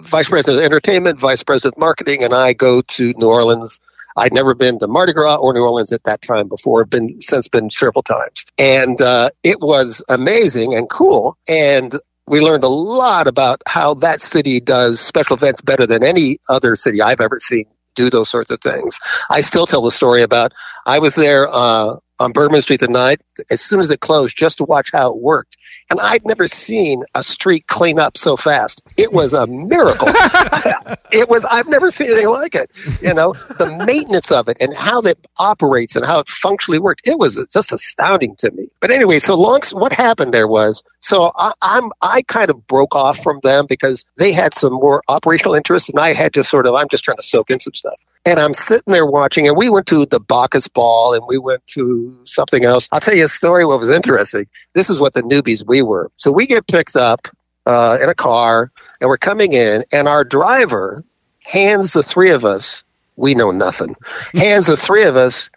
Vice 0.03 0.29
President 0.29 0.60
of 0.60 0.65
Entertainment, 0.65 1.19
Vice 1.19 1.43
President 1.43 1.75
of 1.75 1.79
Marketing, 1.79 2.23
and 2.23 2.32
I 2.34 2.53
go 2.53 2.82
to 2.82 3.13
New 3.17 3.27
Orleans. 3.27 3.79
I'd 4.19 4.34
never 4.34 4.53
been 4.55 4.79
to 4.79 4.88
Mardi 4.88 5.13
Gras 5.13 5.38
or 5.38 5.53
New 5.53 5.62
Orleans 5.62 5.91
at 5.91 6.03
that 6.03 6.21
time 6.21 6.47
before. 6.47 6.86
Been 6.86 7.19
since 7.21 7.47
been 7.47 7.69
several 7.69 8.03
times, 8.03 8.45
and 8.58 9.01
uh, 9.01 9.29
it 9.43 9.60
was 9.62 10.03
amazing 10.10 10.73
and 10.73 10.89
cool. 10.89 11.38
And 11.47 11.95
we 12.27 12.41
learned 12.41 12.63
a 12.63 12.67
lot 12.69 13.27
about 13.27 13.62
how 13.67 13.95
that 13.95 14.21
city 14.21 14.60
does 14.60 14.99
special 14.99 15.36
events 15.36 15.62
better 15.62 15.88
than 15.88 16.03
any 16.03 16.38
other 16.49 16.75
city 16.75 17.01
I've 17.01 17.21
ever 17.21 17.39
seen 17.39 17.65
do 17.95 18.10
those 18.10 18.29
sorts 18.29 18.51
of 18.51 18.60
things. 18.60 18.99
I 19.29 19.41
still 19.41 19.65
tell 19.65 19.82
the 19.82 19.91
story 19.91 20.21
about 20.21 20.53
I 20.86 20.99
was 20.99 21.15
there 21.15 21.47
uh, 21.51 21.97
on 22.19 22.32
Bourbon 22.32 22.62
Street 22.62 22.79
the 22.79 22.88
night 22.88 23.21
as 23.49 23.62
soon 23.62 23.79
as 23.79 23.89
it 23.89 23.99
closed 23.99 24.38
just 24.38 24.58
to 24.58 24.63
watch 24.63 24.91
how 24.91 25.13
it 25.13 25.21
worked. 25.21 25.58
And 25.89 25.99
I'd 25.99 26.25
never 26.25 26.47
seen 26.47 27.03
a 27.15 27.23
street 27.23 27.67
clean 27.67 27.99
up 27.99 28.17
so 28.17 28.38
fast. 28.38 28.82
It 28.97 29.13
was 29.13 29.34
a 29.34 29.47
miracle. 29.47 30.08
it 31.12 31.29
was, 31.29 31.45
I've 31.45 31.67
never 31.67 31.89
seen 31.91 32.08
anything 32.08 32.29
like 32.29 32.55
it. 32.55 32.69
You 33.01 33.13
know, 33.13 33.34
the 33.58 33.84
maintenance 33.86 34.32
of 34.32 34.47
it 34.47 34.58
and 34.62 34.75
how 34.75 35.01
that 35.01 35.17
operates 35.38 35.95
and 35.95 36.05
how 36.05 36.19
it 36.19 36.27
functionally 36.27 36.79
worked. 36.79 37.08
It 37.08 37.17
was 37.17 37.43
just 37.51 37.71
astounding 37.71 38.36
to 38.38 38.51
me. 38.51 38.67
But 38.79 38.91
anyway, 38.91 39.19
so 39.19 39.39
long, 39.39 39.62
what 39.71 39.93
happened 39.93 40.34
there 40.34 40.47
was, 40.47 40.84
so 40.99 41.32
I, 41.36 41.53
I'm, 41.62 41.91
I 42.01 42.21
kind 42.23 42.49
of 42.49 42.67
broke 42.67 42.95
off 42.95 43.17
from 43.17 43.39
them 43.41 43.65
because 43.67 44.05
they 44.17 44.32
had 44.32 44.53
some 44.53 44.73
more 44.73 45.01
operational 45.08 45.55
interest 45.55 45.89
and 45.89 45.99
I 45.99 46.13
had 46.13 46.34
to 46.34 46.43
sort 46.43 46.67
of, 46.67 46.75
I'm 46.75 46.89
just 46.89 47.03
trying 47.03 47.17
to 47.17 47.23
soak 47.23 47.49
in 47.49 47.60
some 47.60 47.73
stuff. 47.73 47.95
And 48.25 48.39
I'm 48.39 48.53
sitting 48.53 48.91
there 48.91 49.05
watching, 49.05 49.47
and 49.47 49.55
we 49.58 49.69
went 49.69 49.86
to 49.88 50.05
the 50.05 50.19
Bacchus 50.19 50.67
Ball 50.67 51.13
and 51.13 51.23
we 51.27 51.38
went 51.38 51.65
to 51.67 52.19
something 52.25 52.65
else. 52.65 52.89
I'll 52.91 52.99
tell 52.99 53.15
you 53.15 53.25
a 53.25 53.29
story 53.29 53.65
what 53.65 53.79
was 53.79 53.89
interesting. 53.89 54.45
This 54.73 54.89
is 54.89 54.99
what 54.99 55.13
the 55.13 55.21
newbies 55.21 55.65
we 55.65 55.82
were. 55.82 56.12
So 56.15 56.32
we 56.32 56.45
get 56.45 56.67
picked 56.67 56.95
up 56.95 57.27
uh, 57.65 57.97
in 58.01 58.10
a 58.10 58.15
car 58.15 58.71
and 58.99 59.08
we're 59.08 59.17
coming 59.17 59.53
in, 59.53 59.84
and 59.91 60.08
our 60.08 60.23
driver 60.23 61.03
hands 61.45 61.93
the 61.93 62.03
three 62.03 62.32
of 62.32 62.43
us, 62.45 62.84
we 63.15 63.34
know 63.34 63.51
nothing, 63.51 63.95
hands 64.34 64.65
the 64.65 64.77
three 64.77 65.03
of 65.03 65.15
us 65.15 65.49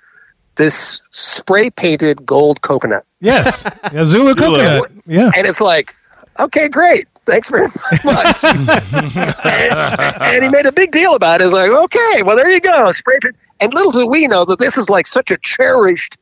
this 0.57 1.01
spray 1.11 1.71
painted 1.71 2.27
gold 2.27 2.61
coconut. 2.61 3.05
Yes, 3.21 3.65
yeah, 3.93 4.05
Zulu 4.05 4.35
coconut. 4.35 4.91
Yeah, 5.07 5.31
And 5.37 5.47
it's 5.47 5.61
like, 5.61 5.95
okay, 6.39 6.69
great. 6.69 7.07
Thanks 7.27 7.49
very 7.51 7.67
much. 8.05 8.45
and, 8.45 9.75
and 10.23 10.43
he 10.45 10.49
made 10.49 10.67
a 10.67 10.73
big 10.73 10.91
deal 10.91 11.15
about 11.15 11.41
it. 11.41 11.45
It's 11.45 11.53
like, 11.55 11.71
okay, 11.71 12.23
well, 12.25 12.37
there 12.37 12.51
you 12.51 12.61
go. 12.61 12.91
Spray 12.93 13.19
paint. 13.23 13.37
And 13.61 13.73
little 13.75 13.93
do 13.93 14.07
we 14.09 14.27
know 14.27 14.45
that 14.45 14.59
this 14.59 14.77
is 14.77 14.91
like 14.91 15.07
such 15.07 15.31
a 15.31 15.39
cherished 15.39 16.17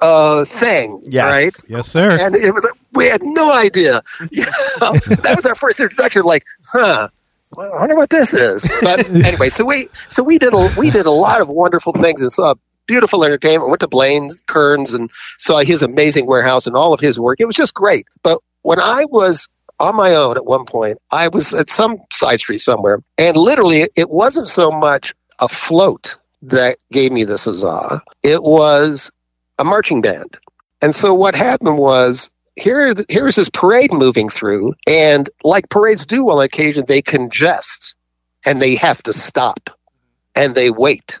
uh, 0.00 0.44
thing, 0.44 1.00
Yes. 1.06 1.24
right? 1.24 1.56
yes, 1.68 1.86
sir. 1.88 2.18
And 2.20 2.34
it 2.34 2.52
was, 2.52 2.68
we 2.92 3.06
had 3.08 3.22
no 3.22 3.52
idea. 3.52 4.02
You 4.32 4.44
know, 4.80 4.92
that 5.22 5.34
was 5.36 5.46
our 5.46 5.54
first 5.54 5.78
introduction. 5.78 6.22
Like, 6.22 6.44
huh? 6.66 7.08
Well, 7.52 7.72
I 7.72 7.80
wonder 7.80 7.96
what 7.96 8.10
this 8.10 8.32
is. 8.32 8.66
But 8.80 9.08
anyway, 9.24 9.48
so 9.50 9.64
we 9.64 9.88
so 10.08 10.22
we 10.22 10.38
did 10.38 10.54
a 10.54 10.70
we 10.78 10.90
did 10.90 11.04
a 11.06 11.10
lot 11.10 11.40
of 11.40 11.48
wonderful 11.48 11.92
things 11.92 12.22
and 12.22 12.30
saw 12.30 12.54
beautiful 12.86 13.24
entertainment. 13.24 13.68
Went 13.68 13.80
to 13.80 13.88
Blaine 13.88 14.30
Kern's 14.46 14.92
and 14.94 15.10
saw 15.38 15.58
his 15.60 15.82
amazing 15.82 16.26
warehouse 16.26 16.66
and 16.66 16.76
all 16.76 16.92
of 16.94 17.00
his 17.00 17.18
work. 17.20 17.40
It 17.40 17.46
was 17.46 17.56
just 17.56 17.74
great. 17.74 18.06
But 18.22 18.38
when 18.62 18.78
I 18.80 19.04
was 19.06 19.48
on 19.80 19.96
my 19.96 20.14
own 20.14 20.36
at 20.36 20.46
one 20.46 20.64
point, 20.64 20.98
I 21.10 21.28
was 21.28 21.52
at 21.52 21.70
some 21.70 21.98
side 22.12 22.40
street 22.40 22.60
somewhere, 22.60 23.02
and 23.18 23.36
literally 23.36 23.88
it 23.96 24.10
wasn't 24.10 24.48
so 24.48 24.70
much 24.70 25.14
a 25.40 25.48
float 25.48 26.16
that 26.42 26.76
gave 26.92 27.12
me 27.12 27.24
this 27.24 27.44
huzzah. 27.44 28.02
It 28.22 28.42
was 28.42 29.10
a 29.58 29.64
marching 29.64 30.00
band. 30.00 30.38
And 30.82 30.94
so 30.94 31.14
what 31.14 31.34
happened 31.34 31.78
was 31.78 32.30
here, 32.56 32.94
here's 33.08 33.36
this 33.36 33.50
parade 33.50 33.92
moving 33.92 34.28
through, 34.28 34.74
and 34.86 35.28
like 35.44 35.68
parades 35.68 36.06
do 36.06 36.28
on 36.30 36.42
occasion, 36.42 36.84
they 36.86 37.02
congest 37.02 37.96
and 38.46 38.60
they 38.60 38.76
have 38.76 39.02
to 39.02 39.12
stop 39.12 39.70
and 40.34 40.54
they 40.54 40.70
wait. 40.70 41.20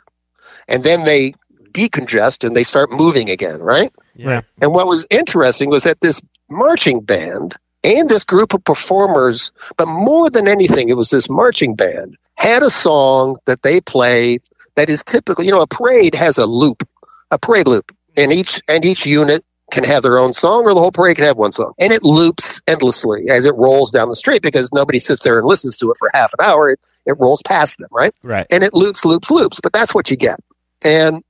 And 0.68 0.84
then 0.84 1.04
they 1.04 1.34
decongest 1.72 2.46
and 2.46 2.56
they 2.56 2.64
start 2.64 2.90
moving 2.90 3.30
again, 3.30 3.60
right? 3.60 3.90
Yeah. 4.14 4.42
And 4.60 4.72
what 4.72 4.86
was 4.86 5.06
interesting 5.10 5.70
was 5.70 5.84
that 5.84 6.00
this 6.00 6.20
marching 6.48 7.00
band 7.00 7.56
and 7.82 8.08
this 8.08 8.24
group 8.24 8.52
of 8.52 8.64
performers, 8.64 9.52
but 9.76 9.86
more 9.86 10.30
than 10.30 10.46
anything, 10.46 10.88
it 10.88 10.96
was 10.96 11.10
this 11.10 11.28
marching 11.28 11.74
band, 11.74 12.16
had 12.34 12.62
a 12.62 12.70
song 12.70 13.36
that 13.46 13.62
they 13.62 13.80
played 13.80 14.42
that 14.76 14.88
is 14.88 15.02
typical. 15.04 15.44
You 15.44 15.50
know, 15.50 15.62
a 15.62 15.66
parade 15.66 16.14
has 16.14 16.38
a 16.38 16.46
loop, 16.46 16.86
a 17.30 17.38
parade 17.38 17.66
loop, 17.66 17.94
and 18.16 18.32
each 18.32 18.60
and 18.68 18.84
each 18.84 19.06
unit 19.06 19.44
can 19.70 19.84
have 19.84 20.02
their 20.02 20.18
own 20.18 20.32
song, 20.32 20.64
or 20.64 20.74
the 20.74 20.80
whole 20.80 20.90
parade 20.90 21.16
can 21.16 21.24
have 21.24 21.36
one 21.36 21.52
song, 21.52 21.72
and 21.78 21.92
it 21.92 22.02
loops 22.02 22.60
endlessly 22.66 23.28
as 23.30 23.44
it 23.44 23.54
rolls 23.56 23.90
down 23.90 24.08
the 24.08 24.16
street 24.16 24.42
because 24.42 24.72
nobody 24.72 24.98
sits 24.98 25.22
there 25.22 25.38
and 25.38 25.46
listens 25.46 25.76
to 25.76 25.90
it 25.90 25.96
for 25.98 26.10
half 26.12 26.32
an 26.38 26.44
hour. 26.44 26.72
It, 26.72 26.80
it 27.06 27.12
rolls 27.18 27.42
past 27.42 27.78
them, 27.78 27.88
right? 27.92 28.14
Right. 28.22 28.46
and 28.50 28.62
it 28.62 28.74
loops, 28.74 29.04
loops, 29.04 29.30
loops. 29.30 29.58
But 29.62 29.72
that's 29.72 29.94
what 29.94 30.10
you 30.10 30.16
get. 30.16 30.38
And 30.84 31.22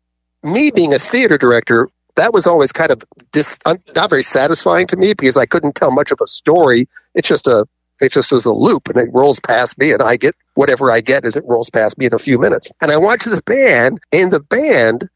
me 0.42 0.70
being 0.74 0.92
a 0.92 0.98
theater 0.98 1.38
director, 1.38 1.88
that 2.20 2.34
was 2.34 2.46
always 2.46 2.70
kind 2.70 2.90
of 2.90 3.02
dis- 3.32 3.58
un- 3.64 3.82
not 3.96 4.10
very 4.10 4.22
satisfying 4.22 4.86
to 4.88 4.96
me 4.96 5.14
because 5.14 5.36
I 5.36 5.46
couldn't 5.46 5.74
tell 5.74 5.90
much 5.90 6.10
of 6.10 6.18
a 6.22 6.26
story. 6.26 6.86
It's 7.14 7.28
just 7.28 7.46
a 7.46 7.66
it 8.00 8.12
just 8.12 8.32
uh, 8.32 8.36
is 8.36 8.44
a 8.44 8.52
loop 8.52 8.88
and 8.88 8.96
it 8.98 9.10
rolls 9.12 9.40
past 9.40 9.78
me 9.78 9.92
and 9.92 10.02
I 10.02 10.16
get 10.16 10.34
whatever 10.54 10.90
I 10.90 11.00
get 11.00 11.24
as 11.24 11.36
it 11.36 11.44
rolls 11.46 11.70
past 11.70 11.98
me 11.98 12.06
in 12.06 12.14
a 12.14 12.18
few 12.18 12.38
minutes. 12.38 12.70
And 12.80 12.90
I 12.90 12.98
watched 12.98 13.24
the 13.24 13.42
band 13.44 14.00
and 14.12 14.32
the 14.32 14.40
band 14.40 15.08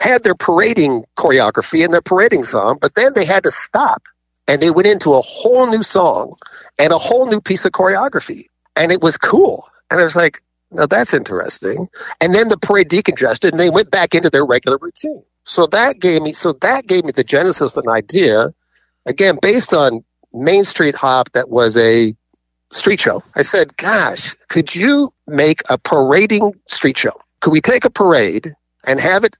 had 0.00 0.22
their 0.22 0.34
parading 0.34 1.04
choreography 1.16 1.84
and 1.84 1.92
their 1.92 2.02
parading 2.02 2.44
song, 2.44 2.78
but 2.80 2.94
then 2.94 3.12
they 3.14 3.24
had 3.24 3.42
to 3.44 3.50
stop 3.50 4.02
and 4.48 4.60
they 4.60 4.70
went 4.70 4.88
into 4.88 5.12
a 5.14 5.20
whole 5.20 5.66
new 5.68 5.82
song 5.82 6.34
and 6.78 6.92
a 6.92 6.98
whole 6.98 7.26
new 7.26 7.40
piece 7.40 7.64
of 7.64 7.72
choreography. 7.72 8.44
And 8.76 8.90
it 8.90 9.02
was 9.02 9.16
cool. 9.16 9.68
And 9.90 10.00
I 10.00 10.04
was 10.04 10.16
like, 10.16 10.42
now 10.70 10.86
that's 10.86 11.14
interesting. 11.14 11.88
And 12.20 12.34
then 12.34 12.48
the 12.48 12.58
parade 12.58 12.88
decongested 12.88 13.50
and 13.50 13.60
they 13.60 13.70
went 13.70 13.90
back 13.90 14.14
into 14.14 14.30
their 14.30 14.44
regular 14.44 14.78
routine. 14.78 15.22
So 15.44 15.66
that 15.66 16.00
gave 16.00 16.22
me, 16.22 16.32
so 16.32 16.52
that 16.52 16.86
gave 16.86 17.04
me 17.04 17.12
the 17.12 17.24
genesis 17.24 17.76
of 17.76 17.84
an 17.84 17.90
idea, 17.90 18.52
again, 19.06 19.38
based 19.40 19.74
on 19.74 20.04
Main 20.32 20.64
Street 20.64 20.94
Hop 20.96 21.32
that 21.32 21.50
was 21.50 21.76
a 21.76 22.14
street 22.70 23.00
show. 23.00 23.22
I 23.36 23.42
said, 23.42 23.76
gosh, 23.76 24.34
could 24.48 24.74
you 24.74 25.12
make 25.26 25.60
a 25.68 25.78
parading 25.78 26.52
street 26.68 26.96
show? 26.96 27.12
Could 27.40 27.52
we 27.52 27.60
take 27.60 27.84
a 27.84 27.90
parade 27.90 28.54
and 28.86 29.00
have 29.00 29.24
it 29.24 29.36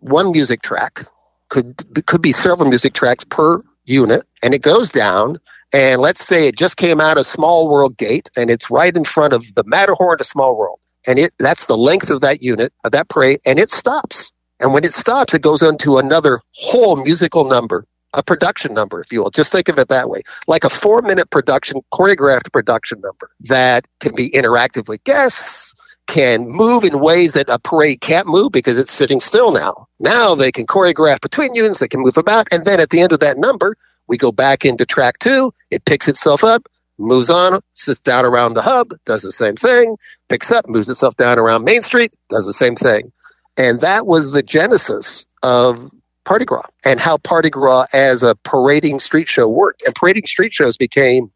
one 0.00 0.32
music 0.32 0.62
track? 0.62 1.06
Could, 1.50 2.06
could 2.06 2.22
be 2.22 2.32
several 2.32 2.68
music 2.68 2.94
tracks 2.94 3.24
per 3.24 3.62
unit 3.84 4.24
and 4.42 4.54
it 4.54 4.62
goes 4.62 4.88
down 4.88 5.38
and 5.72 6.00
let's 6.00 6.24
say 6.24 6.46
it 6.46 6.56
just 6.56 6.76
came 6.76 7.00
out 7.00 7.18
of 7.18 7.26
Small 7.26 7.68
World 7.68 7.96
Gate 7.96 8.30
and 8.36 8.48
it's 8.48 8.70
right 8.70 8.96
in 8.96 9.04
front 9.04 9.32
of 9.32 9.54
the 9.54 9.64
Matterhorn 9.64 10.18
to 10.18 10.24
Small 10.24 10.56
World. 10.56 10.78
And 11.06 11.18
it 11.18 11.32
that's 11.38 11.66
the 11.66 11.76
length 11.76 12.10
of 12.10 12.20
that 12.20 12.42
unit, 12.42 12.72
of 12.84 12.92
that 12.92 13.08
parade, 13.08 13.40
and 13.44 13.58
it 13.58 13.70
stops. 13.70 14.32
And 14.64 14.72
when 14.72 14.84
it 14.84 14.94
stops, 14.94 15.34
it 15.34 15.42
goes 15.42 15.62
into 15.62 15.98
another 15.98 16.40
whole 16.54 16.96
musical 16.96 17.44
number 17.48 17.84
a 18.14 18.22
production 18.22 18.72
number, 18.72 19.00
if 19.00 19.12
you 19.12 19.22
will. 19.22 19.30
Just 19.30 19.52
think 19.52 19.68
of 19.68 19.78
it 19.78 19.88
that 19.88 20.08
way. 20.08 20.22
Like 20.46 20.64
a 20.64 20.70
four 20.70 21.02
minute 21.02 21.30
production, 21.30 21.80
choreographed 21.92 22.52
production 22.52 23.00
number 23.00 23.28
that 23.40 23.86
can 24.00 24.14
be 24.14 24.30
interactive 24.30 24.88
with 24.88 25.02
guests, 25.04 25.74
can 26.06 26.48
move 26.48 26.84
in 26.84 27.00
ways 27.00 27.32
that 27.32 27.48
a 27.48 27.58
parade 27.58 28.00
can't 28.00 28.26
move 28.26 28.52
because 28.52 28.78
it's 28.78 28.92
sitting 28.92 29.20
still 29.20 29.52
now. 29.52 29.88
Now 29.98 30.34
they 30.34 30.52
can 30.52 30.66
choreograph 30.66 31.20
between 31.20 31.54
units, 31.54 31.80
they 31.80 31.88
can 31.88 32.00
move 32.00 32.16
about, 32.16 32.46
and 32.52 32.64
then 32.64 32.80
at 32.80 32.90
the 32.90 33.00
end 33.00 33.12
of 33.12 33.20
that 33.20 33.38
number, 33.38 33.76
we 34.08 34.16
go 34.16 34.30
back 34.30 34.64
into 34.64 34.86
track 34.86 35.18
two, 35.18 35.52
it 35.70 35.84
picks 35.84 36.08
itself 36.08 36.44
up, 36.44 36.68
moves 36.98 37.30
on, 37.30 37.60
sits 37.72 37.98
down 37.98 38.24
around 38.24 38.54
the 38.54 38.62
hub, 38.62 38.94
does 39.06 39.22
the 39.22 39.32
same 39.32 39.56
thing, 39.56 39.96
picks 40.28 40.52
up, 40.52 40.68
moves 40.68 40.88
itself 40.88 41.16
down 41.16 41.38
around 41.38 41.64
Main 41.64 41.82
Street, 41.82 42.14
does 42.28 42.46
the 42.46 42.52
same 42.52 42.76
thing. 42.76 43.10
And 43.56 43.80
that 43.80 44.06
was 44.06 44.32
the 44.32 44.42
genesis 44.42 45.26
of 45.42 45.90
Party 46.24 46.44
Gras 46.44 46.66
and 46.84 47.00
how 47.00 47.18
Party 47.18 47.50
Gras 47.50 47.86
as 47.92 48.22
a 48.22 48.34
parading 48.36 49.00
street 49.00 49.28
show 49.28 49.48
worked. 49.48 49.82
And 49.86 49.94
parading 49.94 50.26
street 50.26 50.52
shows 50.52 50.76
became 50.76 51.30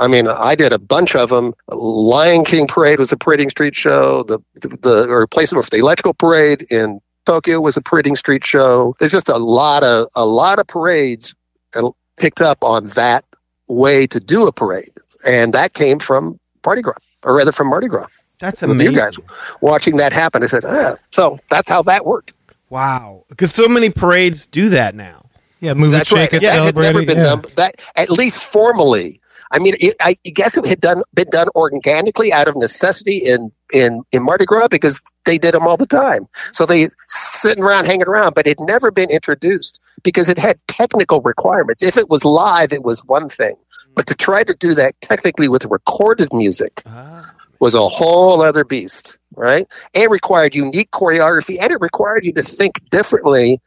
I 0.00 0.06
mean, 0.06 0.28
I 0.28 0.54
did 0.54 0.72
a 0.72 0.78
bunch 0.78 1.16
of 1.16 1.30
them. 1.30 1.52
Lion 1.68 2.44
King 2.44 2.66
Parade 2.66 2.98
was 2.98 3.10
a 3.10 3.16
parading 3.16 3.50
street 3.50 3.74
show. 3.74 4.22
The 4.22 4.38
the, 4.54 5.08
replacement 5.08 5.64
for 5.64 5.70
the 5.70 5.78
Electrical 5.78 6.14
Parade 6.14 6.64
in 6.70 7.00
Tokyo 7.24 7.60
was 7.60 7.76
a 7.76 7.82
parading 7.82 8.16
street 8.16 8.44
show. 8.44 8.94
There's 9.00 9.12
just 9.12 9.28
a 9.28 9.38
lot 9.38 9.82
of 9.82 10.06
a 10.14 10.24
lot 10.24 10.58
of 10.58 10.66
parades 10.66 11.34
that 11.72 11.90
picked 12.18 12.40
up 12.40 12.62
on 12.62 12.88
that 12.90 13.24
way 13.68 14.06
to 14.06 14.20
do 14.20 14.46
a 14.46 14.52
parade, 14.52 14.92
and 15.26 15.52
that 15.52 15.74
came 15.74 15.98
from 15.98 16.38
Party 16.62 16.82
Gras, 16.82 16.98
or 17.24 17.36
rather 17.36 17.52
from 17.52 17.68
Mardi 17.68 17.88
Gras. 17.88 18.06
That's 18.38 18.62
With 18.62 18.72
amazing. 18.72 18.92
you 18.94 18.98
guys 18.98 19.16
watching 19.60 19.96
that 19.96 20.12
happen, 20.12 20.42
I 20.42 20.46
said, 20.46 20.64
ah. 20.66 20.96
so 21.10 21.38
that's 21.48 21.68
how 21.68 21.82
that 21.82 22.04
worked. 22.04 22.32
Wow. 22.68 23.24
Because 23.28 23.54
so 23.54 23.68
many 23.68 23.90
parades 23.90 24.46
do 24.46 24.68
that 24.70 24.94
now. 24.94 25.22
Yeah, 25.60 25.74
move 25.74 25.88
it, 25.88 25.92
That's 25.92 26.08
shake 26.10 26.32
right. 26.32 26.34
it, 26.34 26.42
That 26.42 26.62
had 26.62 26.76
never 26.76 27.04
been 27.04 27.18
yeah. 27.18 27.24
done. 27.24 27.44
That 27.56 27.76
at 27.96 28.10
least 28.10 28.38
formally. 28.42 29.20
I 29.52 29.58
mean, 29.58 29.74
it, 29.80 29.96
I 30.00 30.16
guess 30.24 30.56
it 30.56 30.66
had 30.66 30.80
done 30.80 31.02
been 31.14 31.30
done 31.30 31.48
organically 31.54 32.32
out 32.32 32.48
of 32.48 32.56
necessity 32.56 33.18
in 33.18 33.52
in 33.72 34.02
in 34.12 34.22
Mardi 34.22 34.44
Gras 34.44 34.68
because 34.68 35.00
they 35.24 35.38
did 35.38 35.54
them 35.54 35.66
all 35.66 35.76
the 35.76 35.86
time. 35.86 36.26
So 36.52 36.66
they 36.66 36.88
sitting 37.06 37.62
around 37.62 37.86
hanging 37.86 38.06
around, 38.06 38.34
but 38.34 38.46
it 38.46 38.58
never 38.60 38.90
been 38.90 39.10
introduced 39.10 39.80
because 40.02 40.28
it 40.28 40.38
had 40.38 40.58
technical 40.68 41.20
requirements. 41.22 41.82
If 41.82 41.96
it 41.96 42.10
was 42.10 42.24
live, 42.24 42.72
it 42.72 42.82
was 42.82 43.00
one 43.04 43.28
thing, 43.28 43.54
but 43.94 44.06
to 44.08 44.14
try 44.14 44.42
to 44.44 44.54
do 44.54 44.74
that 44.74 45.00
technically 45.00 45.48
with 45.48 45.64
recorded 45.64 46.32
music 46.32 46.82
was 47.60 47.74
a 47.74 47.88
whole 47.88 48.42
other 48.42 48.64
beast, 48.64 49.18
right? 49.34 49.66
And 49.94 50.10
required 50.10 50.54
unique 50.54 50.90
choreography, 50.90 51.58
and 51.60 51.72
it 51.72 51.80
required 51.80 52.24
you 52.24 52.32
to 52.34 52.42
think 52.42 52.74
differently 52.90 53.60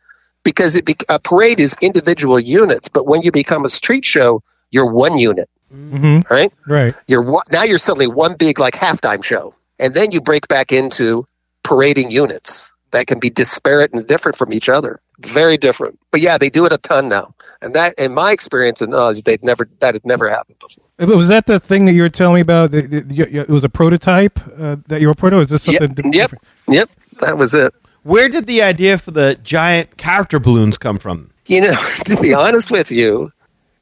because 0.44 0.76
it 0.76 0.86
be, 0.86 0.96
a 1.10 1.20
parade 1.20 1.60
is 1.60 1.76
individual 1.82 2.40
units, 2.40 2.88
but 2.88 3.08
when 3.08 3.22
you 3.22 3.32
become 3.32 3.66
a 3.66 3.70
street 3.70 4.06
show, 4.06 4.42
you're 4.72 4.90
one 4.90 5.18
unit, 5.18 5.50
hmm 5.70 6.20
right? 6.30 6.52
Right. 6.68 6.96
You're 7.08 7.24
one, 7.24 7.44
now 7.52 7.64
you're 7.64 7.78
suddenly 7.78 8.08
one 8.08 8.36
big 8.38 8.60
like 8.60 8.76
halftime 8.76 9.24
show, 9.24 9.54
and 9.80 9.94
then 9.94 10.12
you 10.12 10.22
break 10.22 10.48
back 10.48 10.72
into 10.72 11.26
parading 11.64 12.12
units 12.12 12.72
that 12.92 13.08
can 13.08 13.20
be 13.20 13.30
disparate 13.30 13.94
and 13.94 14.06
different 14.08 14.38
from 14.38 14.54
each 14.54 14.70
other. 14.70 15.00
Very 15.20 15.58
different, 15.58 16.00
but 16.12 16.22
yeah, 16.22 16.38
they 16.38 16.50
do 16.50 16.66
it 16.66 16.72
a 16.72 16.78
ton 16.78 17.10
now, 17.10 17.36
and 17.62 17.74
that, 17.76 17.94
in 17.98 18.14
my 18.14 18.32
experience 18.32 18.82
and 18.82 18.92
knowledge, 18.92 19.24
they'd 19.24 19.44
never 19.44 19.70
that 19.80 19.94
had 19.94 20.06
never 20.06 20.30
happened 20.30 20.60
before. 20.60 20.86
But 21.00 21.16
Was 21.16 21.30
that 21.30 21.46
the 21.48 21.60
thing 21.60 21.86
that 21.86 21.94
you 21.94 22.02
were 22.02 22.10
telling 22.10 22.36
me 22.36 22.42
about? 22.42 22.72
that- 22.72 22.92
that 22.92 23.12
you- 23.12 23.26
you- 23.32 23.42
It 23.42 23.50
was 23.50 23.64
a 23.64 23.70
prototype 23.70 24.40
uh, 24.62 24.76
that 24.88 25.00
you 25.02 25.08
were 25.08 25.14
part 25.14 25.34
of. 25.34 25.42
Is 25.42 25.50
this 25.50 25.64
something 25.64 25.96
yep, 26.12 26.12
different? 26.32 26.44
yep, 26.68 26.90
that 27.22 27.38
was 27.38 27.54
it. 27.54 27.74
Where 28.04 28.28
did 28.30 28.48
the 28.48 28.62
idea 28.62 28.98
for 28.98 29.12
the 29.12 29.38
giant 29.44 29.98
character 29.98 30.40
balloons 30.40 30.78
come 30.78 30.98
from? 31.00 31.30
You 31.48 31.62
know, 31.62 31.74
to 32.06 32.18
be 32.22 32.34
honest 32.34 32.70
with 32.72 32.92
you, 32.92 33.32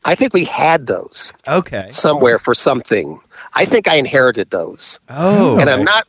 I 0.06 0.16
think 0.16 0.34
we 0.34 0.46
had 0.46 0.88
those 0.88 1.34
Okay. 1.48 1.88
somewhere 1.90 2.40
for 2.40 2.54
something. 2.56 3.20
I 3.56 3.66
think 3.66 3.88
I 3.88 3.96
inherited 3.96 4.52
those, 4.52 5.00
Oh. 5.10 5.58
and 5.58 5.70
I'm 5.70 5.84
not. 5.84 6.08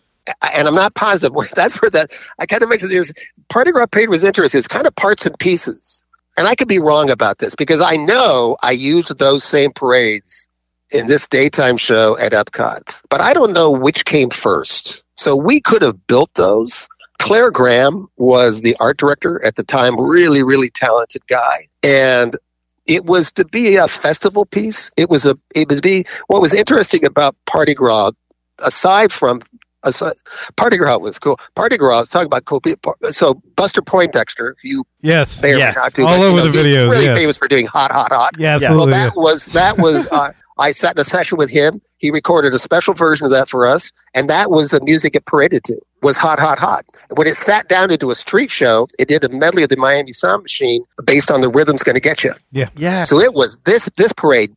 And 0.54 0.68
I'm 0.68 0.74
not 0.74 0.94
positive. 0.94 1.34
where- 1.34 1.48
That's 1.54 1.80
where 1.80 1.90
that 1.92 2.10
I 2.38 2.44
kind 2.44 2.62
of 2.62 2.68
mentioned 2.68 2.90
this. 2.90 3.10
Party 3.48 3.70
Gras 3.72 3.86
Parade 3.86 4.10
was 4.10 4.24
interesting. 4.24 4.58
It's 4.58 4.68
kind 4.68 4.86
of 4.86 4.94
parts 4.94 5.24
and 5.24 5.38
pieces, 5.38 6.02
and 6.36 6.46
I 6.46 6.54
could 6.54 6.68
be 6.68 6.78
wrong 6.78 7.08
about 7.10 7.38
this 7.38 7.54
because 7.54 7.80
I 7.80 7.96
know 7.96 8.58
I 8.62 8.72
used 8.72 9.18
those 9.18 9.42
same 9.42 9.72
parades 9.72 10.46
in 10.92 11.06
this 11.06 11.26
daytime 11.26 11.76
show 11.76 12.16
at 12.18 12.32
Epcot, 12.32 13.02
but 13.10 13.20
I 13.20 13.34
don't 13.34 13.52
know 13.52 13.70
which 13.70 14.04
came 14.04 14.30
first. 14.30 15.04
So 15.16 15.36
we 15.36 15.60
could 15.60 15.82
have 15.82 16.06
built 16.06 16.32
those. 16.34 16.88
Claire 17.18 17.50
Graham 17.50 18.08
was 18.16 18.60
the 18.62 18.76
art 18.80 18.96
director 18.96 19.44
at 19.44 19.56
the 19.56 19.64
time, 19.64 20.00
really, 20.00 20.42
really 20.42 20.70
talented 20.70 21.26
guy. 21.26 21.66
And 21.82 22.36
it 22.86 23.04
was 23.04 23.32
to 23.32 23.44
be 23.44 23.76
a 23.76 23.88
festival 23.88 24.46
piece. 24.46 24.90
It 24.96 25.10
was 25.10 25.26
a, 25.26 25.36
it 25.54 25.68
was 25.68 25.80
be, 25.80 26.04
what 26.28 26.40
was 26.40 26.54
interesting 26.54 27.04
about 27.04 27.36
Party 27.44 27.74
Gras, 27.74 28.12
aside 28.60 29.12
from, 29.12 29.42
aside, 29.82 30.14
Party 30.56 30.76
Gras 30.78 30.98
was 30.98 31.18
cool. 31.18 31.38
Party 31.54 31.76
Gras, 31.76 32.00
was 32.00 32.08
talking 32.08 32.26
about 32.26 32.44
cool 32.46 32.60
people. 32.60 32.94
So 33.10 33.34
Buster 33.56 33.82
Poindexter, 33.82 34.54
you 34.62 34.84
Yes. 35.00 35.42
may 35.42 35.56
Yes. 35.58 35.74
not 35.76 35.92
do, 35.92 36.06
All 36.06 36.22
over 36.22 36.36
know, 36.38 36.48
the 36.50 36.56
videos, 36.58 36.90
Really 36.90 37.04
yes. 37.06 37.18
famous 37.18 37.36
for 37.36 37.48
doing 37.48 37.66
hot, 37.66 37.90
hot, 37.92 38.12
hot. 38.12 38.30
Yeah, 38.38 38.50
Yeah. 38.50 38.54
absolutely. 38.68 38.92
Well, 38.92 39.00
yeah. 39.00 39.04
that 39.10 39.16
was 39.16 39.46
that 39.46 39.78
was. 39.78 40.06
Uh, 40.06 40.30
I 40.58 40.72
sat 40.72 40.96
in 40.96 41.00
a 41.00 41.04
session 41.04 41.38
with 41.38 41.50
him. 41.50 41.80
He 41.98 42.10
recorded 42.10 42.54
a 42.54 42.58
special 42.58 42.94
version 42.94 43.24
of 43.24 43.32
that 43.32 43.48
for 43.48 43.66
us, 43.66 43.92
and 44.14 44.28
that 44.30 44.50
was 44.50 44.70
the 44.70 44.80
music 44.82 45.14
it 45.14 45.26
paraded 45.26 45.64
to. 45.64 45.80
Was 46.02 46.16
hot, 46.16 46.38
hot, 46.38 46.58
hot. 46.58 46.84
When 47.14 47.26
it 47.26 47.34
sat 47.34 47.68
down 47.68 47.90
into 47.90 48.10
a 48.10 48.14
street 48.14 48.50
show, 48.50 48.86
it 48.98 49.08
did 49.08 49.24
a 49.24 49.28
medley 49.28 49.64
of 49.64 49.68
the 49.68 49.76
Miami 49.76 50.12
Sound 50.12 50.42
Machine 50.42 50.84
based 51.04 51.30
on 51.30 51.40
the 51.40 51.48
rhythm's 51.48 51.82
going 51.82 51.96
to 51.96 52.00
get 52.00 52.22
you. 52.22 52.34
Yeah. 52.52 52.68
yeah. 52.76 53.04
So 53.04 53.18
it 53.18 53.34
was 53.34 53.56
this 53.64 53.88
this 53.96 54.12
parade 54.12 54.54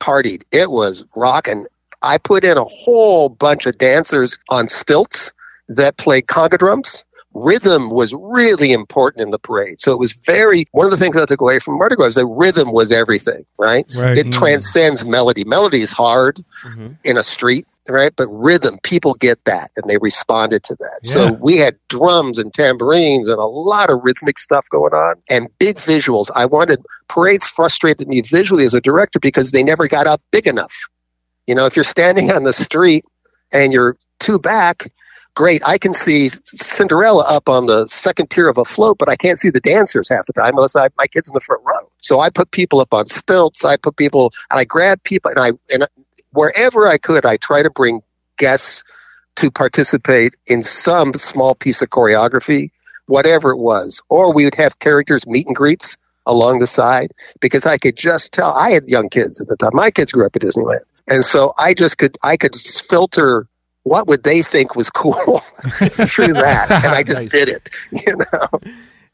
partied. 0.00 0.42
It 0.50 0.70
was 0.70 1.04
rocking. 1.16 1.66
I 2.02 2.18
put 2.18 2.44
in 2.44 2.58
a 2.58 2.64
whole 2.64 3.28
bunch 3.28 3.64
of 3.64 3.78
dancers 3.78 4.38
on 4.50 4.68
stilts 4.68 5.32
that 5.68 5.96
played 5.96 6.26
conga 6.26 6.58
drums. 6.58 7.04
Rhythm 7.34 7.90
was 7.90 8.12
really 8.14 8.72
important 8.72 9.22
in 9.22 9.30
the 9.30 9.38
parade. 9.38 9.80
So 9.80 9.92
it 9.92 9.98
was 9.98 10.12
very 10.12 10.66
one 10.72 10.84
of 10.86 10.90
the 10.90 10.96
things 10.96 11.16
I 11.16 11.24
took 11.24 11.40
away 11.40 11.58
from 11.58 11.78
Mardi 11.78 11.96
Gras 11.96 12.08
is 12.08 12.14
that 12.16 12.26
rhythm 12.26 12.72
was 12.72 12.92
everything, 12.92 13.44
right? 13.58 13.90
Right. 13.96 14.16
It 14.18 14.32
transcends 14.32 15.04
melody. 15.04 15.44
Melody 15.44 15.80
is 15.80 15.92
hard 15.92 16.40
Mhm. 16.66 16.96
in 17.04 17.16
a 17.16 17.22
street, 17.22 17.66
right? 17.88 18.12
But 18.14 18.28
rhythm, 18.28 18.78
people 18.82 19.14
get 19.14 19.38
that 19.46 19.70
and 19.76 19.88
they 19.88 19.96
responded 19.98 20.62
to 20.64 20.76
that. 20.76 21.00
Yeah. 21.02 21.12
So 21.12 21.32
we 21.40 21.56
had 21.56 21.76
drums 21.88 22.38
and 22.38 22.52
tambourines 22.52 23.28
and 23.28 23.38
a 23.38 23.46
lot 23.46 23.88
of 23.90 24.00
rhythmic 24.02 24.38
stuff 24.38 24.66
going 24.70 24.92
on 24.92 25.14
and 25.30 25.48
big 25.58 25.76
visuals. 25.78 26.30
I 26.34 26.44
wanted 26.46 26.80
parades 27.08 27.46
frustrated 27.46 28.08
me 28.08 28.20
visually 28.20 28.64
as 28.64 28.74
a 28.74 28.80
director 28.80 29.18
because 29.18 29.52
they 29.52 29.62
never 29.62 29.88
got 29.88 30.06
up 30.06 30.20
big 30.30 30.46
enough. 30.46 30.74
You 31.46 31.54
know, 31.54 31.66
if 31.66 31.76
you're 31.76 31.84
standing 31.84 32.30
on 32.30 32.44
the 32.44 32.52
street 32.52 33.04
and 33.52 33.72
you're 33.72 33.96
two 34.20 34.38
back, 34.38 34.92
great. 35.34 35.62
I 35.66 35.78
can 35.78 35.94
see 35.94 36.28
Cinderella 36.44 37.24
up 37.28 37.48
on 37.48 37.66
the 37.66 37.86
second 37.88 38.30
tier 38.30 38.48
of 38.48 38.58
a 38.58 38.64
float, 38.64 38.98
but 38.98 39.08
I 39.08 39.16
can't 39.16 39.38
see 39.38 39.50
the 39.50 39.60
dancers 39.60 40.08
half 40.08 40.26
the 40.26 40.32
time 40.32 40.54
unless 40.56 40.76
I 40.76 40.84
have 40.84 40.92
my 40.98 41.06
kids 41.06 41.28
in 41.28 41.34
the 41.34 41.40
front 41.40 41.62
row. 41.64 41.90
So 42.00 42.20
I 42.20 42.30
put 42.30 42.50
people 42.50 42.80
up 42.80 42.92
on 42.92 43.08
stilts. 43.08 43.64
I 43.64 43.76
put 43.76 43.96
people 43.96 44.32
and 44.50 44.60
I 44.60 44.64
grab 44.64 45.02
people 45.02 45.30
and 45.30 45.40
I 45.40 45.52
and 45.72 45.86
wherever 46.32 46.88
I 46.88 46.98
could, 46.98 47.24
I 47.24 47.36
try 47.36 47.62
to 47.62 47.70
bring 47.70 48.02
guests 48.38 48.82
to 49.36 49.50
participate 49.50 50.34
in 50.46 50.62
some 50.62 51.14
small 51.14 51.54
piece 51.54 51.80
of 51.80 51.88
choreography, 51.90 52.70
whatever 53.06 53.50
it 53.50 53.58
was. 53.58 54.02
Or 54.10 54.34
we 54.34 54.44
would 54.44 54.54
have 54.56 54.78
characters 54.78 55.26
meet 55.26 55.46
and 55.46 55.56
greets 55.56 55.96
along 56.26 56.58
the 56.58 56.66
side 56.66 57.12
because 57.40 57.66
I 57.66 57.78
could 57.78 57.96
just 57.96 58.32
tell 58.32 58.52
I 58.52 58.70
had 58.70 58.86
young 58.88 59.08
kids 59.08 59.40
at 59.40 59.48
the 59.48 59.56
time. 59.56 59.70
My 59.72 59.90
kids 59.90 60.12
grew 60.12 60.26
up 60.26 60.36
at 60.36 60.42
Disneyland. 60.42 60.80
And 61.08 61.24
so 61.24 61.52
I 61.58 61.74
just 61.74 61.98
could 61.98 62.16
I 62.22 62.36
could 62.36 62.54
filter 62.54 63.46
what 63.84 64.06
would 64.06 64.22
they 64.22 64.42
think 64.42 64.76
was 64.76 64.90
cool 64.90 65.38
through 65.80 66.34
that. 66.34 66.66
And 66.70 66.94
I 66.94 67.02
just 67.06 67.20
Nice. 67.20 67.30
did 67.30 67.48
it. 67.48 67.68
You 68.06 68.16
know. 68.16 68.48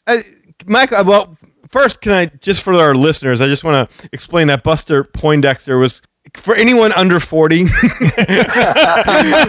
Uh, 0.07 0.19
Mike, 0.67 0.93
uh, 0.93 1.05
well, 1.07 1.37
first, 1.71 2.01
can 2.01 2.13
I 2.13 2.27
just 2.27 2.63
for 2.63 2.75
our 2.75 2.95
listeners, 2.95 3.41
I 3.41 3.47
just 3.47 3.65
want 3.65 3.89
to 3.91 4.09
explain 4.13 4.49
that 4.49 4.63
Buster 4.65 5.05
Poindexter 5.05 5.79
was 5.79 6.03
for 6.35 6.55
anyone 6.55 6.93
under 6.93 7.21
forty. 7.21 7.65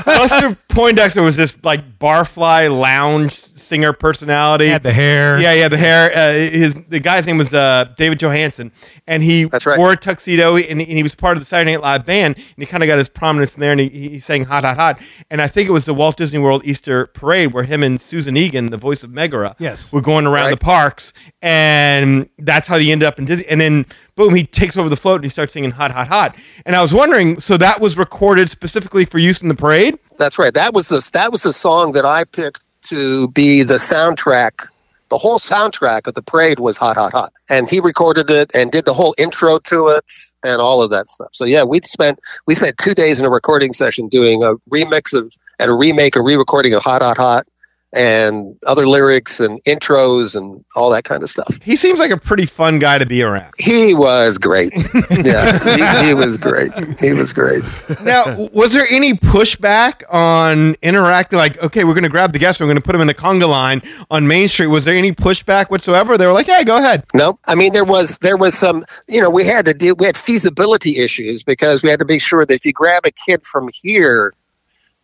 Buster 0.05 0.57
Poindexter 0.69 1.21
was 1.21 1.35
this 1.35 1.55
like 1.63 1.99
barfly 1.99 2.69
lounge 2.77 3.43
singer 3.69 3.93
personality. 3.93 4.67
Had 4.67 4.83
the 4.83 4.91
hair. 4.91 5.39
Yeah, 5.39 5.53
he 5.53 5.59
had 5.61 5.71
the 5.71 5.77
hair. 5.77 6.11
Uh, 6.13 6.33
his 6.33 6.77
the 6.89 6.99
guy's 6.99 7.25
name 7.25 7.37
was 7.37 7.53
uh, 7.53 7.85
David 7.97 8.19
Johansen, 8.19 8.71
and 9.07 9.23
he 9.23 9.45
That's 9.45 9.65
right. 9.65 9.77
wore 9.77 9.91
a 9.93 9.97
tuxedo, 9.97 10.57
and, 10.57 10.81
and 10.81 10.81
he 10.81 11.03
was 11.03 11.15
part 11.15 11.37
of 11.37 11.41
the 11.41 11.45
Saturday 11.45 11.71
Night 11.71 11.81
Live 11.81 12.05
band, 12.05 12.35
and 12.35 12.45
he 12.57 12.65
kind 12.65 12.83
of 12.83 12.87
got 12.87 12.97
his 12.97 13.07
prominence 13.09 13.53
in 13.55 13.61
there, 13.61 13.71
and 13.71 13.79
he, 13.79 13.89
he 13.89 14.19
sang 14.19 14.43
"Hot, 14.45 14.63
Hot, 14.63 14.77
Hot," 14.77 14.99
and 15.29 15.41
I 15.41 15.47
think 15.47 15.69
it 15.69 15.71
was 15.71 15.85
the 15.85 15.93
Walt 15.93 16.17
Disney 16.17 16.39
World 16.39 16.63
Easter 16.65 17.05
Parade 17.07 17.53
where 17.53 17.63
him 17.63 17.83
and 17.83 18.01
Susan 18.01 18.35
Egan, 18.35 18.71
the 18.71 18.77
voice 18.77 19.03
of 19.03 19.11
Megara, 19.11 19.55
Yes. 19.59 19.93
were 19.93 20.01
going 20.01 20.25
around 20.25 20.45
Right. 20.45 20.59
the 20.59 20.65
parks, 20.65 21.13
and 21.41 22.29
that's 22.39 22.67
how 22.67 22.77
he 22.79 22.91
ended 22.91 23.07
up 23.07 23.19
in 23.19 23.25
Disney. 23.25 23.45
And 23.47 23.61
then 23.61 23.85
boom, 24.15 24.35
he 24.35 24.43
takes 24.43 24.75
over 24.75 24.89
the 24.89 24.97
float 24.97 25.15
and 25.15 25.23
he 25.23 25.29
starts 25.29 25.53
singing 25.53 25.71
"Hot, 25.71 25.91
Hot, 25.91 26.07
Hot." 26.07 26.35
And 26.65 26.75
I 26.75 26.81
was 26.81 26.93
wondering, 26.93 27.39
so 27.39 27.55
that 27.57 27.79
was 27.79 27.97
recorded 27.97 28.49
specifically 28.49 29.05
for 29.05 29.17
use 29.19 29.41
in 29.41 29.47
the 29.47 29.55
parade? 29.55 29.97
That's 30.17 30.37
right. 30.37 30.53
That 30.53 30.73
was 30.73 30.87
the 30.89 31.07
that 31.13 31.31
was 31.31 31.43
the 31.43 31.53
song 31.53 31.93
that 31.93 32.05
I 32.05 32.23
picked 32.25 32.61
to 32.89 33.27
be 33.29 33.63
the 33.63 33.75
soundtrack 33.75 34.67
the 35.09 35.17
whole 35.17 35.39
soundtrack 35.39 36.07
of 36.07 36.13
the 36.13 36.21
parade 36.21 36.59
was 36.59 36.77
hot, 36.77 36.95
hot, 36.95 37.11
hot. 37.11 37.33
And 37.49 37.69
he 37.69 37.79
recorded 37.79 38.29
it 38.29 38.51
and 38.53 38.71
did 38.71 38.85
the 38.85 38.93
whole 38.93 39.15
intro 39.17 39.59
to 39.59 39.87
it 39.89 40.05
and 40.43 40.61
all 40.61 40.81
of 40.81 40.91
that 40.91 41.09
stuff. 41.09 41.29
So 41.33 41.45
yeah, 41.45 41.63
we 41.63 41.81
spent 41.81 42.19
we 42.45 42.55
spent 42.55 42.77
two 42.77 42.93
days 42.93 43.19
in 43.19 43.25
a 43.25 43.29
recording 43.29 43.73
session 43.73 44.07
doing 44.07 44.43
a 44.43 44.55
remix 44.69 45.13
of 45.13 45.33
and 45.57 45.71
a 45.71 45.73
remake, 45.73 46.15
a 46.15 46.21
re-recording 46.21 46.73
of 46.73 46.83
Hot, 46.83 47.01
Hot, 47.01 47.17
Hot, 47.17 47.47
and 47.93 48.55
other 48.67 48.87
lyrics 48.87 49.39
and 49.39 49.63
intros 49.63 50.35
and 50.35 50.63
all 50.75 50.89
that 50.91 51.03
kind 51.03 51.23
of 51.23 51.29
stuff. 51.29 51.59
He 51.61 51.75
seems 51.75 51.99
like 51.99 52.11
a 52.11 52.17
pretty 52.17 52.45
fun 52.45 52.79
guy 52.79 52.97
to 52.97 53.05
be 53.05 53.23
around. 53.23 53.53
He 53.57 53.93
was 53.93 54.37
great. 54.37 54.71
yeah, 55.11 56.01
he, 56.03 56.07
he 56.07 56.13
was 56.13 56.37
great. 56.37 56.71
He 56.99 57.13
was 57.13 57.33
great. 57.33 57.63
Now, 58.03 58.49
was 58.53 58.73
there 58.73 58.85
any 58.89 59.13
pushback 59.13 60.03
on 60.09 60.75
interacting? 60.81 61.39
Like, 61.39 61.61
okay, 61.63 61.83
we're 61.83 61.93
going 61.93 62.03
to 62.03 62.09
grab 62.09 62.33
the 62.33 62.39
guest, 62.39 62.59
we're 62.59 62.67
going 62.67 62.77
to 62.77 62.83
put 62.83 62.95
him 62.95 63.01
in 63.01 63.07
the 63.07 63.13
conga 63.13 63.49
line 63.49 63.81
on 64.11 64.27
Main 64.27 64.47
Street. 64.47 64.67
Was 64.67 64.85
there 64.85 64.95
any 64.95 65.11
pushback 65.11 65.69
whatsoever? 65.69 66.17
They 66.17 66.27
were 66.27 66.33
like, 66.33 66.47
"Hey, 66.47 66.63
go 66.63 66.77
ahead." 66.77 67.05
No, 67.13 67.39
I 67.45 67.55
mean 67.55 67.73
there 67.73 67.85
was 67.85 68.19
there 68.19 68.37
was 68.37 68.57
some 68.57 68.83
you 69.07 69.21
know 69.21 69.29
we 69.29 69.45
had 69.45 69.65
to 69.65 69.73
deal 69.73 69.95
we 69.97 70.05
had 70.05 70.17
feasibility 70.17 70.97
issues 70.97 71.43
because 71.43 71.81
we 71.81 71.89
had 71.89 71.99
to 71.99 72.05
make 72.05 72.21
sure 72.21 72.45
that 72.45 72.53
if 72.53 72.65
you 72.65 72.73
grab 72.73 73.05
a 73.05 73.11
kid 73.11 73.43
from 73.43 73.69
here, 73.73 74.33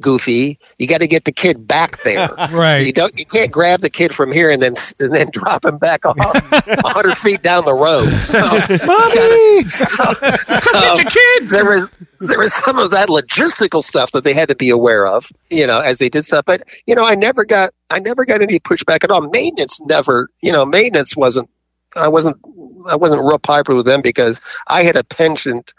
Goofy, 0.01 0.59
you 0.77 0.87
got 0.87 0.99
to 0.99 1.07
get 1.07 1.23
the 1.23 1.31
kid 1.31 1.67
back 1.67 2.03
there. 2.03 2.29
Right. 2.51 2.75
So 2.75 2.79
you 2.81 2.93
don't 2.93 3.17
you 3.17 3.25
can't 3.25 3.51
grab 3.51 3.79
the 3.79 3.89
kid 3.89 4.13
from 4.13 4.31
here 4.31 4.51
and 4.51 4.61
then 4.61 4.73
and 4.99 5.13
then 5.13 5.29
drop 5.33 5.63
him 5.63 5.77
back 5.77 6.05
off 6.05 6.15
hundred 6.19 7.15
feet 7.17 7.41
down 7.41 7.63
the 7.63 7.73
road. 7.73 8.09
So, 8.21 8.39
Mommy! 8.39 9.63
so, 9.63 10.03
the 10.97 11.37
kids. 11.39 11.51
there 11.51 11.65
was 11.65 11.89
there 12.19 12.39
was 12.39 12.53
some 12.53 12.77
of 12.77 12.91
that 12.91 13.07
logistical 13.07 13.81
stuff 13.81 14.11
that 14.11 14.25
they 14.25 14.33
had 14.33 14.49
to 14.49 14.55
be 14.55 14.69
aware 14.69 15.07
of, 15.07 15.31
you 15.49 15.65
know, 15.65 15.79
as 15.79 15.99
they 15.99 16.09
did 16.09 16.25
stuff. 16.25 16.43
But 16.45 16.63
you 16.85 16.95
know, 16.95 17.05
I 17.05 17.15
never 17.15 17.45
got 17.45 17.71
I 17.89 17.99
never 17.99 18.25
got 18.25 18.41
any 18.41 18.59
pushback 18.59 19.03
at 19.03 19.11
all. 19.11 19.21
Maintenance 19.29 19.79
never, 19.81 20.29
you 20.41 20.51
know, 20.51 20.65
maintenance 20.65 21.15
wasn't. 21.15 21.49
I 21.95 22.09
wasn't 22.09 22.35
I 22.89 22.95
wasn't 22.95 23.21
real 23.23 23.39
popular 23.39 23.77
with 23.77 23.85
them 23.85 24.01
because 24.01 24.41
I 24.67 24.83
had 24.83 24.97
a 24.97 25.03
penchant 25.03 25.73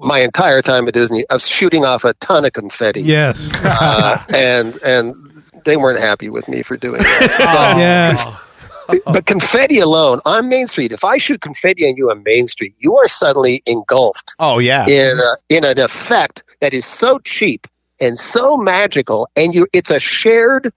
my 0.00 0.20
entire 0.20 0.62
time 0.62 0.86
at 0.88 0.94
Disney 0.94 1.24
of 1.30 1.42
shooting 1.42 1.84
off 1.84 2.04
a 2.04 2.14
ton 2.14 2.44
of 2.44 2.52
confetti, 2.52 3.02
Yes. 3.02 3.52
uh, 3.64 4.22
and 4.34 4.78
and 4.84 5.14
they 5.64 5.76
weren't 5.76 5.98
happy 6.00 6.28
with 6.30 6.48
me 6.48 6.62
for 6.62 6.76
doing 6.76 7.02
that. 7.02 7.74
yeah. 7.78 8.36
But 9.04 9.26
confetti 9.26 9.80
alone 9.80 10.20
on 10.24 10.48
Main 10.48 10.66
Street, 10.66 10.92
if 10.92 11.04
I 11.04 11.18
shoot 11.18 11.42
confetti 11.42 11.86
on 11.86 11.96
you 11.96 12.10
on 12.10 12.22
Main 12.22 12.46
Street, 12.46 12.74
you 12.78 12.96
are 12.96 13.06
suddenly 13.08 13.60
engulfed 13.66 14.34
Oh 14.38 14.58
yeah, 14.58 14.86
in 14.88 15.18
a, 15.18 15.36
in 15.56 15.64
an 15.64 15.78
effect 15.78 16.42
that 16.60 16.72
is 16.72 16.86
so 16.86 17.18
cheap 17.18 17.66
and 18.00 18.18
so 18.18 18.56
magical, 18.56 19.28
and 19.36 19.54
you 19.54 19.66
it's 19.74 19.90
a 19.90 20.00
shared 20.00 20.72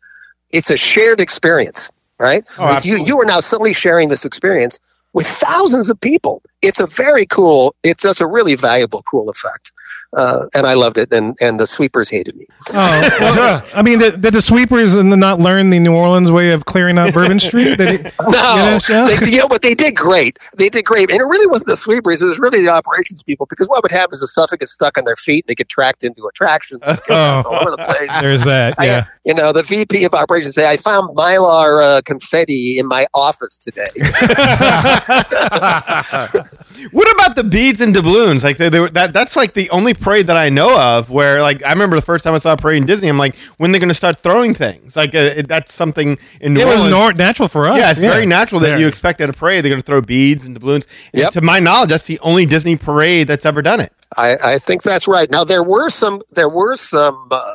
it's 0.49 0.69
a 0.69 0.75
shared 0.75 1.21
experience, 1.21 1.89
right? 2.19 2.43
Oh, 2.57 2.75
With 2.75 2.85
you 2.85 2.97
you 3.05 3.17
are 3.21 3.25
now 3.25 3.39
suddenly 3.39 3.73
sharing 3.73 4.09
this 4.09 4.25
experience 4.25 4.79
with 5.13 5.27
thousands 5.27 5.89
of 5.89 5.99
people. 5.99 6.41
It's 6.61 6.79
a 6.79 6.87
very 6.87 7.25
cool. 7.25 7.75
It's 7.83 8.05
a 8.21 8.27
really 8.27 8.55
valuable, 8.55 9.03
cool 9.03 9.29
effect, 9.29 9.71
uh, 10.15 10.45
and 10.55 10.65
I 10.67 10.73
loved 10.73 10.97
it. 10.97 11.11
And 11.13 11.35
and 11.41 11.59
the 11.59 11.67
sweepers 11.67 12.09
hated 12.09 12.35
me. 12.35 12.45
Oh, 12.69 13.09
well, 13.19 13.63
I 13.75 13.81
mean, 13.81 13.99
did, 13.99 14.21
did 14.21 14.33
the 14.33 14.41
sweepers 14.41 14.95
not 14.95 15.39
learn 15.39 15.69
the 15.69 15.79
New 15.79 15.93
Orleans 15.95 16.31
way 16.31 16.51
of 16.51 16.65
clearing 16.65 16.97
out 16.97 17.13
Bourbon 17.13 17.39
Street? 17.49 17.77
Did 17.77 18.05
it, 18.05 18.13
No, 18.27 18.79
you 18.87 18.95
know, 18.95 19.07
they, 19.07 19.31
you 19.31 19.37
know, 19.39 19.47
but 19.47 19.61
they 19.61 19.73
did 19.73 19.95
great. 19.95 20.37
They 20.57 20.69
did 20.69 20.85
great, 20.85 21.11
and 21.11 21.19
it 21.19 21.23
really 21.25 21.47
wasn't 21.47 21.67
the 21.69 21.77
sweepers; 21.77 22.21
it 22.21 22.25
was 22.25 22.39
really 22.39 22.61
the 22.61 22.69
operations 22.69 23.23
people. 23.23 23.45
Because 23.49 23.67
what 23.67 23.83
would 23.83 23.91
happen 23.91 24.13
is 24.13 24.19
the 24.19 24.27
stuff 24.27 24.51
would 24.51 24.59
get 24.59 24.69
stuck 24.69 24.97
on 24.97 25.05
their 25.05 25.15
feet; 25.15 25.47
they 25.47 25.55
get 25.55 25.69
tracked 25.69 26.03
into 26.03 26.25
attractions 26.27 26.81
Oh. 26.87 26.97
all 27.45 27.55
over 27.61 27.71
the 27.71 27.77
place. 27.77 28.11
There's 28.21 28.43
that. 28.43 28.75
I, 28.79 28.85
Yeah. 28.85 29.05
you 29.25 29.33
know, 29.33 29.51
the 29.53 29.63
VP 29.63 30.03
of 30.05 30.13
operations 30.13 30.55
say, 30.55 30.69
"I 30.69 30.77
found 30.77 31.15
mylar 31.15 31.83
uh, 31.83 32.01
confetti 32.03 32.77
in 32.77 32.87
my 32.87 33.07
office 33.13 33.57
today." 33.57 33.89
What 36.91 37.11
about 37.13 37.35
the 37.35 37.43
beads 37.43 37.79
and 37.81 37.93
doubloons? 37.93 38.43
Like 38.43 38.57
they, 38.57 38.69
they 38.69 38.79
were, 38.79 38.89
that 38.89 39.13
that's 39.13 39.35
like 39.35 39.53
the 39.53 39.69
only 39.69 39.93
parade 39.93 40.27
that 40.27 40.37
I 40.37 40.49
know 40.49 40.77
of 40.79 41.09
where 41.09 41.41
like 41.41 41.63
I 41.63 41.71
remember 41.71 41.95
the 41.95 42.01
first 42.01 42.23
time 42.23 42.33
I 42.33 42.37
saw 42.39 42.53
a 42.53 42.57
parade 42.57 42.77
in 42.77 42.85
Disney. 42.85 43.07
I'm 43.09 43.17
like, 43.17 43.35
when 43.57 43.71
they're 43.71 43.79
going 43.79 43.89
to 43.89 43.93
start 43.95 44.19
throwing 44.19 44.53
things? 44.53 44.95
Like 44.95 45.13
uh, 45.13 45.19
it, 45.37 45.47
that's 45.47 45.73
something 45.73 46.17
in 46.39 46.53
New 46.53 46.61
It 46.61 46.65
was 46.65 46.75
Orleans. 46.77 46.91
nor- 46.91 47.13
natural 47.13 47.47
for 47.47 47.67
us. 47.67 47.77
yeah, 47.77 47.91
it's 47.91 47.99
very 47.99 48.25
natural 48.25 48.59
that 48.61 48.69
Yeah. 48.71 48.77
you 48.77 48.87
expect 48.87 49.21
at 49.21 49.29
a 49.29 49.33
parade 49.33 49.63
they're 49.63 49.69
going 49.69 49.81
to 49.81 49.85
throw 49.85 50.01
beads 50.01 50.45
and 50.45 50.55
doubloons. 50.55 50.87
And 51.13 51.21
Yep. 51.21 51.31
To 51.33 51.41
my 51.41 51.59
knowledge, 51.59 51.89
that's 51.89 52.05
the 52.05 52.19
only 52.21 52.45
Disney 52.45 52.75
parade 52.77 53.27
that's 53.27 53.45
ever 53.45 53.61
done 53.61 53.79
it. 53.79 53.93
I, 54.17 54.37
I 54.43 54.57
think 54.59 54.83
that's 54.83 55.07
right. 55.07 55.29
Now 55.31 55.43
there 55.43 55.63
were 55.63 55.89
some 55.89 56.21
there 56.31 56.49
were 56.49 56.75
some 56.75 57.27
uh, 57.31 57.53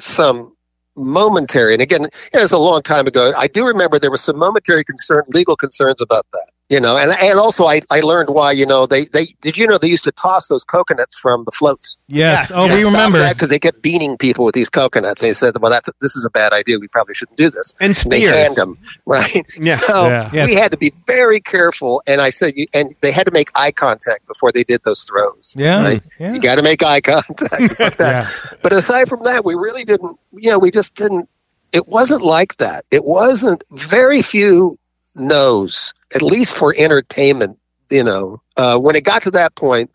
some 0.00 0.56
momentary, 0.96 1.72
and 1.74 1.82
again, 1.82 2.02
you 2.02 2.08
know, 2.34 2.42
it's 2.44 2.52
a 2.52 2.58
long 2.58 2.82
time 2.82 3.06
ago. 3.06 3.32
I 3.36 3.46
do 3.48 3.66
remember 3.66 3.98
there 3.98 4.10
was 4.10 4.20
some 4.22 4.38
momentary 4.38 4.84
concern, 4.84 5.24
legal 5.28 5.56
concerns 5.56 6.00
about 6.00 6.26
that. 6.32 6.46
You 6.70 6.80
know, 6.80 6.96
and 6.96 7.12
and 7.20 7.38
also 7.38 7.64
I, 7.64 7.82
I 7.90 8.00
learned 8.00 8.30
why. 8.30 8.50
You 8.52 8.64
know, 8.64 8.86
they 8.86 9.04
they 9.12 9.34
did 9.42 9.58
you 9.58 9.66
know 9.66 9.76
they 9.76 9.86
used 9.88 10.04
to 10.04 10.12
toss 10.12 10.48
those 10.48 10.64
coconuts 10.64 11.14
from 11.14 11.44
the 11.44 11.50
floats. 11.52 11.98
Yes. 12.08 12.50
Oh, 12.54 12.66
They 12.68 12.76
we 12.76 12.84
remember. 12.84 13.18
that 13.18 13.34
because 13.34 13.50
they 13.50 13.58
kept 13.58 13.82
beating 13.82 14.16
people 14.16 14.46
with 14.46 14.54
these 14.54 14.70
coconuts. 14.70 15.20
And 15.22 15.28
they 15.28 15.34
said, 15.34 15.58
"Well, 15.60 15.70
that's 15.70 15.90
this 16.00 16.16
is 16.16 16.24
a 16.24 16.30
bad 16.30 16.54
idea. 16.54 16.78
We 16.78 16.88
probably 16.88 17.14
shouldn't 17.14 17.36
do 17.36 17.50
this." 17.50 17.74
And 17.80 17.90
they 17.94 18.20
spears. 18.20 18.34
hand 18.34 18.56
them 18.56 18.78
right. 19.06 19.44
Yeah. 19.60 19.76
So 19.78 20.08
Yeah. 20.08 20.30
Yes. 20.32 20.48
we 20.48 20.54
had 20.54 20.70
to 20.70 20.78
be 20.78 20.90
very 21.06 21.38
careful. 21.38 22.02
And 22.06 22.22
I 22.22 22.30
said, 22.30 22.54
you, 22.56 22.66
and 22.72 22.94
they 23.02 23.12
had 23.12 23.26
to 23.26 23.30
make 23.32 23.50
eye 23.54 23.70
contact 23.70 24.26
before 24.26 24.50
they 24.50 24.64
did 24.64 24.80
those 24.86 25.02
throws. 25.04 25.54
Yeah. 25.58 25.82
Right? 25.84 26.02
Yeah. 26.18 26.32
You 26.32 26.40
got 26.40 26.54
to 26.56 26.62
make 26.62 26.82
eye 26.82 27.02
contact. 27.02 27.78
Like 27.78 27.98
that. 27.98 28.56
But 28.62 28.72
aside 28.72 29.08
from 29.10 29.22
that, 29.24 29.44
we 29.44 29.54
really 29.54 29.84
didn't. 29.84 30.18
You 30.32 30.52
know, 30.52 30.58
we 30.58 30.70
just 30.70 30.94
didn't. 30.94 31.28
It 31.72 31.88
wasn't 31.88 32.22
like 32.22 32.56
that. 32.56 32.86
It 32.90 33.04
wasn't. 33.04 33.62
Very 33.70 34.22
few 34.22 34.78
knows, 35.16 35.92
at 36.14 36.22
least 36.22 36.56
for 36.56 36.74
entertainment. 36.76 37.58
You 37.90 38.02
know, 38.02 38.42
uh, 38.56 38.78
when 38.78 38.96
it 38.96 39.04
got 39.04 39.22
to 39.22 39.30
that 39.32 39.54
point, 39.56 39.90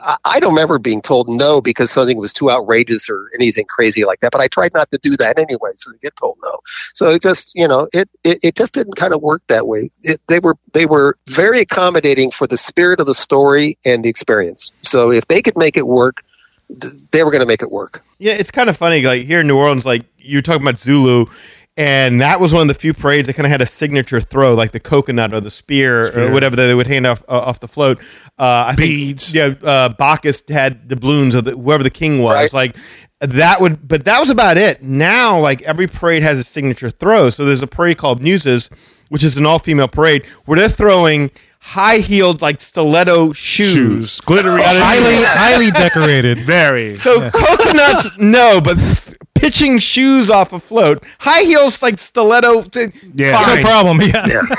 I, 0.00 0.16
I 0.26 0.40
don't 0.40 0.52
remember 0.52 0.78
being 0.78 1.00
told 1.00 1.26
no 1.26 1.62
because 1.62 1.90
something 1.90 2.18
was 2.18 2.34
too 2.34 2.50
outrageous 2.50 3.08
or 3.08 3.30
anything 3.34 3.64
crazy 3.66 4.04
like 4.04 4.20
that. 4.20 4.30
But 4.30 4.42
I 4.42 4.46
tried 4.46 4.74
not 4.74 4.90
to 4.90 4.98
do 4.98 5.16
that 5.16 5.38
anyway, 5.38 5.70
so 5.76 5.90
to 5.90 5.98
get 5.98 6.14
told 6.16 6.36
no. 6.42 6.58
So 6.92 7.08
it 7.08 7.22
just, 7.22 7.54
you 7.54 7.66
know, 7.66 7.88
it 7.94 8.10
it, 8.24 8.38
it 8.42 8.56
just 8.56 8.74
didn't 8.74 8.96
kind 8.96 9.14
of 9.14 9.22
work 9.22 9.42
that 9.48 9.66
way. 9.66 9.90
It, 10.02 10.20
they 10.28 10.38
were 10.38 10.56
they 10.74 10.84
were 10.84 11.16
very 11.28 11.60
accommodating 11.60 12.30
for 12.30 12.46
the 12.46 12.58
spirit 12.58 13.00
of 13.00 13.06
the 13.06 13.14
story 13.14 13.78
and 13.86 14.04
the 14.04 14.10
experience. 14.10 14.70
So 14.82 15.10
if 15.10 15.26
they 15.26 15.40
could 15.40 15.56
make 15.56 15.78
it 15.78 15.86
work, 15.86 16.22
th- 16.78 16.92
they 17.10 17.24
were 17.24 17.30
going 17.30 17.42
to 17.42 17.48
make 17.48 17.62
it 17.62 17.70
work. 17.70 18.04
Yeah, 18.18 18.34
it's 18.34 18.50
kind 18.50 18.68
of 18.68 18.76
funny. 18.76 19.00
Like 19.00 19.22
here 19.22 19.40
in 19.40 19.46
New 19.46 19.56
Orleans, 19.56 19.86
like 19.86 20.04
you're 20.18 20.42
talking 20.42 20.62
about 20.62 20.78
Zulu, 20.78 21.26
and 21.76 22.20
that 22.20 22.38
was 22.40 22.52
one 22.52 22.62
of 22.62 22.68
the 22.68 22.74
few 22.74 22.94
parades 22.94 23.26
that 23.26 23.34
kind 23.34 23.46
of 23.46 23.50
had 23.50 23.60
a 23.60 23.66
signature 23.66 24.20
throw, 24.20 24.54
like 24.54 24.72
the 24.72 24.80
coconut 24.80 25.32
or 25.32 25.40
the 25.40 25.50
spear, 25.50 26.06
Spear. 26.06 26.28
or 26.28 26.32
whatever 26.32 26.54
that 26.56 26.66
they 26.66 26.74
would 26.74 26.86
hand 26.86 27.06
off 27.06 27.22
uh, 27.28 27.38
off 27.38 27.60
the 27.60 27.68
float. 27.68 27.98
Uh, 28.38 28.72
I 28.72 28.74
Beads. 28.76 29.30
Think, 29.32 29.60
yeah, 29.62 29.68
uh, 29.68 29.88
Bacchus 29.90 30.42
had 30.48 30.88
the 30.88 30.96
balloons 30.96 31.34
of 31.34 31.44
the, 31.44 31.52
whoever 31.52 31.82
the 31.82 31.90
king 31.90 32.20
was. 32.22 32.34
Right. 32.34 32.52
Like 32.52 32.76
that 33.20 33.60
would, 33.60 33.86
but 33.88 34.04
that 34.04 34.20
was 34.20 34.30
about 34.30 34.56
it. 34.56 34.82
Now, 34.82 35.38
like 35.40 35.62
every 35.62 35.86
parade 35.86 36.22
has 36.22 36.38
a 36.38 36.44
signature 36.44 36.90
throw. 36.90 37.30
So 37.30 37.44
there's 37.44 37.62
a 37.62 37.66
parade 37.66 37.96
called 37.98 38.22
Muses, 38.22 38.70
which 39.08 39.24
is 39.24 39.36
an 39.36 39.44
all 39.46 39.58
female 39.58 39.88
parade 39.88 40.24
where 40.44 40.58
they're 40.58 40.68
throwing 40.68 41.30
high 41.60 41.98
heeled 41.98 42.42
like 42.42 42.60
stiletto 42.60 43.32
shoes. 43.32 43.72
Shoes, 43.72 44.20
glittery, 44.20 44.60
highly, 44.62 45.16
highly 45.24 45.70
decorated. 45.70 46.38
very. 46.38 46.98
So 46.98 47.30
coconuts, 47.30 48.18
no, 48.18 48.60
but 48.60 48.76
th- 48.76 49.16
pitching 49.44 49.78
shoes 49.78 50.30
off 50.30 50.52
a 50.54 50.58
float, 50.58 51.02
high 51.18 51.42
heels 51.42 51.82
like 51.82 51.98
stiletto. 51.98 52.62
th- 52.62 52.94
Yeah. 53.14 53.38
fine. 53.44 53.56
No 53.56 53.62
problem. 53.62 54.00
Yeah. 54.00 54.42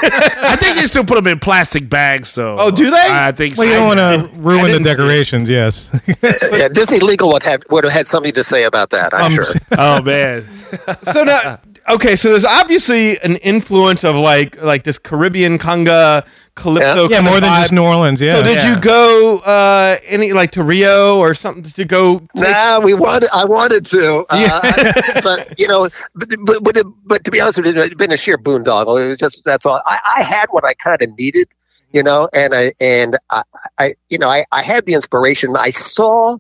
I 0.54 0.56
think 0.56 0.78
they 0.78 0.84
still 0.86 1.04
put 1.04 1.16
them 1.16 1.26
in 1.28 1.40
plastic 1.40 1.90
bags, 1.90 2.36
though. 2.36 2.58
Oh, 2.60 2.70
do 2.70 2.92
they? 2.92 2.98
I 3.10 3.32
think 3.32 3.58
Well, 3.58 3.66
so. 3.68 3.72
you 3.72 3.78
don't 3.80 3.88
want 3.98 4.32
to 4.32 4.38
ruin 4.40 4.62
the 4.64 4.68
didn't 4.74 4.86
see 4.86 4.92
it. 4.92 4.94
decorations. 4.96 5.50
Yes. 5.50 5.90
yeah, 6.22 6.68
Disney 6.70 7.00
Legal 7.00 7.30
would 7.34 7.44
have 7.44 7.64
would 7.72 7.84
have 7.84 7.94
had 7.94 8.08
something 8.08 8.34
to 8.34 8.44
say 8.44 8.64
about 8.66 8.92
that. 8.92 9.14
I'm 9.14 9.26
Um, 9.26 9.34
sure. 9.34 9.46
Oh 9.78 10.02
man, 10.04 10.46
So 11.14 11.24
now, 11.24 11.60
okay, 11.90 12.16
so 12.16 12.30
there's 12.30 12.46
obviously 12.46 13.20
an 13.22 13.36
influence 13.38 14.04
of 14.04 14.16
like 14.16 14.62
like 14.62 14.84
this 14.84 14.98
Caribbean 14.98 15.58
conga 15.60 16.26
calypso. 16.56 17.10
yeah, 17.10 17.18
kind 17.18 17.28
of 17.28 17.32
more 17.34 17.40
than 17.40 17.50
vibe. 17.50 17.60
just 17.62 17.74
New 17.74 17.84
Orleans. 17.84 18.22
Yeah. 18.22 18.36
So 18.36 18.44
did 18.44 18.58
Yeah. 18.58 18.76
you 18.76 18.82
go 18.82 19.40
uh 19.40 19.98
any 20.06 20.34
like 20.34 20.52
to 20.52 20.64
Rio 20.64 21.18
or 21.20 21.36
something 21.36 21.64
to 21.64 21.86
go? 21.86 22.20
take- 22.20 22.30
Nah, 22.36 22.80
we 22.80 22.94
wanted. 22.94 23.30
I 23.34 23.46
wanted 23.46 23.86
to, 23.88 24.26
uh, 24.30 25.22
but 25.22 25.60
you 25.60 25.68
know, 25.68 25.90
but 26.16 26.30
but, 26.46 26.64
but, 26.64 26.86
but 27.06 27.24
to 27.26 27.32
be 27.32 27.42
honest 27.42 27.58
with 27.58 27.76
you, 27.76 27.82
it's 27.82 27.94
been 27.96 28.12
a 28.12 28.18
sheer 28.18 28.38
boondoggle. 28.38 29.04
It 29.04 29.08
was 29.10 29.18
just 29.18 29.44
that's 29.44 29.66
all. 29.66 29.82
I, 29.86 30.00
I 30.18 30.24
had 30.24 30.48
what 30.52 30.64
I 30.66 30.74
kind 30.76 31.02
of 31.02 31.18
needed, 31.18 31.48
you 31.92 32.04
know, 32.04 32.30
and 32.34 32.54
I 32.54 32.72
and 32.80 33.18
I, 33.32 33.44
I 33.78 33.94
you 34.10 34.18
know, 34.18 34.30
I, 34.30 34.46
I 34.52 34.62
had 34.62 34.86
the 34.86 34.94
inspiration. 34.94 35.56
I 35.58 35.70
saw, 35.72 36.38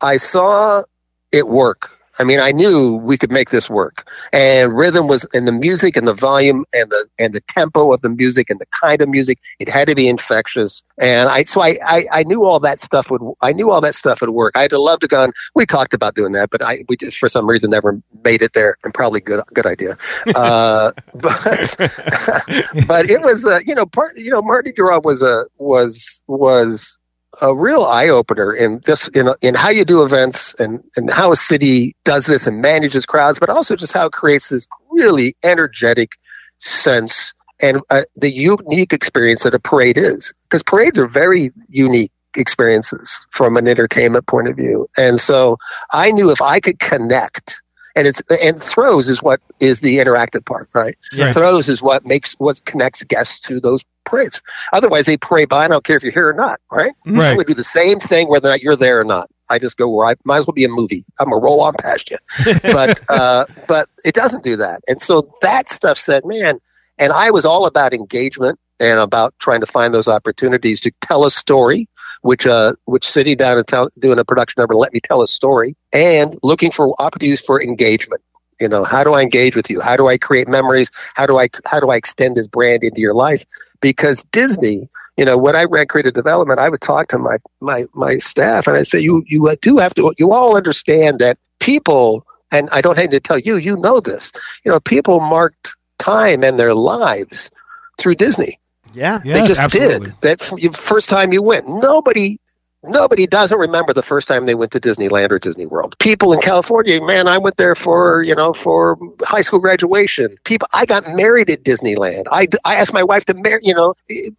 I 0.00 0.16
saw 0.18 0.84
it 1.32 1.48
work. 1.48 1.97
I 2.18 2.24
mean, 2.24 2.40
I 2.40 2.52
knew 2.52 2.96
we 2.96 3.16
could 3.16 3.30
make 3.30 3.50
this 3.50 3.70
work. 3.70 4.10
And 4.32 4.76
rhythm 4.76 5.06
was 5.06 5.26
and 5.32 5.46
the 5.46 5.52
music 5.52 5.96
and 5.96 6.06
the 6.06 6.14
volume 6.14 6.64
and 6.74 6.90
the 6.90 7.06
and 7.18 7.34
the 7.34 7.40
tempo 7.42 7.92
of 7.92 8.00
the 8.00 8.08
music 8.08 8.50
and 8.50 8.60
the 8.60 8.66
kind 8.66 9.00
of 9.02 9.08
music, 9.08 9.38
it 9.58 9.68
had 9.68 9.88
to 9.88 9.94
be 9.94 10.08
infectious. 10.08 10.82
And 10.98 11.28
I 11.28 11.42
so 11.42 11.60
I 11.60 11.78
I, 11.84 12.04
I 12.12 12.22
knew 12.24 12.44
all 12.44 12.60
that 12.60 12.80
stuff 12.80 13.10
would 13.10 13.22
I 13.42 13.52
knew 13.52 13.70
all 13.70 13.80
that 13.80 13.94
stuff 13.94 14.20
would 14.20 14.30
work. 14.30 14.56
I'd 14.56 14.72
have 14.72 14.80
loved 14.80 15.02
to 15.02 15.08
gone. 15.08 15.32
We 15.54 15.66
talked 15.66 15.94
about 15.94 16.14
doing 16.14 16.32
that, 16.32 16.50
but 16.50 16.62
I 16.64 16.84
we 16.88 16.96
just 16.96 17.18
for 17.18 17.28
some 17.28 17.46
reason 17.46 17.70
never 17.70 18.00
made 18.24 18.42
it 18.42 18.52
there. 18.52 18.76
And 18.84 18.92
probably 18.92 19.20
good 19.20 19.42
good 19.54 19.66
idea. 19.66 19.96
Uh, 20.34 20.92
but 21.14 21.76
but 22.86 23.10
it 23.10 23.22
was 23.22 23.44
uh, 23.44 23.60
you 23.66 23.74
know 23.74 23.86
part 23.86 24.16
you 24.16 24.30
know 24.30 24.42
Mardi 24.42 24.72
Gras 24.72 25.00
was 25.02 25.22
a 25.22 25.46
was 25.58 26.22
was 26.26 26.98
a 27.42 27.54
real 27.54 27.84
eye 27.84 28.08
opener 28.08 28.52
in 28.52 28.80
this 28.86 29.08
in 29.08 29.28
in 29.42 29.54
how 29.54 29.70
you 29.70 29.84
do 29.84 30.04
events 30.04 30.54
and 30.58 30.82
and 30.96 31.10
how 31.10 31.32
a 31.32 31.36
city 31.36 31.94
does 32.04 32.26
this 32.26 32.46
and 32.46 32.60
manages 32.60 33.06
crowds, 33.06 33.38
but 33.38 33.50
also 33.50 33.76
just 33.76 33.92
how 33.92 34.06
it 34.06 34.12
creates 34.12 34.48
this 34.48 34.66
really 34.90 35.34
energetic 35.42 36.12
sense 36.58 37.34
and 37.60 37.80
uh, 37.90 38.02
the 38.16 38.32
unique 38.32 38.92
experience 38.92 39.42
that 39.42 39.54
a 39.54 39.58
parade 39.58 39.96
is. 39.96 40.32
Because 40.44 40.62
parades 40.62 40.98
are 40.98 41.08
very 41.08 41.50
unique 41.68 42.12
experiences 42.36 43.26
from 43.30 43.56
an 43.56 43.66
entertainment 43.66 44.26
point 44.26 44.48
of 44.48 44.56
view. 44.56 44.88
And 44.96 45.20
so 45.20 45.58
i 45.92 46.10
knew 46.10 46.30
if 46.30 46.42
i 46.42 46.60
could 46.60 46.78
connect 46.78 47.62
and 47.96 48.06
it's 48.06 48.22
and 48.42 48.62
throws 48.62 49.08
is 49.08 49.22
what 49.22 49.40
is 49.60 49.80
the 49.80 49.98
interactive 49.98 50.44
part 50.44 50.68
right? 50.74 50.96
Right. 51.16 51.34
throws 51.34 51.68
is 51.68 51.82
what 51.82 52.04
makes 52.06 52.34
what 52.34 52.64
connects 52.64 53.02
guests 53.02 53.40
to 53.40 53.60
those 53.60 53.84
parades 54.08 54.40
otherwise 54.72 55.04
they 55.04 55.16
pray 55.16 55.44
by 55.44 55.64
i 55.64 55.68
don't 55.68 55.84
care 55.84 55.96
if 55.96 56.02
you're 56.02 56.12
here 56.12 56.28
or 56.28 56.34
not 56.34 56.60
right 56.72 56.92
I 57.06 57.10
Right. 57.10 57.36
would 57.36 57.46
do 57.46 57.54
the 57.54 57.64
same 57.64 58.00
thing 58.00 58.28
whether 58.28 58.48
or 58.48 58.52
not 58.52 58.62
you're 58.62 58.76
there 58.76 59.00
or 59.00 59.04
not. 59.04 59.28
I 59.50 59.58
just 59.58 59.76
go 59.78 59.88
where 59.88 60.06
I 60.08 60.14
might 60.24 60.38
as 60.38 60.46
well 60.46 60.52
be 60.52 60.64
a 60.64 60.68
movie. 60.68 61.04
I'm 61.18 61.30
gonna 61.30 61.42
roll 61.42 61.62
on 61.62 61.72
past 61.80 62.10
you, 62.10 62.18
but 62.62 63.00
uh, 63.08 63.46
but 63.66 63.88
it 64.04 64.14
doesn't 64.14 64.44
do 64.44 64.56
that. 64.56 64.82
And 64.88 65.00
so 65.00 65.30
that 65.42 65.68
stuff 65.70 65.96
said, 65.96 66.24
man. 66.26 66.58
And 66.98 67.12
I 67.12 67.30
was 67.30 67.44
all 67.46 67.64
about 67.64 67.94
engagement 67.94 68.58
and 68.78 68.98
about 69.00 69.32
trying 69.38 69.60
to 69.60 69.66
find 69.66 69.94
those 69.94 70.06
opportunities 70.08 70.80
to 70.80 70.90
tell 71.00 71.24
a 71.24 71.30
story, 71.30 71.88
which 72.22 72.46
uh, 72.46 72.74
which 72.84 73.08
sitting 73.08 73.36
down 73.38 73.56
and 73.56 73.66
tell, 73.66 73.88
doing 73.98 74.18
a 74.18 74.24
production 74.24 74.60
number, 74.60 74.74
let 74.74 74.92
me 74.92 75.00
tell 75.00 75.22
a 75.22 75.26
story, 75.26 75.74
and 75.94 76.36
looking 76.42 76.70
for 76.70 76.94
opportunities 77.00 77.40
for 77.40 77.62
engagement. 77.62 78.20
You 78.60 78.68
know, 78.68 78.84
how 78.84 79.04
do 79.04 79.14
I 79.14 79.22
engage 79.22 79.54
with 79.54 79.70
you? 79.70 79.80
How 79.80 79.96
do 79.96 80.08
I 80.08 80.18
create 80.18 80.48
memories? 80.48 80.90
How 81.14 81.26
do 81.26 81.38
I 81.38 81.48
how 81.66 81.80
do 81.80 81.90
I 81.90 81.96
extend 81.96 82.36
this 82.36 82.46
brand 82.46 82.82
into 82.82 83.00
your 83.00 83.14
life? 83.14 83.44
Because 83.80 84.24
Disney 84.32 84.88
you 85.18 85.24
know, 85.24 85.36
when 85.36 85.56
I 85.56 85.64
ran 85.64 85.88
creative 85.88 86.14
development, 86.14 86.60
I 86.60 86.68
would 86.68 86.80
talk 86.80 87.08
to 87.08 87.18
my 87.18 87.38
my 87.60 87.86
my 87.92 88.18
staff 88.18 88.68
and 88.68 88.76
I 88.76 88.84
say, 88.84 89.00
you 89.00 89.24
you 89.26 89.48
uh, 89.48 89.56
do 89.60 89.78
have 89.78 89.92
to 89.94 90.14
you 90.16 90.32
all 90.32 90.56
understand 90.56 91.18
that 91.18 91.38
people, 91.58 92.24
and 92.52 92.68
I 92.70 92.80
don't 92.80 92.96
have 92.96 93.10
to 93.10 93.18
tell 93.18 93.38
you, 93.38 93.56
you 93.56 93.76
know 93.76 93.98
this. 93.98 94.32
You 94.64 94.70
know, 94.70 94.78
people 94.78 95.18
marked 95.18 95.76
time 95.98 96.44
and 96.44 96.56
their 96.56 96.72
lives 96.72 97.50
through 97.98 98.14
Disney. 98.14 98.60
Yeah. 98.94 99.20
Yeah, 99.24 99.40
they 99.40 99.46
just 99.46 99.60
absolutely. 99.60 100.12
did 100.22 100.38
that 100.38 100.52
f- 100.52 100.76
first 100.76 101.08
time 101.08 101.32
you 101.32 101.42
went. 101.42 101.68
Nobody. 101.68 102.38
Nobody 102.84 103.26
doesn't 103.26 103.58
remember 103.58 103.92
the 103.92 104.02
first 104.02 104.28
time 104.28 104.46
they 104.46 104.54
went 104.54 104.70
to 104.70 104.80
Disneyland 104.80 105.32
or 105.32 105.40
Disney 105.40 105.66
World. 105.66 105.96
People 105.98 106.32
in 106.32 106.40
California, 106.40 107.04
man, 107.04 107.26
I 107.26 107.36
went 107.36 107.56
there 107.56 107.74
for, 107.74 108.22
you 108.22 108.36
know, 108.36 108.52
for 108.52 108.96
high 109.22 109.40
school 109.40 109.58
graduation. 109.58 110.36
People, 110.44 110.68
I 110.72 110.86
got 110.86 111.02
married 111.08 111.50
at 111.50 111.64
Disneyland. 111.64 112.24
I, 112.30 112.46
I 112.64 112.76
asked 112.76 112.92
my 112.92 113.02
wife 113.02 113.24
to 113.24 113.34
marry, 113.34 113.60
you 113.64 113.74
know, 113.74 113.94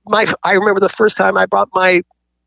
my, 0.05 0.25
I 0.43 0.53
remember 0.53 0.79
the 0.79 0.87
first 0.87 1.17
time 1.17 1.37
I 1.37 1.47
brought 1.47 1.67
my 1.73 2.01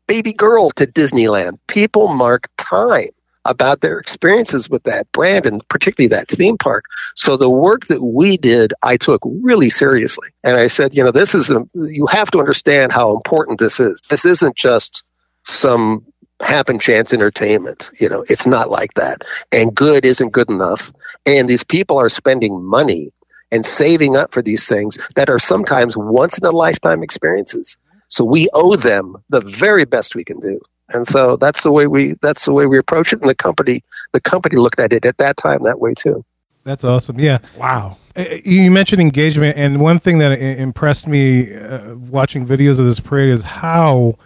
baby 0.07 0.33
girl 0.33 0.71
to 0.71 0.87
Disneyland. 0.87 1.59
People 1.67 2.07
mark 2.07 2.49
time 2.57 3.09
about 3.45 3.81
their 3.81 3.99
experiences 3.99 4.69
with 4.69 4.81
that 4.83 5.11
brand 5.11 5.45
and 5.45 5.67
particularly 5.67 6.07
that 6.07 6.27
theme 6.27 6.57
park. 6.57 6.85
So 7.15 7.37
the 7.37 7.49
work 7.49 7.85
that 7.87 8.01
we 8.01 8.37
did, 8.37 8.73
I 8.81 8.97
took 8.97 9.21
really 9.25 9.69
seriously. 9.69 10.29
And 10.43 10.57
I 10.57 10.67
said, 10.67 10.95
you 10.95 11.03
know, 11.03 11.11
this 11.11 11.35
is, 11.35 11.51
a, 11.51 11.63
you 11.75 12.07
have 12.07 12.31
to 12.31 12.39
understand 12.39 12.93
how 12.93 13.15
important 13.15 13.59
this 13.59 13.79
is. 13.79 14.01
This 14.09 14.25
isn't 14.25 14.55
just 14.55 15.03
some 15.45 16.05
happen 16.41 16.79
chance 16.79 17.13
entertainment. 17.13 17.89
You 17.99 18.09
know, 18.09 18.25
it's 18.27 18.45
not 18.47 18.69
like 18.69 18.93
that. 18.95 19.21
And 19.51 19.75
good 19.75 20.05
isn't 20.05 20.31
good 20.31 20.49
enough. 20.49 20.91
And 21.25 21.49
these 21.49 21.63
people 21.63 21.97
are 21.97 22.09
spending 22.09 22.63
money 22.63 23.11
and 23.51 23.65
saving 23.65 24.17
up 24.17 24.31
for 24.33 24.41
these 24.41 24.67
things 24.67 24.97
that 25.15 25.29
are 25.29 25.39
sometimes 25.39 25.95
once 25.95 26.37
in 26.37 26.45
a 26.45 26.51
lifetime 26.51 27.03
experiences. 27.03 27.77
So 28.07 28.23
we 28.23 28.49
owe 28.53 28.75
them 28.75 29.15
the 29.29 29.41
very 29.41 29.85
best 29.85 30.15
we 30.15 30.23
can 30.23 30.39
do. 30.39 30.59
And 30.89 31.07
so 31.07 31.37
that's 31.37 31.63
the 31.63 31.71
way 31.71 31.87
we 31.87 32.15
that's 32.21 32.45
the 32.45 32.53
way 32.53 32.65
we 32.65 32.77
approach 32.77 33.13
it. 33.13 33.21
And 33.21 33.29
the 33.29 33.35
company 33.35 33.83
the 34.11 34.21
company 34.21 34.57
looked 34.57 34.79
at 34.79 34.91
it 34.91 35.05
at 35.05 35.17
that 35.17 35.37
time 35.37 35.63
that 35.63 35.79
way 35.79 35.93
too. 35.93 36.25
That's 36.63 36.83
awesome. 36.83 37.19
Yeah. 37.19 37.39
Wow. 37.57 37.97
Uh, 38.15 38.25
You 38.45 38.69
mentioned 38.71 39.01
engagement, 39.01 39.57
and 39.57 39.81
one 39.81 39.99
thing 39.99 40.19
that 40.19 40.31
impressed 40.39 41.07
me 41.07 41.55
uh, 41.55 41.95
watching 41.95 42.45
videos 42.45 42.79
of 42.79 42.85
this 42.85 42.99
parade 42.99 43.29
is 43.29 43.43
how 43.43 44.17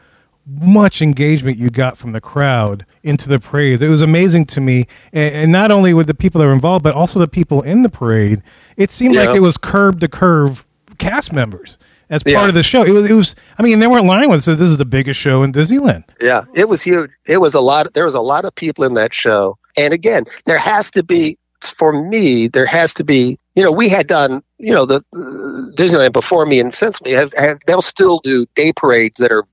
much 0.50 1.02
engagement 1.02 1.58
you 1.58 1.70
got 1.70 1.98
from 1.98 2.12
the 2.12 2.22
crowd 2.22 2.86
into 3.04 3.28
the 3.28 3.38
parade. 3.40 3.82
It 3.82 3.90
was 3.90 4.02
amazing 4.02 4.46
to 4.48 4.62
me, 4.62 4.88
and, 5.12 5.36
and 5.36 5.52
not 5.52 5.72
only 5.72 5.94
with 5.94 6.08
the 6.08 6.14
people 6.14 6.40
that 6.40 6.48
were 6.48 6.54
involved, 6.54 6.84
but 6.84 6.94
also 6.96 7.20
the 7.20 7.28
people 7.28 7.62
in 7.62 7.82
the 7.84 7.90
parade. 7.90 8.42
It 8.78 8.92
seemed 8.92 9.16
Yeah. 9.16 9.26
like 9.26 9.36
it 9.36 9.42
was 9.42 9.58
curb 9.58 10.00
to 10.00 10.08
curve 10.08 10.66
cast 11.00 11.34
members 11.34 11.78
as 12.10 12.24
part 12.24 12.34
Yeah. 12.34 12.48
of 12.48 12.54
the 12.54 12.64
show. 12.64 12.84
It 12.84 12.92
was, 12.92 13.10
it 13.10 13.14
was. 13.14 13.36
I 13.60 13.64
mean, 13.64 13.80
they 13.80 13.88
weren't 13.88 14.06
lying 14.06 14.30
when 14.30 14.38
they 14.38 14.42
said 14.42 14.58
this 14.58 14.70
is 14.70 14.78
the 14.78 14.86
biggest 14.86 15.20
show 15.20 15.44
in 15.44 15.52
Disneyland. 15.52 16.06
Yeah, 16.22 16.44
it 16.56 16.70
was 16.70 16.82
huge. 16.82 17.12
It 17.28 17.38
was 17.38 17.54
a 17.54 17.60
lot. 17.62 17.94
There 17.94 18.06
was 18.06 18.16
a 18.16 18.22
lot 18.22 18.46
of 18.46 18.56
people 18.56 18.84
in 18.86 18.94
that 18.94 19.14
show. 19.14 19.58
And 19.76 19.94
again, 19.94 20.24
there 20.46 20.58
has 20.60 20.90
to 20.92 21.04
be, 21.04 21.38
for 21.62 21.92
me, 22.10 22.48
there 22.48 22.66
has 22.66 22.94
to 22.96 23.04
be. 23.04 23.38
You 23.56 23.64
know, 23.64 23.72
we 23.72 23.90
had 23.90 24.08
done, 24.08 24.42
you 24.60 24.74
know, 24.74 24.86
the 24.86 24.98
uh, 25.14 25.76
Disneyland 25.76 26.14
before 26.14 26.46
me 26.46 26.60
and 26.60 26.74
since 26.74 27.02
me 27.02 27.12
have, 27.12 27.34
have 27.38 27.60
they'll 27.68 27.82
still 27.82 28.20
do 28.20 28.46
day 28.56 28.72
parades 28.72 29.20
that 29.20 29.32
are 29.32 29.44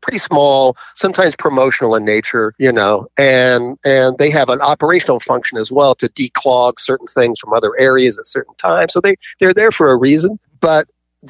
pretty 0.00 0.18
small, 0.18 0.76
sometimes 0.94 1.36
promotional 1.36 1.94
in 1.94 2.04
nature. 2.04 2.54
You 2.58 2.72
know, 2.72 3.06
and 3.18 3.78
and 3.84 4.18
they 4.18 4.30
have 4.30 4.48
an 4.48 4.60
operational 4.60 5.20
function 5.20 5.58
as 5.58 5.70
well 5.70 5.94
to 5.96 6.08
declog 6.08 6.78
certain 6.78 7.06
things 7.06 7.38
from 7.38 7.52
other 7.52 7.72
areas 7.78 8.18
at 8.18 8.26
certain 8.26 8.54
times. 8.56 8.92
So 8.92 9.00
they 9.00 9.16
they're 9.38 9.54
there 9.54 9.70
for 9.70 9.90
a 9.90 9.96
reason. 9.96 10.38
But 10.60 10.86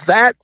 that 0.06 0.36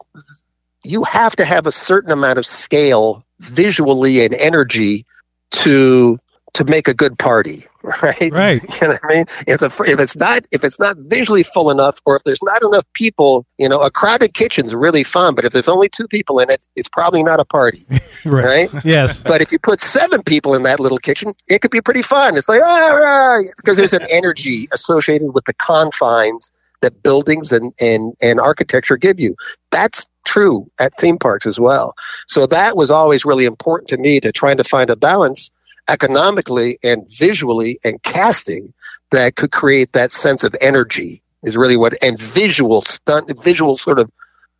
you 0.84 1.04
have 1.04 1.34
to 1.36 1.44
have 1.44 1.66
a 1.66 1.72
certain 1.72 2.12
amount 2.12 2.38
of 2.38 2.46
scale 2.46 3.24
visually 3.40 4.24
and 4.24 4.34
energy 4.34 5.04
to 5.50 6.18
to 6.54 6.64
make 6.64 6.88
a 6.88 6.94
good 6.94 7.18
party 7.18 7.66
right 8.02 8.32
Right. 8.32 8.62
you 8.80 8.88
know 8.88 8.94
what 8.94 9.00
i 9.04 9.14
mean 9.16 9.24
if 9.46 9.60
the, 9.60 9.84
if 9.86 10.00
it's 10.00 10.16
not 10.16 10.44
if 10.50 10.64
it's 10.64 10.78
not 10.80 10.96
visually 10.98 11.42
full 11.44 11.70
enough 11.70 12.00
or 12.04 12.16
if 12.16 12.24
there's 12.24 12.42
not 12.42 12.62
enough 12.62 12.84
people 12.94 13.46
you 13.58 13.68
know 13.68 13.80
a 13.80 13.90
crowded 13.90 14.34
kitchen's 14.34 14.74
really 14.74 15.04
fun 15.04 15.34
but 15.34 15.44
if 15.44 15.52
there's 15.52 15.68
only 15.68 15.88
two 15.88 16.08
people 16.08 16.38
in 16.40 16.50
it 16.50 16.60
it's 16.74 16.88
probably 16.88 17.22
not 17.22 17.38
a 17.38 17.44
party 17.44 17.84
right 18.24 18.68
Yes. 18.84 19.22
but 19.22 19.40
if 19.40 19.52
you 19.52 19.58
put 19.58 19.80
seven 19.80 20.22
people 20.22 20.54
in 20.54 20.62
that 20.64 20.80
little 20.80 20.98
kitchen, 20.98 21.32
it 21.48 21.60
could 21.60 21.70
be 21.70 21.80
pretty 21.80 22.02
fun. 22.02 22.36
It's 22.36 22.48
like, 22.48 22.60
all 22.62 22.96
right, 22.96 23.46
because 23.56 23.76
there's 23.76 23.92
an 23.92 24.06
energy 24.10 24.68
associated 24.72 25.32
with 25.34 25.44
the 25.44 25.54
confines 25.54 26.50
that 26.82 27.02
buildings 27.02 27.52
and, 27.52 27.72
and, 27.80 28.14
and 28.22 28.40
architecture 28.40 28.96
give 28.96 29.18
you. 29.20 29.34
That's 29.70 30.06
true 30.24 30.70
at 30.78 30.94
theme 30.94 31.18
parks 31.18 31.46
as 31.46 31.58
well. 31.60 31.94
So 32.28 32.46
that 32.46 32.76
was 32.76 32.90
always 32.90 33.24
really 33.24 33.44
important 33.44 33.88
to 33.90 33.96
me 33.96 34.20
to 34.20 34.32
trying 34.32 34.56
to 34.58 34.64
find 34.64 34.90
a 34.90 34.96
balance 34.96 35.50
economically 35.88 36.78
and 36.82 37.06
visually 37.10 37.78
and 37.84 38.02
casting 38.02 38.72
that 39.10 39.36
could 39.36 39.52
create 39.52 39.92
that 39.92 40.10
sense 40.10 40.42
of 40.44 40.54
energy 40.60 41.22
is 41.42 41.56
really 41.56 41.76
what, 41.76 41.94
and 42.02 42.18
visual 42.18 42.80
stunt, 42.80 43.30
visual 43.42 43.76
sort 43.76 43.98
of 43.98 44.10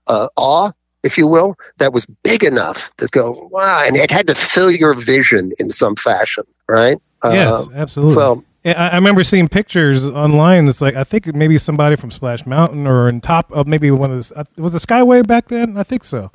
uh, 0.07 0.29
awe 0.37 0.71
if 1.03 1.17
you 1.17 1.27
will, 1.29 1.55
that 1.79 1.93
was 1.93 2.05
big 2.25 2.43
enough 2.43 2.91
to 2.97 3.07
go, 3.09 3.49
wow, 3.53 3.85
and 3.87 3.97
it 3.97 4.11
had 4.11 4.27
to 4.27 4.35
fill 4.35 4.73
your 4.73 4.93
vision 4.93 5.53
in 5.61 5.71
some 5.71 5.95
fashion, 5.95 6.43
right? 6.69 6.97
Yes, 7.23 7.55
Uh, 7.55 7.67
absolutely. 7.75 8.15
so- 8.15 8.43
I, 8.65 8.73
I 8.73 8.95
remember 8.97 9.23
seeing 9.23 9.47
pictures 9.47 10.11
online. 10.11 10.67
It's 10.67 10.81
like 10.81 10.97
I 10.97 11.05
think 11.05 11.33
maybe 11.33 11.59
somebody 11.59 11.95
from 11.95 12.11
Splash 12.11 12.45
Mountain 12.45 12.89
or 12.89 13.09
in 13.09 13.21
top 13.21 13.53
of 13.53 13.69
maybe 13.69 13.93
one 13.93 14.11
of 14.11 14.29
the 14.29 14.41
uh, 14.41 14.45
was 14.57 14.73
the 14.73 14.81
Skyway 14.81 15.25
back 15.25 15.47
then. 15.47 15.77
I 15.77 15.85
think 15.85 16.03
so, 16.03 16.33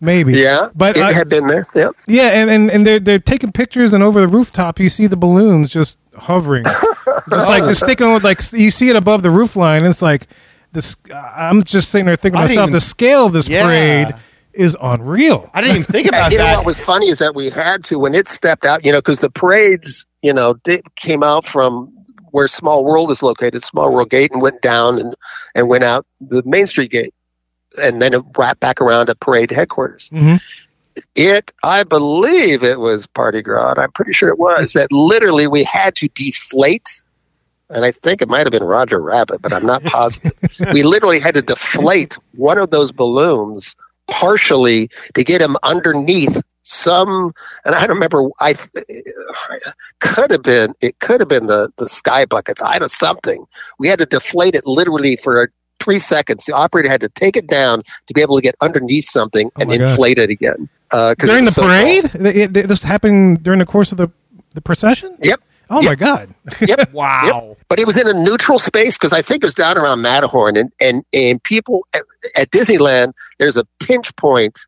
maybe. 0.00 0.34
yeah, 0.34 0.68
but 0.74 0.96
it 0.96 1.02
I- 1.02 1.12
had 1.12 1.28
been 1.28 1.46
there. 1.46 1.66
Yeah, 1.74 1.90
yeah, 2.06 2.28
and, 2.28 2.50
and 2.50 2.70
and 2.70 2.86
they're 2.86 3.00
they're 3.00 3.18
taking 3.18 3.52
pictures, 3.52 3.92
and 3.92 4.02
over 4.02 4.20
the 4.20 4.28
rooftop 4.28 4.78
you 4.80 4.88
see 4.90 5.06
the 5.06 5.16
balloons 5.16 5.70
just 5.70 5.98
hovering, 6.16 6.64
just 7.30 7.48
like 7.48 7.64
just 7.64 7.82
oh. 7.82 7.86
sticking 7.86 8.12
with 8.12 8.24
like 8.24 8.40
you 8.52 8.70
see 8.70 8.88
it 8.88 8.96
above 8.96 9.22
the 9.22 9.30
roof 9.30 9.56
line. 9.56 9.78
And 9.78 9.88
it's 9.88 10.02
like 10.02 10.26
this. 10.72 10.96
I'm 11.14 11.62
just 11.62 11.90
sitting 11.90 12.06
there 12.06 12.16
thinking 12.16 12.38
to 12.38 12.42
I 12.42 12.46
didn't 12.46 12.56
myself, 12.56 12.68
even- 12.68 12.74
the 12.74 12.80
scale 12.80 13.26
of 13.26 13.32
this 13.32 13.48
Yeah. 13.48 13.64
parade 13.64 14.14
is 14.52 14.76
unreal. 14.80 15.48
I 15.54 15.60
didn't 15.60 15.76
even 15.76 15.84
think 15.92 16.06
And 16.06 16.14
about 16.16 16.32
you 16.32 16.38
know 16.38 16.54
what 16.56 16.66
was 16.66 16.80
funny 16.80 17.08
is 17.08 17.18
that 17.18 17.34
we 17.36 17.50
had 17.50 17.84
to 17.84 17.98
when 18.00 18.14
it 18.14 18.28
stepped 18.28 18.64
out, 18.64 18.84
you 18.84 18.90
know, 18.90 18.98
because 18.98 19.20
the 19.20 19.30
parades, 19.30 20.04
you 20.22 20.32
know, 20.32 20.54
did, 20.64 20.82
came 20.96 21.22
out 21.22 21.44
from 21.44 21.92
where 22.32 22.48
Small 22.48 22.84
World 22.84 23.10
is 23.10 23.22
located, 23.22 23.64
Small 23.64 23.92
World 23.92 24.10
Gate, 24.10 24.30
and 24.32 24.42
went 24.42 24.60
down 24.60 24.98
and 24.98 25.14
and 25.54 25.68
went 25.68 25.84
out 25.84 26.04
the 26.20 26.42
Main 26.44 26.66
Street 26.66 26.90
Gate, 26.90 27.14
and 27.80 28.00
then 28.02 28.14
it 28.14 28.22
wrapped 28.36 28.60
back 28.60 28.80
around 28.80 29.08
at 29.10 29.20
parade 29.20 29.50
headquarters. 29.50 30.08
Mhm. 30.12 30.40
it 31.14 31.52
i 31.62 31.82
believe 31.84 32.62
it 32.64 32.80
was 32.80 33.06
party 33.06 33.40
gras 33.42 33.74
i'm 33.78 33.92
pretty 33.92 34.12
sure 34.12 34.28
it 34.28 34.38
was 34.38 34.72
that 34.72 34.90
literally 34.90 35.46
we 35.46 35.62
had 35.62 35.94
to 35.94 36.08
deflate 36.08 37.02
and 37.70 37.84
i 37.84 37.90
think 37.92 38.20
it 38.20 38.28
might 38.28 38.44
have 38.44 38.50
been 38.50 38.64
roger 38.64 39.00
rabbit 39.00 39.40
but 39.40 39.52
i'm 39.52 39.64
not 39.64 39.82
positive 39.84 40.32
we 40.72 40.82
literally 40.82 41.20
had 41.20 41.32
to 41.34 41.42
deflate 41.42 42.18
one 42.34 42.58
of 42.58 42.70
those 42.70 42.90
balloons 42.92 43.76
partially 44.08 44.90
to 45.14 45.22
get 45.22 45.40
him 45.40 45.56
underneath 45.62 46.42
some 46.64 47.32
and 47.64 47.74
i 47.76 47.86
don't 47.86 47.94
remember 47.96 48.24
i 48.40 48.54
could 50.00 50.30
have 50.30 50.42
been 50.42 50.74
it 50.80 50.98
could 50.98 51.20
have 51.20 51.28
been 51.28 51.46
the 51.46 51.72
the 51.78 51.88
sky 51.88 52.24
buckets 52.26 52.60
i 52.60 52.78
don't 52.78 52.90
something 52.90 53.44
we 53.78 53.88
had 53.88 53.98
to 53.98 54.06
deflate 54.06 54.54
it 54.54 54.66
literally 54.66 55.16
for 55.16 55.50
three 55.80 55.98
seconds 55.98 56.44
the 56.44 56.54
operator 56.54 56.88
had 56.88 57.00
to 57.00 57.08
take 57.08 57.36
it 57.36 57.46
down 57.46 57.82
to 58.06 58.14
be 58.14 58.20
able 58.22 58.36
to 58.36 58.42
get 58.42 58.54
underneath 58.60 59.04
something 59.08 59.48
Oh 59.56 59.62
and 59.62 59.70
God. 59.70 59.80
inflate 59.80 60.18
it 60.18 60.30
again 60.30 60.68
uh, 60.92 61.14
during 61.14 61.44
the 61.44 61.52
so 61.52 61.62
parade. 61.62 62.10
It, 62.14 62.56
it- 62.56 62.68
this 62.68 62.82
happened 62.82 63.42
during 63.42 63.58
the 63.60 63.66
course 63.66 63.90
of 63.92 63.98
the 63.98 64.08
the 64.54 64.60
procession. 64.60 65.16
yep 65.22 65.40
Oh 65.72 65.80
my 65.82 65.94
god! 65.94 66.34
yep 66.60 66.92
Wow. 66.92 67.56
but 67.68 67.78
it 67.78 67.86
was 67.86 67.96
in 67.96 68.08
a 68.08 68.12
neutral 68.12 68.58
space 68.58 68.98
because 68.98 69.12
I 69.12 69.22
think 69.22 69.44
it 69.44 69.46
was 69.46 69.54
down 69.54 69.78
around 69.78 70.02
Matterhorn, 70.02 70.56
and 70.56 70.72
and 70.80 71.04
and 71.12 71.40
people 71.44 71.86
at, 71.94 72.02
at 72.36 72.50
Disneyland, 72.50 73.12
there's 73.38 73.56
a 73.56 73.64
pinch 73.78 74.14
point 74.16 74.58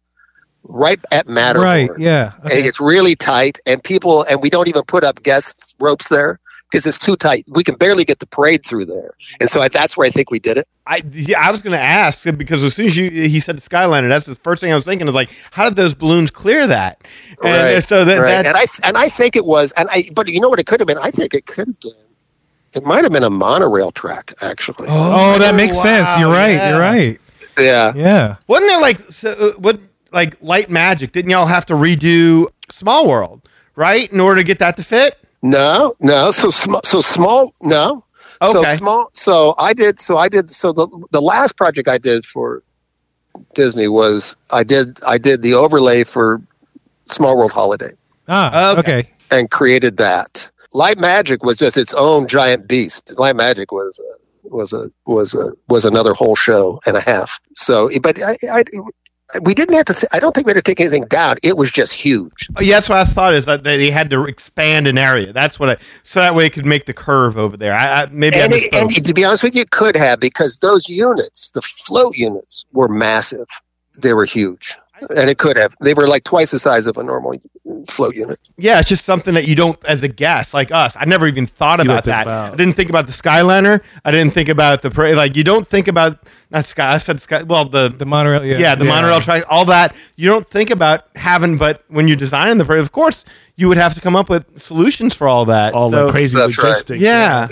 right 0.62 1.00
at 1.10 1.26
Matterhorn, 1.26 1.66
Right? 1.66 1.90
Yeah. 1.98 2.34
and 2.44 2.52
it 2.52 2.62
gets 2.62 2.80
really 2.80 3.16
tight, 3.16 3.58
and 3.66 3.82
people, 3.82 4.22
and 4.30 4.40
we 4.40 4.48
don't 4.48 4.68
even 4.68 4.82
put 4.84 5.02
up 5.02 5.22
guest 5.24 5.74
ropes 5.80 6.06
there 6.08 6.38
because 6.72 6.86
it's 6.86 6.98
too 6.98 7.16
tight. 7.16 7.44
We 7.48 7.62
can 7.62 7.74
barely 7.74 8.04
get 8.04 8.18
the 8.18 8.26
parade 8.26 8.64
through 8.64 8.86
there, 8.86 9.10
and 9.40 9.50
so 9.50 9.60
I, 9.60 9.68
that's 9.68 9.96
where 9.96 10.06
I 10.06 10.10
think 10.10 10.30
we 10.30 10.38
did 10.38 10.56
it. 10.56 10.66
I 10.86 11.02
yeah, 11.12 11.46
I 11.46 11.50
was 11.50 11.62
going 11.62 11.76
to 11.78 11.82
ask 11.82 12.24
because 12.36 12.62
as 12.62 12.74
soon 12.74 12.86
as 12.86 12.96
you 12.96 13.10
he 13.10 13.38
said 13.40 13.56
Skyliner, 13.58 14.08
that's 14.08 14.26
the 14.26 14.34
first 14.36 14.60
thing 14.62 14.72
I 14.72 14.74
was 14.74 14.84
thinking 14.84 15.06
is 15.06 15.14
like, 15.14 15.30
how 15.52 15.64
did 15.68 15.76
those 15.76 15.94
balloons 15.94 16.30
clear 16.30 16.66
that? 16.66 17.02
And 17.44 17.74
Right, 17.74 17.84
so 17.84 18.04
that, 18.04 18.18
right. 18.18 18.46
and 18.46 18.56
I 18.56 18.66
and 18.84 18.96
I 18.96 19.08
think 19.08 19.36
it 19.36 19.44
was, 19.44 19.72
and 19.72 19.88
I, 19.90 20.08
but 20.12 20.28
you 20.28 20.40
know 20.40 20.48
what 20.48 20.58
it 20.58 20.66
could 20.66 20.80
have 20.80 20.86
been? 20.86 20.98
I 20.98 21.10
think 21.10 21.34
it 21.34 21.46
could 21.46 21.68
have 21.68 21.80
been. 21.80 21.92
It 22.74 22.84
might 22.84 23.04
have 23.04 23.12
been 23.12 23.22
a 23.22 23.30
monorail 23.30 23.90
track, 23.92 24.32
actually. 24.40 24.88
Oh, 24.90 25.38
that 25.38 25.54
makes 25.54 25.78
sense. 25.80 26.08
You're 26.18 26.32
right. 26.32 26.52
yeah. 26.52 26.70
You're 26.70 26.80
right. 26.80 27.20
Yeah. 27.58 27.92
Yeah. 27.94 28.36
wasn't 28.46 28.70
there 28.70 28.80
like 28.80 28.98
so, 29.12 29.32
uh, 29.32 29.52
what 29.58 29.78
like 30.10 30.36
light 30.40 30.70
magic? 30.70 31.12
Didn't 31.12 31.30
y'all 31.30 31.46
have 31.46 31.66
to 31.66 31.74
redo 31.74 32.46
Small 32.70 33.06
World 33.08 33.46
right 33.76 34.10
in 34.10 34.20
order 34.20 34.40
to 34.40 34.44
get 34.44 34.58
that 34.60 34.76
to 34.78 34.82
fit? 34.82 35.18
No, 35.42 35.94
no. 36.00 36.30
So 36.30 36.50
small. 36.50 36.80
So 36.84 37.00
small. 37.00 37.52
No. 37.62 38.04
Okay. 38.40 38.72
So 38.72 38.76
small. 38.76 39.10
So 39.12 39.54
I 39.58 39.72
did. 39.72 40.00
So 40.00 40.16
I 40.16 40.28
did. 40.28 40.50
So 40.50 40.72
the 40.72 40.86
the 41.10 41.20
last 41.20 41.56
project 41.56 41.88
I 41.88 41.98
did 41.98 42.24
for 42.24 42.62
Disney 43.54 43.88
was 43.88 44.36
I 44.52 44.62
did 44.64 45.02
I 45.04 45.18
did 45.18 45.42
the 45.42 45.54
overlay 45.54 46.04
for 46.04 46.40
Small 47.06 47.36
World 47.36 47.52
Holiday 47.52 47.92
Ah. 48.28 48.72
Okay. 48.78 48.80
Okay. 49.00 49.10
and 49.30 49.50
created 49.50 49.96
that. 49.96 50.48
Light 50.74 50.98
Magic 50.98 51.42
was 51.44 51.58
just 51.58 51.76
its 51.76 51.92
own 51.94 52.26
giant 52.28 52.66
beast. 52.68 53.12
Light 53.18 53.36
Magic 53.36 53.72
was 53.72 54.00
a, 54.00 54.48
was 54.48 54.72
a 54.72 54.90
was 55.06 55.34
a 55.34 55.52
was 55.68 55.84
another 55.84 56.14
whole 56.14 56.36
show 56.36 56.80
and 56.86 56.96
a 56.96 57.00
half. 57.00 57.40
So, 57.54 57.90
but 58.00 58.22
I, 58.22 58.36
I 58.50 58.64
we 59.40 59.54
didn't 59.54 59.74
have 59.74 59.86
to. 59.86 59.94
Th- 59.94 60.08
I 60.12 60.18
don't 60.18 60.34
think 60.34 60.46
we 60.46 60.50
had 60.50 60.56
to 60.56 60.62
take 60.62 60.80
anything 60.80 61.04
down. 61.04 61.36
It 61.42 61.56
was 61.56 61.70
just 61.70 61.92
huge. 61.92 62.48
Oh, 62.56 62.62
yeah, 62.62 62.74
that's 62.74 62.88
what 62.88 62.98
I 62.98 63.04
thought 63.04 63.34
is 63.34 63.46
that 63.46 63.64
they 63.64 63.90
had 63.90 64.10
to 64.10 64.24
expand 64.24 64.86
an 64.86 64.98
area. 64.98 65.32
That's 65.32 65.58
what 65.58 65.70
I 65.70 65.76
so 66.02 66.20
that 66.20 66.34
way 66.34 66.46
it 66.46 66.52
could 66.52 66.66
make 66.66 66.86
the 66.86 66.94
curve 66.94 67.38
over 67.38 67.56
there. 67.56 67.72
I, 67.72 68.02
I 68.02 68.06
maybe 68.06 68.36
and, 68.36 68.52
I 68.52 68.56
it, 68.56 68.74
and 68.74 69.04
to 69.04 69.14
be 69.14 69.24
honest 69.24 69.42
with 69.42 69.54
you, 69.54 69.62
it 69.62 69.70
could 69.70 69.96
have 69.96 70.20
because 70.20 70.58
those 70.58 70.88
units, 70.88 71.50
the 71.50 71.62
float 71.62 72.16
units, 72.16 72.66
were 72.72 72.88
massive. 72.88 73.48
They 73.98 74.12
were 74.12 74.24
huge, 74.24 74.76
and 75.10 75.28
it 75.30 75.38
could 75.38 75.56
have. 75.56 75.74
They 75.80 75.94
were 75.94 76.06
like 76.06 76.24
twice 76.24 76.50
the 76.50 76.58
size 76.58 76.86
of 76.86 76.96
a 76.96 77.02
normal 77.02 77.34
float 77.88 78.14
unit. 78.14 78.38
Yeah, 78.58 78.78
it's 78.78 78.88
just 78.88 79.04
something 79.04 79.34
that 79.34 79.48
you 79.48 79.54
don't, 79.54 79.82
as 79.84 80.02
a 80.02 80.08
guest 80.08 80.52
like 80.54 80.70
us. 80.70 80.96
I 80.98 81.04
never 81.06 81.26
even 81.26 81.46
thought 81.46 81.80
about 81.80 82.04
that. 82.04 82.26
about- 82.26 82.52
I 82.52 82.56
didn't 82.56 82.74
think 82.76 82.90
about 82.90 83.06
the 83.06 83.12
Skyliner. 83.12 83.80
I 84.04 84.10
didn't 84.10 84.34
think 84.34 84.48
about 84.48 84.82
the 84.82 84.90
parade. 84.90 85.16
Like 85.16 85.36
you 85.36 85.44
don't 85.44 85.66
think 85.66 85.88
about 85.88 86.18
not 86.50 86.66
Sky. 86.66 86.94
I 86.94 86.98
said 86.98 87.20
Sky. 87.20 87.42
Well, 87.42 87.64
the 87.64 87.88
The 87.88 88.04
monorail. 88.06 88.44
Yeah. 88.44 88.58
yeah, 88.58 88.74
the 88.74 88.84
monorail 88.84 89.20
track, 89.20 89.44
all 89.48 89.64
that. 89.66 89.94
You 90.16 90.28
don't 90.28 90.46
think 90.48 90.70
about 90.70 91.06
having, 91.16 91.56
but 91.58 91.84
when 91.88 92.06
you're 92.08 92.16
designing 92.16 92.58
the 92.58 92.64
parade, 92.64 92.80
of 92.80 92.92
course, 92.92 93.24
you 93.56 93.68
would 93.68 93.78
have 93.78 93.94
to 93.94 94.00
come 94.00 94.14
up 94.16 94.28
with 94.28 94.44
solutions 94.60 95.14
for 95.14 95.26
all 95.28 95.44
that. 95.46 95.74
All 95.74 95.90
So- 95.90 96.06
the 96.06 96.12
crazy 96.12 96.38
That's 96.38 96.58
right. 96.58 96.68
logistics. 96.68 97.00
Yeah. 97.02 97.48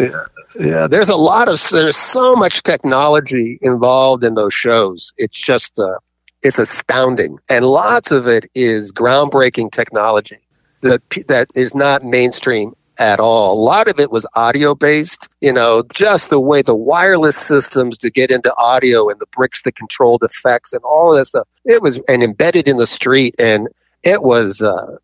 Yeah, 0.59 0.87
there's 0.89 1.09
a 1.09 1.17
lot 1.17 1.49
of 1.49 1.61
there's 1.71 1.97
so 1.97 2.35
much 2.37 2.63
technology 2.63 3.59
involved 3.63 4.25
in 4.25 4.35
those 4.35 4.53
shows. 4.55 5.13
It's 5.17 5.39
just 5.41 5.79
uh, 5.79 5.95
it's 6.43 6.59
astounding, 6.59 7.39
and 7.49 7.65
lots 7.65 8.11
of 8.11 8.27
it 8.27 8.47
is 8.55 8.93
groundbreaking 8.93 9.73
technology 9.73 10.39
that 10.83 11.03
that 11.29 11.49
is 11.55 11.75
not 11.75 12.05
mainstream 12.05 12.75
at 12.99 13.19
all. 13.19 13.55
A 13.55 13.61
lot 13.61 13.89
of 13.89 13.99
it 13.99 14.11
was 14.11 14.27
audio 14.35 14.75
based. 14.75 15.29
You 15.41 15.53
know, 15.53 15.83
just 15.95 16.31
the 16.31 16.41
way 16.41 16.63
the 16.63 16.75
wireless 16.75 17.37
systems 17.37 17.99
to 17.99 18.11
get 18.11 18.31
into 18.31 18.55
audio 18.57 19.09
and 19.09 19.19
the 19.21 19.27
bricks 19.27 19.63
that 19.63 19.75
controlled 19.75 20.23
effects 20.23 20.73
and 20.73 20.83
all 20.85 21.13
of 21.13 21.19
that 21.19 21.27
stuff. 21.27 21.49
It 21.65 21.83
was 21.83 22.01
and 22.09 22.23
embedded 22.23 22.69
in 22.69 22.77
the 22.77 22.87
street 22.87 23.35
and. 23.39 23.69
It 24.03 24.23
was 24.23 24.63
uh, 24.63 24.97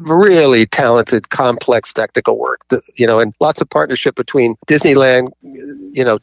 really 0.00 0.66
talented, 0.66 1.30
complex 1.30 1.92
technical 1.92 2.36
work. 2.36 2.62
You 2.96 3.06
know, 3.06 3.20
and 3.20 3.32
lots 3.38 3.60
of 3.60 3.70
partnership 3.70 4.16
between 4.16 4.56
Disneyland, 4.66 5.28
you 5.40 6.04
know, 6.04 6.18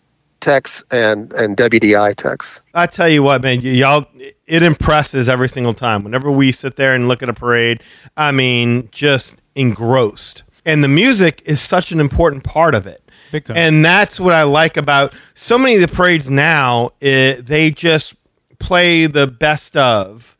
techs 0.46 0.84
and 0.91 1.34
and 1.34 1.58
WDI 1.58 2.16
techs. 2.16 2.62
I 2.76 2.86
tell 2.86 3.10
you 3.10 3.24
what, 3.24 3.41
man, 3.41 3.62
y- 3.64 3.70
y'all, 3.70 4.06
it 4.46 4.62
impresses 4.62 5.28
every 5.28 5.50
single 5.50 5.74
time. 5.74 6.04
Whenever 6.04 6.30
we 6.30 6.52
sit 6.52 6.76
there 6.76 6.93
and 6.93 7.08
look 7.08 7.24
at 7.24 7.30
a 7.30 7.34
parade, 7.34 7.82
I 8.16 8.32
mean, 8.32 8.89
just 8.91 9.36
engrossed. 9.56 10.43
And 10.64 10.84
the 10.84 10.88
music 10.88 11.41
is 11.46 11.62
such 11.62 11.91
an 11.91 12.00
important 12.00 12.43
part 12.43 12.76
of 12.76 12.86
it. 12.86 13.02
Big 13.32 13.46
time. 13.46 13.58
And 13.58 13.84
that's 13.84 14.20
what 14.20 14.34
I 14.34 14.43
like 14.43 14.78
about 14.78 15.14
so 15.34 15.58
many 15.58 15.76
of 15.76 15.82
the 15.82 15.93
parades 15.93 16.30
now. 16.30 16.91
It, 17.02 17.48
they 17.48 17.72
just 17.72 18.16
play 18.60 19.08
the 19.08 19.26
best 19.26 19.76
of, 19.76 20.38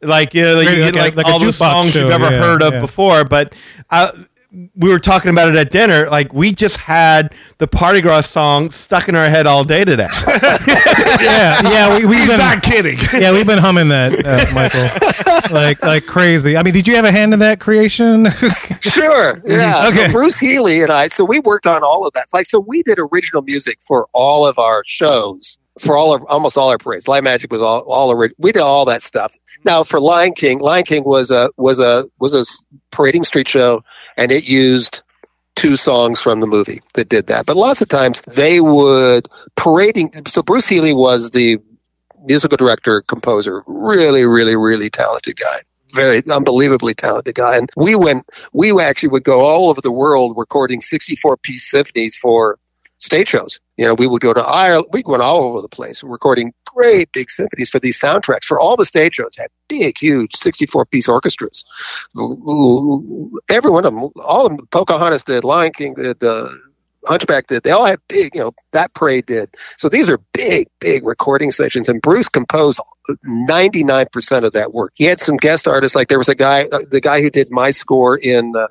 like 0.00 0.34
you 0.34 0.42
know, 0.42 0.54
like, 0.54 0.68
you 0.68 0.76
get 0.76 0.94
like 0.94 1.16
like, 1.16 1.24
like 1.24 1.26
all 1.26 1.40
the 1.40 1.52
songs 1.52 1.92
show, 1.92 2.02
you've 2.02 2.10
ever 2.10 2.30
yeah, 2.30 2.38
heard 2.38 2.62
of 2.62 2.74
yeah. 2.74 2.80
before. 2.80 3.24
But 3.24 3.54
uh, 3.90 4.12
we 4.50 4.88
were 4.88 4.98
talking 4.98 5.30
about 5.30 5.48
it 5.48 5.56
at 5.56 5.70
dinner. 5.70 6.08
Like 6.08 6.32
we 6.32 6.52
just 6.52 6.78
had 6.78 7.34
the 7.58 7.66
Party 7.66 8.00
Gras 8.00 8.22
song 8.22 8.70
stuck 8.70 9.08
in 9.08 9.14
our 9.14 9.28
head 9.28 9.46
all 9.46 9.62
day 9.62 9.84
today. 9.84 10.08
yeah. 10.26 11.60
Yeah. 11.62 11.98
We, 11.98 12.06
we've 12.06 12.18
He's 12.20 12.28
been, 12.30 12.38
not 12.38 12.62
kidding. 12.62 12.98
yeah, 13.12 13.32
we've 13.32 13.46
been 13.46 13.58
humming 13.58 13.88
that, 13.88 14.24
uh, 14.24 14.46
Michael, 14.54 15.54
like 15.54 15.82
like 15.82 16.06
crazy. 16.06 16.56
I 16.56 16.62
mean, 16.62 16.72
did 16.72 16.88
you 16.88 16.96
have 16.96 17.04
a 17.04 17.12
hand 17.12 17.34
in 17.34 17.40
that 17.40 17.60
creation? 17.60 18.28
Sure. 18.80 19.42
Yeah. 19.44 19.88
Okay. 19.88 20.06
So 20.06 20.12
Bruce 20.12 20.38
Healey 20.38 20.82
and 20.82 20.90
I, 20.90 21.08
so 21.08 21.24
we 21.24 21.40
worked 21.40 21.66
on 21.66 21.82
all 21.84 22.06
of 22.06 22.14
that. 22.14 22.28
Like, 22.32 22.46
so 22.46 22.58
we 22.58 22.82
did 22.82 22.98
original 22.98 23.42
music 23.42 23.78
for 23.86 24.08
all 24.12 24.46
of 24.46 24.58
our 24.58 24.82
shows, 24.86 25.58
for 25.78 25.96
all 25.96 26.14
of 26.14 26.22
almost 26.28 26.56
all 26.56 26.70
our 26.70 26.78
parades. 26.78 27.08
Light 27.08 27.24
Magic 27.24 27.52
was 27.52 27.62
all 27.62 27.80
all 27.90 28.10
ori- 28.10 28.34
we 28.38 28.52
did 28.52 28.62
all 28.62 28.84
that 28.84 29.02
stuff. 29.02 29.32
Mm-hmm. 29.32 29.62
Now 29.64 29.84
for 29.84 30.00
Lion 30.00 30.32
King, 30.32 30.58
Lion 30.60 30.84
King 30.84 31.04
was 31.04 31.30
a 31.30 31.50
was 31.56 31.78
a 31.78 32.06
was 32.18 32.34
a 32.34 32.44
parading 32.90 33.24
street 33.24 33.48
show, 33.48 33.82
and 34.16 34.32
it 34.32 34.44
used 34.44 35.02
two 35.54 35.76
songs 35.76 36.20
from 36.20 36.40
the 36.40 36.46
movie 36.46 36.80
that 36.94 37.08
did 37.08 37.26
that. 37.26 37.44
But 37.44 37.56
lots 37.56 37.80
of 37.80 37.88
times 37.88 38.20
they 38.22 38.60
would 38.60 39.28
parading. 39.56 40.12
So 40.28 40.42
Bruce 40.42 40.68
Healey 40.68 40.94
was 40.94 41.30
the 41.30 41.58
musical 42.24 42.56
director, 42.56 43.02
composer, 43.02 43.62
really, 43.66 44.24
really, 44.24 44.56
really 44.56 44.90
talented 44.90 45.36
guy. 45.36 45.60
Very 45.92 46.22
unbelievably 46.30 46.94
talented 46.94 47.34
guy. 47.34 47.56
And 47.56 47.70
we 47.76 47.94
went, 47.94 48.24
we 48.52 48.78
actually 48.80 49.08
would 49.08 49.24
go 49.24 49.40
all 49.40 49.70
over 49.70 49.80
the 49.80 49.92
world 49.92 50.34
recording 50.36 50.80
64 50.80 51.38
piece 51.38 51.68
symphonies 51.70 52.14
for 52.14 52.58
stage 52.98 53.28
shows. 53.28 53.58
You 53.78 53.86
know, 53.86 53.94
we 53.94 54.08
would 54.08 54.20
go 54.20 54.34
to 54.34 54.40
Ireland, 54.40 54.88
we 54.92 55.02
went 55.06 55.22
all 55.22 55.42
over 55.44 55.62
the 55.62 55.68
place 55.68 56.02
recording 56.02 56.52
great 56.66 57.10
big 57.12 57.30
symphonies 57.30 57.70
for 57.70 57.78
these 57.78 58.00
soundtracks 58.00 58.44
for 58.44 58.58
all 58.58 58.76
the 58.76 58.84
stage 58.84 59.14
shows 59.14 59.36
had 59.36 59.48
big, 59.68 59.96
huge 59.98 60.34
64 60.34 60.86
piece 60.86 61.08
orchestras. 61.08 61.64
Every 63.48 63.70
one 63.70 63.84
of 63.84 63.94
them, 63.94 64.10
all 64.24 64.46
of 64.46 64.56
them, 64.56 64.66
Pocahontas 64.70 65.22
did, 65.22 65.44
Lion 65.44 65.72
King 65.72 65.94
did, 65.94 66.22
uh, 66.22 66.48
Hunchback 67.06 67.46
did. 67.46 67.62
They 67.62 67.70
all 67.70 67.86
had 67.86 68.00
big, 68.08 68.34
you 68.34 68.40
know, 68.40 68.52
that 68.72 68.92
parade 68.94 69.26
did. 69.26 69.48
So 69.76 69.88
these 69.88 70.08
are 70.08 70.18
big, 70.32 70.66
big 70.80 71.06
recording 71.06 71.52
sessions. 71.52 71.88
And 71.88 72.02
Bruce 72.02 72.28
composed 72.28 72.80
99% 73.24 74.44
of 74.44 74.52
that 74.52 74.74
work. 74.74 74.92
He 74.96 75.04
had 75.04 75.20
some 75.20 75.36
guest 75.36 75.68
artists, 75.68 75.94
like 75.94 76.08
there 76.08 76.18
was 76.18 76.28
a 76.28 76.34
guy, 76.34 76.64
uh, 76.72 76.80
the 76.90 77.00
guy 77.00 77.22
who 77.22 77.30
did 77.30 77.50
my 77.50 77.70
score 77.70 78.18
in, 78.18 78.54
uh, 78.56 78.68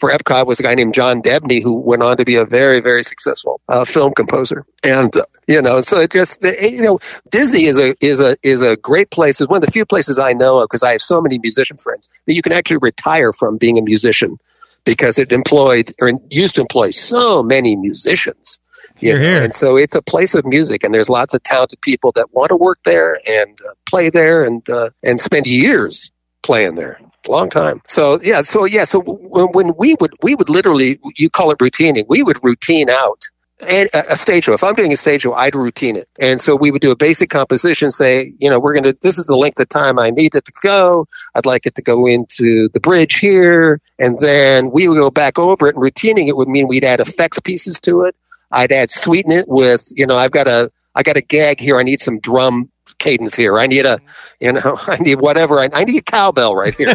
for 0.00 0.10
Epcot 0.10 0.46
was 0.46 0.58
a 0.58 0.62
guy 0.62 0.74
named 0.74 0.94
John 0.94 1.20
Debney 1.20 1.62
who 1.62 1.78
went 1.78 2.02
on 2.02 2.16
to 2.16 2.24
be 2.24 2.36
a 2.36 2.44
very, 2.46 2.80
very 2.80 3.02
successful 3.02 3.60
uh, 3.68 3.84
film 3.84 4.12
composer. 4.14 4.64
And, 4.82 5.14
uh, 5.14 5.24
you 5.46 5.60
know, 5.60 5.82
so 5.82 5.98
it 5.98 6.10
just, 6.10 6.42
you 6.42 6.82
know, 6.82 6.98
Disney 7.30 7.64
is 7.64 7.78
a, 7.78 7.94
is 8.00 8.18
a, 8.18 8.36
is 8.42 8.62
a 8.62 8.76
great 8.78 9.10
place. 9.10 9.40
It's 9.40 9.50
one 9.50 9.58
of 9.58 9.66
the 9.66 9.70
few 9.70 9.84
places 9.84 10.18
I 10.18 10.32
know 10.32 10.62
of 10.62 10.68
because 10.68 10.82
I 10.82 10.92
have 10.92 11.02
so 11.02 11.20
many 11.20 11.38
musician 11.38 11.76
friends 11.76 12.08
that 12.26 12.34
you 12.34 12.42
can 12.42 12.52
actually 12.52 12.78
retire 12.78 13.32
from 13.32 13.58
being 13.58 13.78
a 13.78 13.82
musician 13.82 14.38
because 14.84 15.18
it 15.18 15.30
employed 15.32 15.92
or 16.00 16.12
used 16.30 16.54
to 16.54 16.62
employ 16.62 16.90
so 16.90 17.42
many 17.42 17.76
musicians. 17.76 18.58
you 19.00 19.14
know. 19.14 19.20
And 19.44 19.52
so 19.54 19.76
it's 19.76 19.94
a 19.94 20.02
place 20.02 20.34
of 20.34 20.46
music, 20.46 20.82
and 20.82 20.94
there's 20.94 21.10
lots 21.10 21.34
of 21.34 21.42
talented 21.42 21.80
people 21.82 22.12
that 22.12 22.32
want 22.32 22.48
to 22.48 22.56
work 22.56 22.78
there 22.86 23.20
and 23.28 23.58
uh, 23.68 23.74
play 23.86 24.08
there 24.08 24.42
and 24.44 24.68
uh, 24.70 24.90
and 25.02 25.20
spend 25.20 25.46
years 25.46 26.10
playing 26.42 26.76
there. 26.76 26.98
Long 27.28 27.50
time. 27.50 27.80
So 27.86 28.18
yeah. 28.22 28.42
So 28.42 28.64
yeah. 28.64 28.84
So 28.84 29.02
when, 29.04 29.72
we 29.78 29.94
would 30.00 30.12
we 30.22 30.34
would 30.34 30.48
literally 30.48 30.98
you 31.16 31.28
call 31.28 31.50
it 31.50 31.58
routining. 31.60 32.04
We 32.08 32.22
would 32.22 32.38
routine 32.42 32.88
out 32.88 33.22
and 33.68 33.88
a 33.94 34.12
a 34.12 34.16
stage 34.16 34.44
show. 34.44 34.54
If 34.54 34.64
I'm 34.64 34.74
doing 34.74 34.92
a 34.92 34.96
stage 34.96 35.22
show, 35.22 35.34
I'd 35.34 35.54
routine 35.54 35.96
it. 35.96 36.08
And 36.18 36.40
so 36.40 36.56
we 36.56 36.70
would 36.70 36.82
do 36.82 36.90
a 36.90 36.96
basic 36.96 37.30
composition, 37.30 37.90
say, 37.90 38.32
you 38.38 38.48
know, 38.48 38.58
we're 38.58 38.72
going 38.72 38.84
to, 38.84 38.96
this 39.02 39.18
is 39.18 39.26
the 39.26 39.36
length 39.36 39.60
of 39.60 39.68
time 39.68 39.98
I 39.98 40.10
need 40.10 40.34
it 40.34 40.44
to 40.44 40.52
go. 40.62 41.06
I'd 41.34 41.46
like 41.46 41.66
it 41.66 41.74
to 41.76 41.82
go 41.82 42.06
into 42.06 42.68
the 42.72 42.80
bridge 42.80 43.18
here. 43.18 43.80
And 43.98 44.18
then 44.20 44.70
we 44.70 44.88
would 44.88 44.96
go 44.96 45.10
back 45.10 45.38
over 45.38 45.68
it 45.68 45.74
and 45.74 45.82
routining 45.82 46.28
it 46.28 46.36
would 46.36 46.48
mean 46.48 46.68
we'd 46.68 46.84
add 46.84 47.00
effects 47.00 47.38
pieces 47.40 47.78
to 47.80 48.02
it. 48.02 48.16
I'd 48.50 48.72
add 48.72 48.90
sweeten 48.90 49.32
it 49.32 49.46
with, 49.48 49.88
you 49.94 50.06
know, 50.06 50.16
I've 50.16 50.32
got 50.32 50.48
a, 50.48 50.70
I 50.94 51.02
got 51.02 51.16
a 51.16 51.22
gag 51.22 51.60
here. 51.60 51.78
I 51.78 51.82
need 51.82 52.00
some 52.00 52.18
drum 52.18 52.70
cadence 53.00 53.34
here. 53.34 53.58
I 53.58 53.66
need 53.66 53.84
a, 53.84 53.98
you 54.38 54.52
know, 54.52 54.78
I 54.86 54.98
need 54.98 55.16
whatever. 55.16 55.58
I, 55.58 55.68
I 55.72 55.82
need 55.84 55.98
a 55.98 56.02
cowbell 56.02 56.54
right 56.54 56.74
here. 56.76 56.88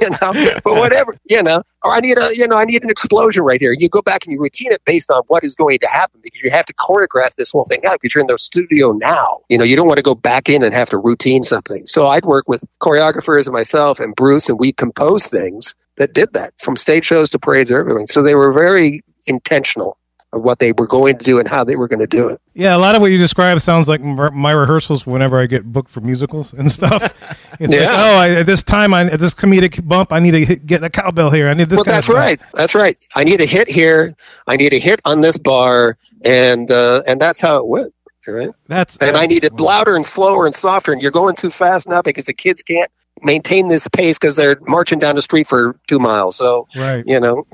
you 0.00 0.10
know, 0.10 0.60
but 0.62 0.74
whatever, 0.74 1.16
you 1.30 1.42
know, 1.42 1.62
or 1.82 1.92
I 1.92 2.00
need 2.00 2.18
a, 2.18 2.36
you 2.36 2.46
know, 2.46 2.56
I 2.56 2.64
need 2.64 2.84
an 2.84 2.90
explosion 2.90 3.42
right 3.42 3.60
here. 3.60 3.72
You 3.72 3.88
go 3.88 4.02
back 4.02 4.26
and 4.26 4.34
you 4.34 4.40
routine 4.40 4.72
it 4.72 4.82
based 4.84 5.10
on 5.10 5.22
what 5.28 5.44
is 5.44 5.54
going 5.54 5.78
to 5.78 5.88
happen 5.88 6.20
because 6.22 6.42
you 6.42 6.50
have 6.50 6.66
to 6.66 6.74
choreograph 6.74 7.34
this 7.36 7.52
whole 7.52 7.64
thing 7.64 7.80
out 7.86 8.00
because 8.00 8.14
you're 8.14 8.20
in 8.20 8.26
the 8.26 8.38
studio 8.38 8.92
now. 8.92 9.40
You 9.48 9.56
know, 9.56 9.64
you 9.64 9.76
don't 9.76 9.86
want 9.86 9.98
to 9.98 10.02
go 10.02 10.14
back 10.14 10.48
in 10.48 10.62
and 10.62 10.74
have 10.74 10.90
to 10.90 10.98
routine 10.98 11.44
something. 11.44 11.86
So 11.86 12.06
I'd 12.06 12.26
work 12.26 12.48
with 12.48 12.64
choreographers 12.80 13.46
and 13.46 13.54
myself 13.54 14.00
and 14.00 14.14
Bruce 14.14 14.48
and 14.48 14.58
we 14.58 14.72
compose 14.72 15.26
things 15.26 15.74
that 15.96 16.12
did 16.12 16.32
that 16.32 16.52
from 16.58 16.76
stage 16.76 17.04
shows 17.04 17.30
to 17.30 17.38
parades 17.38 17.70
or 17.70 17.78
everything. 17.78 18.06
So 18.06 18.22
they 18.22 18.34
were 18.34 18.52
very 18.52 19.02
intentional 19.26 19.96
what 20.40 20.58
they 20.58 20.72
were 20.72 20.86
going 20.86 21.18
to 21.18 21.24
do 21.24 21.38
and 21.38 21.48
how 21.48 21.64
they 21.64 21.76
were 21.76 21.88
going 21.88 22.00
to 22.00 22.06
do 22.06 22.28
it. 22.28 22.40
Yeah, 22.54 22.76
a 22.76 22.78
lot 22.78 22.94
of 22.94 23.00
what 23.00 23.10
you 23.10 23.18
describe 23.18 23.60
sounds 23.60 23.88
like 23.88 24.00
my 24.00 24.52
rehearsals 24.52 25.06
whenever 25.06 25.38
I 25.40 25.46
get 25.46 25.72
booked 25.72 25.90
for 25.90 26.00
musicals 26.00 26.52
and 26.52 26.70
stuff. 26.70 27.14
It's 27.60 27.70
like, 27.70 27.80
Yeah. 27.80 27.86
oh, 27.90 28.16
I, 28.16 28.30
at 28.40 28.46
this 28.46 28.62
time, 28.64 28.92
I, 28.92 29.04
at 29.10 29.20
this 29.20 29.32
comedic 29.32 29.86
bump, 29.86 30.12
I 30.12 30.18
need 30.18 30.32
to 30.32 30.44
hit, 30.44 30.66
get 30.66 30.82
a 30.82 30.90
cowbell 30.90 31.30
here. 31.30 31.48
I 31.48 31.54
need 31.54 31.68
this. 31.68 31.76
well, 31.76 31.84
that's 31.84 32.08
right. 32.08 32.40
That's 32.54 32.74
right. 32.74 32.96
I 33.14 33.22
need 33.22 33.40
a 33.40 33.46
hit 33.46 33.68
here. 33.68 34.16
I 34.48 34.56
need 34.56 34.72
a 34.72 34.78
hit 34.80 35.00
on 35.04 35.20
this 35.20 35.38
bar, 35.38 35.96
and 36.24 36.68
uh, 36.70 37.02
and 37.06 37.20
that's 37.20 37.40
how 37.40 37.58
it 37.58 37.68
went. 37.68 37.94
Right. 38.26 38.48
That's 38.66 38.96
And 38.96 39.16
I 39.16 39.26
need 39.26 39.44
it 39.44 39.60
louder 39.60 39.94
and 39.94 40.04
slower 40.06 40.46
and 40.46 40.54
softer. 40.54 40.92
And 40.92 41.00
you're 41.02 41.10
going 41.12 41.36
too 41.36 41.50
fast 41.50 41.86
now 41.88 42.00
because 42.02 42.24
the 42.24 42.32
kids 42.32 42.62
can't 42.62 42.90
maintain 43.22 43.68
this 43.68 43.86
pace 43.86 44.18
because 44.18 44.34
they're 44.36 44.56
marching 44.62 44.98
down 44.98 45.14
the 45.14 45.22
street 45.22 45.46
for 45.46 45.78
two 45.86 45.98
miles. 45.98 46.34
So 46.36 46.66
Right. 46.76 47.04
you 47.06 47.20
know, 47.20 47.44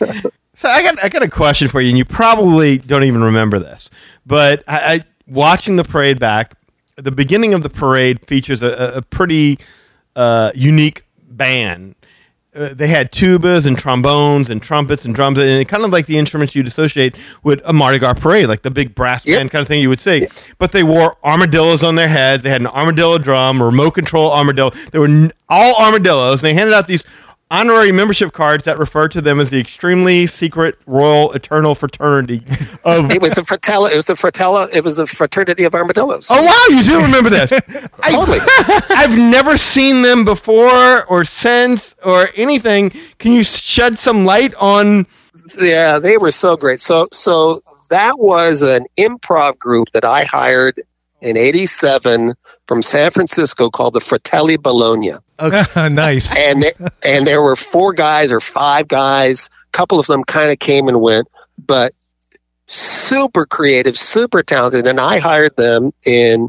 So 0.58 0.68
I 0.68 0.82
got 0.82 1.04
I 1.04 1.08
got 1.08 1.22
a 1.22 1.28
question 1.28 1.68
for 1.68 1.80
you, 1.80 1.90
and 1.90 1.96
you 1.96 2.04
probably 2.04 2.78
don't 2.78 3.04
even 3.04 3.22
remember 3.22 3.60
this, 3.60 3.90
but 4.26 4.64
I, 4.66 4.94
I 4.94 5.00
watching 5.28 5.76
the 5.76 5.84
parade 5.84 6.18
back. 6.18 6.54
The 6.96 7.12
beginning 7.12 7.54
of 7.54 7.62
the 7.62 7.70
parade 7.70 8.26
features 8.26 8.60
a, 8.60 8.94
a- 8.96 9.02
pretty 9.02 9.60
uh, 10.16 10.50
unique 10.56 11.04
band. 11.30 11.94
Uh, 12.56 12.74
they 12.74 12.88
had 12.88 13.12
tubas 13.12 13.68
and 13.68 13.78
trombones 13.78 14.50
and 14.50 14.60
trumpets 14.60 15.04
and 15.04 15.14
drums, 15.14 15.38
and 15.38 15.68
kind 15.68 15.84
of 15.84 15.90
like 15.92 16.06
the 16.06 16.18
instruments 16.18 16.56
you'd 16.56 16.66
associate 16.66 17.14
with 17.44 17.60
a 17.64 17.72
Mardi 17.72 18.00
Gras 18.00 18.14
parade, 18.14 18.48
like 18.48 18.62
the 18.62 18.70
big 18.72 18.96
brass 18.96 19.24
Yep. 19.24 19.38
band 19.38 19.50
kind 19.52 19.62
of 19.62 19.68
thing 19.68 19.80
you 19.80 19.88
would 19.90 20.00
see. 20.00 20.26
But 20.58 20.72
they 20.72 20.82
wore 20.82 21.16
armadillos 21.24 21.84
on 21.84 21.94
their 21.94 22.08
heads. 22.08 22.42
They 22.42 22.50
had 22.50 22.60
an 22.62 22.66
armadillo 22.66 23.18
drum, 23.18 23.62
remote 23.62 23.92
control 23.92 24.32
armadillo. 24.32 24.70
They 24.90 24.98
were 24.98 25.04
n- 25.06 25.30
all 25.48 25.76
armadillos, 25.80 26.42
and 26.42 26.48
they 26.48 26.54
handed 26.54 26.74
out 26.74 26.88
these 26.88 27.04
honorary 27.50 27.92
membership 27.92 28.32
cards 28.32 28.64
that 28.64 28.78
referred 28.78 29.10
to 29.12 29.20
them 29.20 29.40
as 29.40 29.50
the 29.50 29.58
extremely 29.58 30.26
secret 30.26 30.78
royal 30.86 31.32
eternal 31.32 31.74
fraternity 31.74 32.42
of 32.84 33.10
it 33.10 33.22
was 33.22 33.32
the 33.32 33.42
fratella. 33.42 33.90
It 33.90 33.96
was 33.96 34.04
the 34.04 34.14
fratella. 34.14 34.68
It 34.72 34.84
was 34.84 34.96
the 34.96 35.06
fraternity 35.06 35.64
of 35.64 35.74
armadillos. 35.74 36.26
Oh 36.30 36.42
wow, 36.42 36.76
you 36.76 36.82
do 36.82 37.00
remember 37.00 37.30
this. 37.30 37.52
I, 38.02 38.10
Totally. 38.12 38.38
I've 38.90 39.18
never 39.18 39.56
seen 39.56 40.02
them 40.02 40.24
before 40.24 41.06
or 41.06 41.24
since 41.24 41.96
or 42.04 42.30
anything. 42.36 42.90
Can 43.18 43.32
you 43.32 43.42
shed 43.44 43.98
some 43.98 44.24
light 44.24 44.54
on 44.56 45.06
Yeah, 45.58 45.98
they 45.98 46.18
were 46.18 46.32
so 46.32 46.56
great. 46.56 46.80
So 46.80 47.08
so 47.12 47.60
that 47.90 48.18
was 48.18 48.62
an 48.62 48.86
improv 48.98 49.58
group 49.58 49.88
that 49.92 50.04
I 50.04 50.24
hired 50.24 50.82
in 51.20 51.36
87 51.36 52.34
from 52.66 52.82
San 52.82 53.10
Francisco 53.10 53.70
called 53.70 53.94
the 53.94 54.00
Fratelli 54.00 54.56
Bologna. 54.56 55.14
nice. 55.76 56.36
And 56.36 56.62
they, 56.62 56.72
and 57.04 57.26
there 57.26 57.42
were 57.42 57.56
four 57.56 57.92
guys 57.92 58.32
or 58.32 58.40
five 58.40 58.88
guys. 58.88 59.48
A 59.68 59.70
couple 59.72 60.00
of 60.00 60.06
them 60.06 60.24
kind 60.24 60.50
of 60.50 60.58
came 60.58 60.88
and 60.88 61.00
went, 61.00 61.28
but 61.58 61.94
super 62.66 63.46
creative, 63.46 63.96
super 63.96 64.42
talented. 64.42 64.86
And 64.86 65.00
I 65.00 65.18
hired 65.18 65.56
them 65.56 65.92
in, 66.06 66.48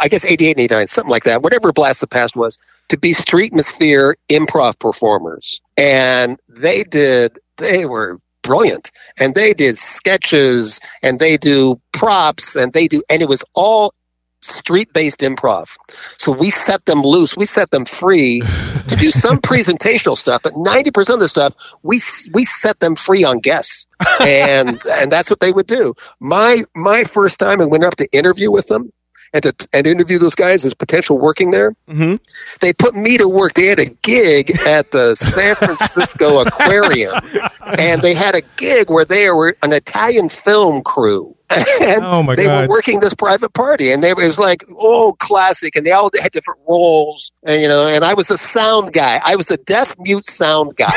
I 0.00 0.08
guess, 0.08 0.24
88 0.24 0.50
and 0.50 0.60
89, 0.60 0.86
something 0.88 1.10
like 1.10 1.24
that, 1.24 1.42
whatever 1.42 1.72
Blast 1.72 2.00
the 2.00 2.06
Past 2.06 2.36
was, 2.36 2.58
to 2.88 2.98
be 2.98 3.12
Streetmosphere 3.12 4.14
improv 4.30 4.78
performers. 4.78 5.60
And 5.76 6.38
they 6.48 6.84
did, 6.84 7.38
they 7.56 7.86
were 7.86 8.20
brilliant. 8.42 8.90
And 9.18 9.34
they 9.34 9.54
did 9.54 9.78
sketches 9.78 10.78
and 11.02 11.18
they 11.18 11.36
do 11.36 11.80
props 11.92 12.54
and 12.54 12.72
they 12.72 12.86
do, 12.86 13.02
and 13.10 13.22
it 13.22 13.28
was 13.28 13.42
all 13.54 13.94
street 14.44 14.92
based 14.92 15.20
improv. 15.20 15.76
So 16.18 16.32
we 16.32 16.50
set 16.50 16.84
them 16.86 17.02
loose, 17.02 17.36
we 17.36 17.44
set 17.44 17.70
them 17.70 17.84
free 17.84 18.40
to 18.88 18.96
do 18.96 19.10
some 19.10 19.38
presentational 19.50 20.16
stuff, 20.16 20.42
but 20.42 20.52
90% 20.54 21.14
of 21.14 21.20
the 21.20 21.28
stuff 21.28 21.54
we 21.82 22.00
we 22.32 22.44
set 22.44 22.80
them 22.80 22.94
free 22.96 23.24
on 23.24 23.38
guests. 23.40 23.86
And 24.20 24.80
and 25.00 25.10
that's 25.10 25.30
what 25.30 25.40
they 25.40 25.52
would 25.52 25.66
do. 25.66 25.94
My 26.20 26.64
my 26.74 27.04
first 27.04 27.38
time 27.38 27.60
I 27.60 27.66
went 27.66 27.84
up 27.84 27.96
to 27.96 28.08
interview 28.12 28.50
with 28.50 28.66
them 28.68 28.92
and 29.32 29.42
to 29.42 29.54
and 29.72 29.86
interview 29.86 30.18
those 30.18 30.34
guys 30.34 30.64
as 30.64 30.74
potential 30.74 31.18
working 31.18 31.50
there. 31.50 31.74
Mhm. 31.88 32.20
They 32.60 32.72
put 32.72 32.94
me 32.94 33.16
to 33.18 33.28
work. 33.28 33.54
They 33.54 33.66
had 33.66 33.80
a 33.80 33.86
gig 34.02 34.56
at 34.66 34.90
the 34.92 35.14
San 35.16 35.54
Francisco 35.56 36.40
Aquarium, 36.42 37.14
and 37.78 38.02
they 38.02 38.14
had 38.14 38.34
a 38.34 38.42
gig 38.56 38.90
where 38.90 39.04
they 39.04 39.30
were 39.30 39.56
an 39.62 39.72
Italian 39.72 40.28
film 40.28 40.82
crew. 40.82 41.34
And 41.86 42.02
Oh, 42.04 42.22
my 42.22 42.34
they 42.34 42.46
were 42.48 42.66
working 42.68 43.00
this 43.00 43.12
private 43.14 43.52
party, 43.52 43.92
and 43.92 44.02
they 44.02 44.10
it 44.10 44.16
was 44.16 44.38
like 44.38 44.64
oh 44.70 45.14
classic, 45.18 45.76
and 45.76 45.84
they 45.84 45.90
all 45.92 46.10
had 46.20 46.32
different 46.32 46.58
roles, 46.68 47.30
and 47.46 47.60
you 47.60 47.68
know, 47.68 47.86
and 47.86 48.02
I 48.04 48.14
was 48.14 48.26
the 48.28 48.38
sound 48.38 48.92
guy. 48.92 49.20
I 49.24 49.36
was 49.36 49.46
the 49.46 49.58
deaf 49.58 49.94
mute 49.98 50.24
sound 50.26 50.74
guy. 50.76 50.90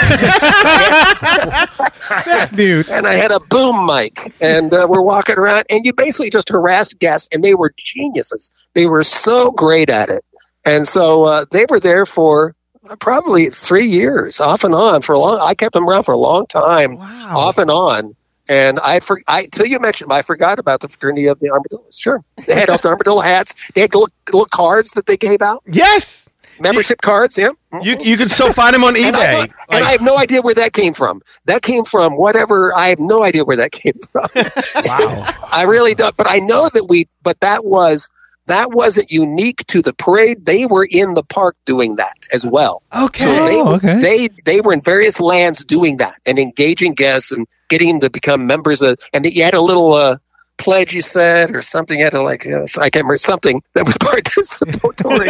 That's 2.25 2.53
new. 2.53 2.83
and 2.91 3.05
I 3.05 3.13
had 3.13 3.31
a 3.31 3.39
boom 3.49 3.85
mic, 3.85 4.33
and 4.41 4.73
uh, 4.73 4.87
we're 4.89 5.01
walking 5.01 5.35
around, 5.37 5.65
and 5.69 5.85
you 5.85 5.93
basically 5.93 6.29
just 6.29 6.49
harassed 6.49 6.97
guests, 6.99 7.27
and 7.33 7.43
they 7.43 7.53
were 7.55 7.73
geniuses. 7.77 8.51
They 8.73 8.87
were 8.87 9.03
so 9.03 9.51
great 9.51 9.89
at 9.89 10.09
it, 10.09 10.23
and 10.65 10.87
so 10.87 11.25
uh, 11.25 11.45
they 11.51 11.65
were 11.69 11.79
there 11.79 12.05
for 12.05 12.55
probably 12.99 13.47
three 13.47 13.85
years, 13.85 14.39
off 14.39 14.63
and 14.63 14.73
on 14.73 15.01
for 15.01 15.13
a 15.13 15.19
long. 15.19 15.39
I 15.41 15.53
kept 15.53 15.73
them 15.73 15.87
around 15.87 16.03
for 16.03 16.13
a 16.13 16.17
long 16.17 16.45
time, 16.47 16.97
Wow. 16.97 17.33
off 17.37 17.57
and 17.57 17.69
on. 17.69 18.15
And 18.49 18.79
I, 18.79 18.99
for, 18.99 19.21
I, 19.27 19.47
till 19.51 19.65
you 19.65 19.79
mentioned, 19.79 20.09
them, 20.11 20.17
I 20.17 20.21
forgot 20.21 20.59
about 20.59 20.79
the 20.81 20.87
fraternity 20.89 21.27
of 21.27 21.39
the 21.39 21.49
armadillos. 21.49 21.97
Sure, 21.99 22.23
they 22.47 22.55
had 22.55 22.69
those 22.69 22.85
armadillo 22.85 23.19
hats. 23.21 23.71
They 23.73 23.81
had 23.81 23.93
little, 23.93 24.09
little 24.27 24.45
cards 24.45 24.91
that 24.91 25.05
they 25.05 25.17
gave 25.17 25.41
out, 25.41 25.63
Yes. 25.65 26.29
membership 26.59 27.01
cards. 27.01 27.37
Yeah, 27.37 27.49
mm-hmm. 27.73 27.83
You 27.85 27.97
you 28.11 28.17
can 28.17 28.29
still 28.29 28.53
find 28.53 28.73
them 28.73 28.83
on 28.83 28.95
and, 28.95 29.15
I, 29.15 29.19
eBay. 29.47 29.53
and 29.71 29.83
I 29.83 29.91
have 29.91 30.01
no 30.01 30.17
idea 30.17 30.41
where 30.41 30.55
that 30.55 30.73
came 30.73 30.93
from. 30.93 31.21
That 31.45 31.61
came 31.61 31.83
from 31.83 32.13
whatever. 32.13 32.73
I 32.73 32.87
have 32.87 32.99
no 32.99 33.23
idea 33.23 33.43
where 33.45 33.57
that 33.57 33.71
came 33.71 33.93
from. 34.11 34.25
wow. 34.35 35.33
I 35.51 35.65
really 35.67 35.93
don't. 35.93 36.15
But 36.17 36.27
I 36.29 36.39
know 36.39 36.69
that 36.73 36.85
we. 36.89 37.07
But 37.23 37.39
that 37.41 37.65
was 37.65 38.09
that 38.47 38.71
wasn't 38.71 39.11
unique 39.11 39.65
to 39.67 39.81
the 39.81 39.93
parade. 39.93 40.45
They 40.45 40.65
were 40.65 40.87
in 40.89 41.13
the 41.15 41.23
park 41.23 41.57
doing 41.65 41.97
that 41.97 42.13
as 42.33 42.45
well. 42.45 42.81
Okay. 42.97 43.25
So 43.25 43.45
they 43.45 43.57
Oh, 43.59 43.75
okay. 43.75 43.99
they 43.99 44.29
they 44.45 44.61
were 44.61 44.71
in 44.73 44.81
various 44.81 45.19
lands 45.19 45.63
doing 45.65 45.97
that 45.97 46.15
and 46.25 46.39
engaging 46.39 46.93
guests 46.93 47.31
and 47.31 47.45
getting 47.69 47.89
them 47.89 47.99
to 48.01 48.09
become 48.09 48.45
members 48.47 48.81
of. 48.81 48.97
And 49.13 49.25
you 49.25 49.43
had 49.43 49.53
a 49.53 49.61
little. 49.61 49.93
Uh, 49.93 50.17
pledge 50.59 50.91
you 50.91 51.03
said 51.03 51.51
or 51.55 51.61
something 51.61 51.99
you 51.99 52.03
had 52.05 52.11
to 52.13 52.19
like 52.19 52.43
uh, 52.47 52.63
i 52.81 52.89
can't 52.89 52.95
remember 53.03 53.15
something 53.15 53.61
that 53.75 53.85
was 53.85 53.95
participatory 53.99 55.29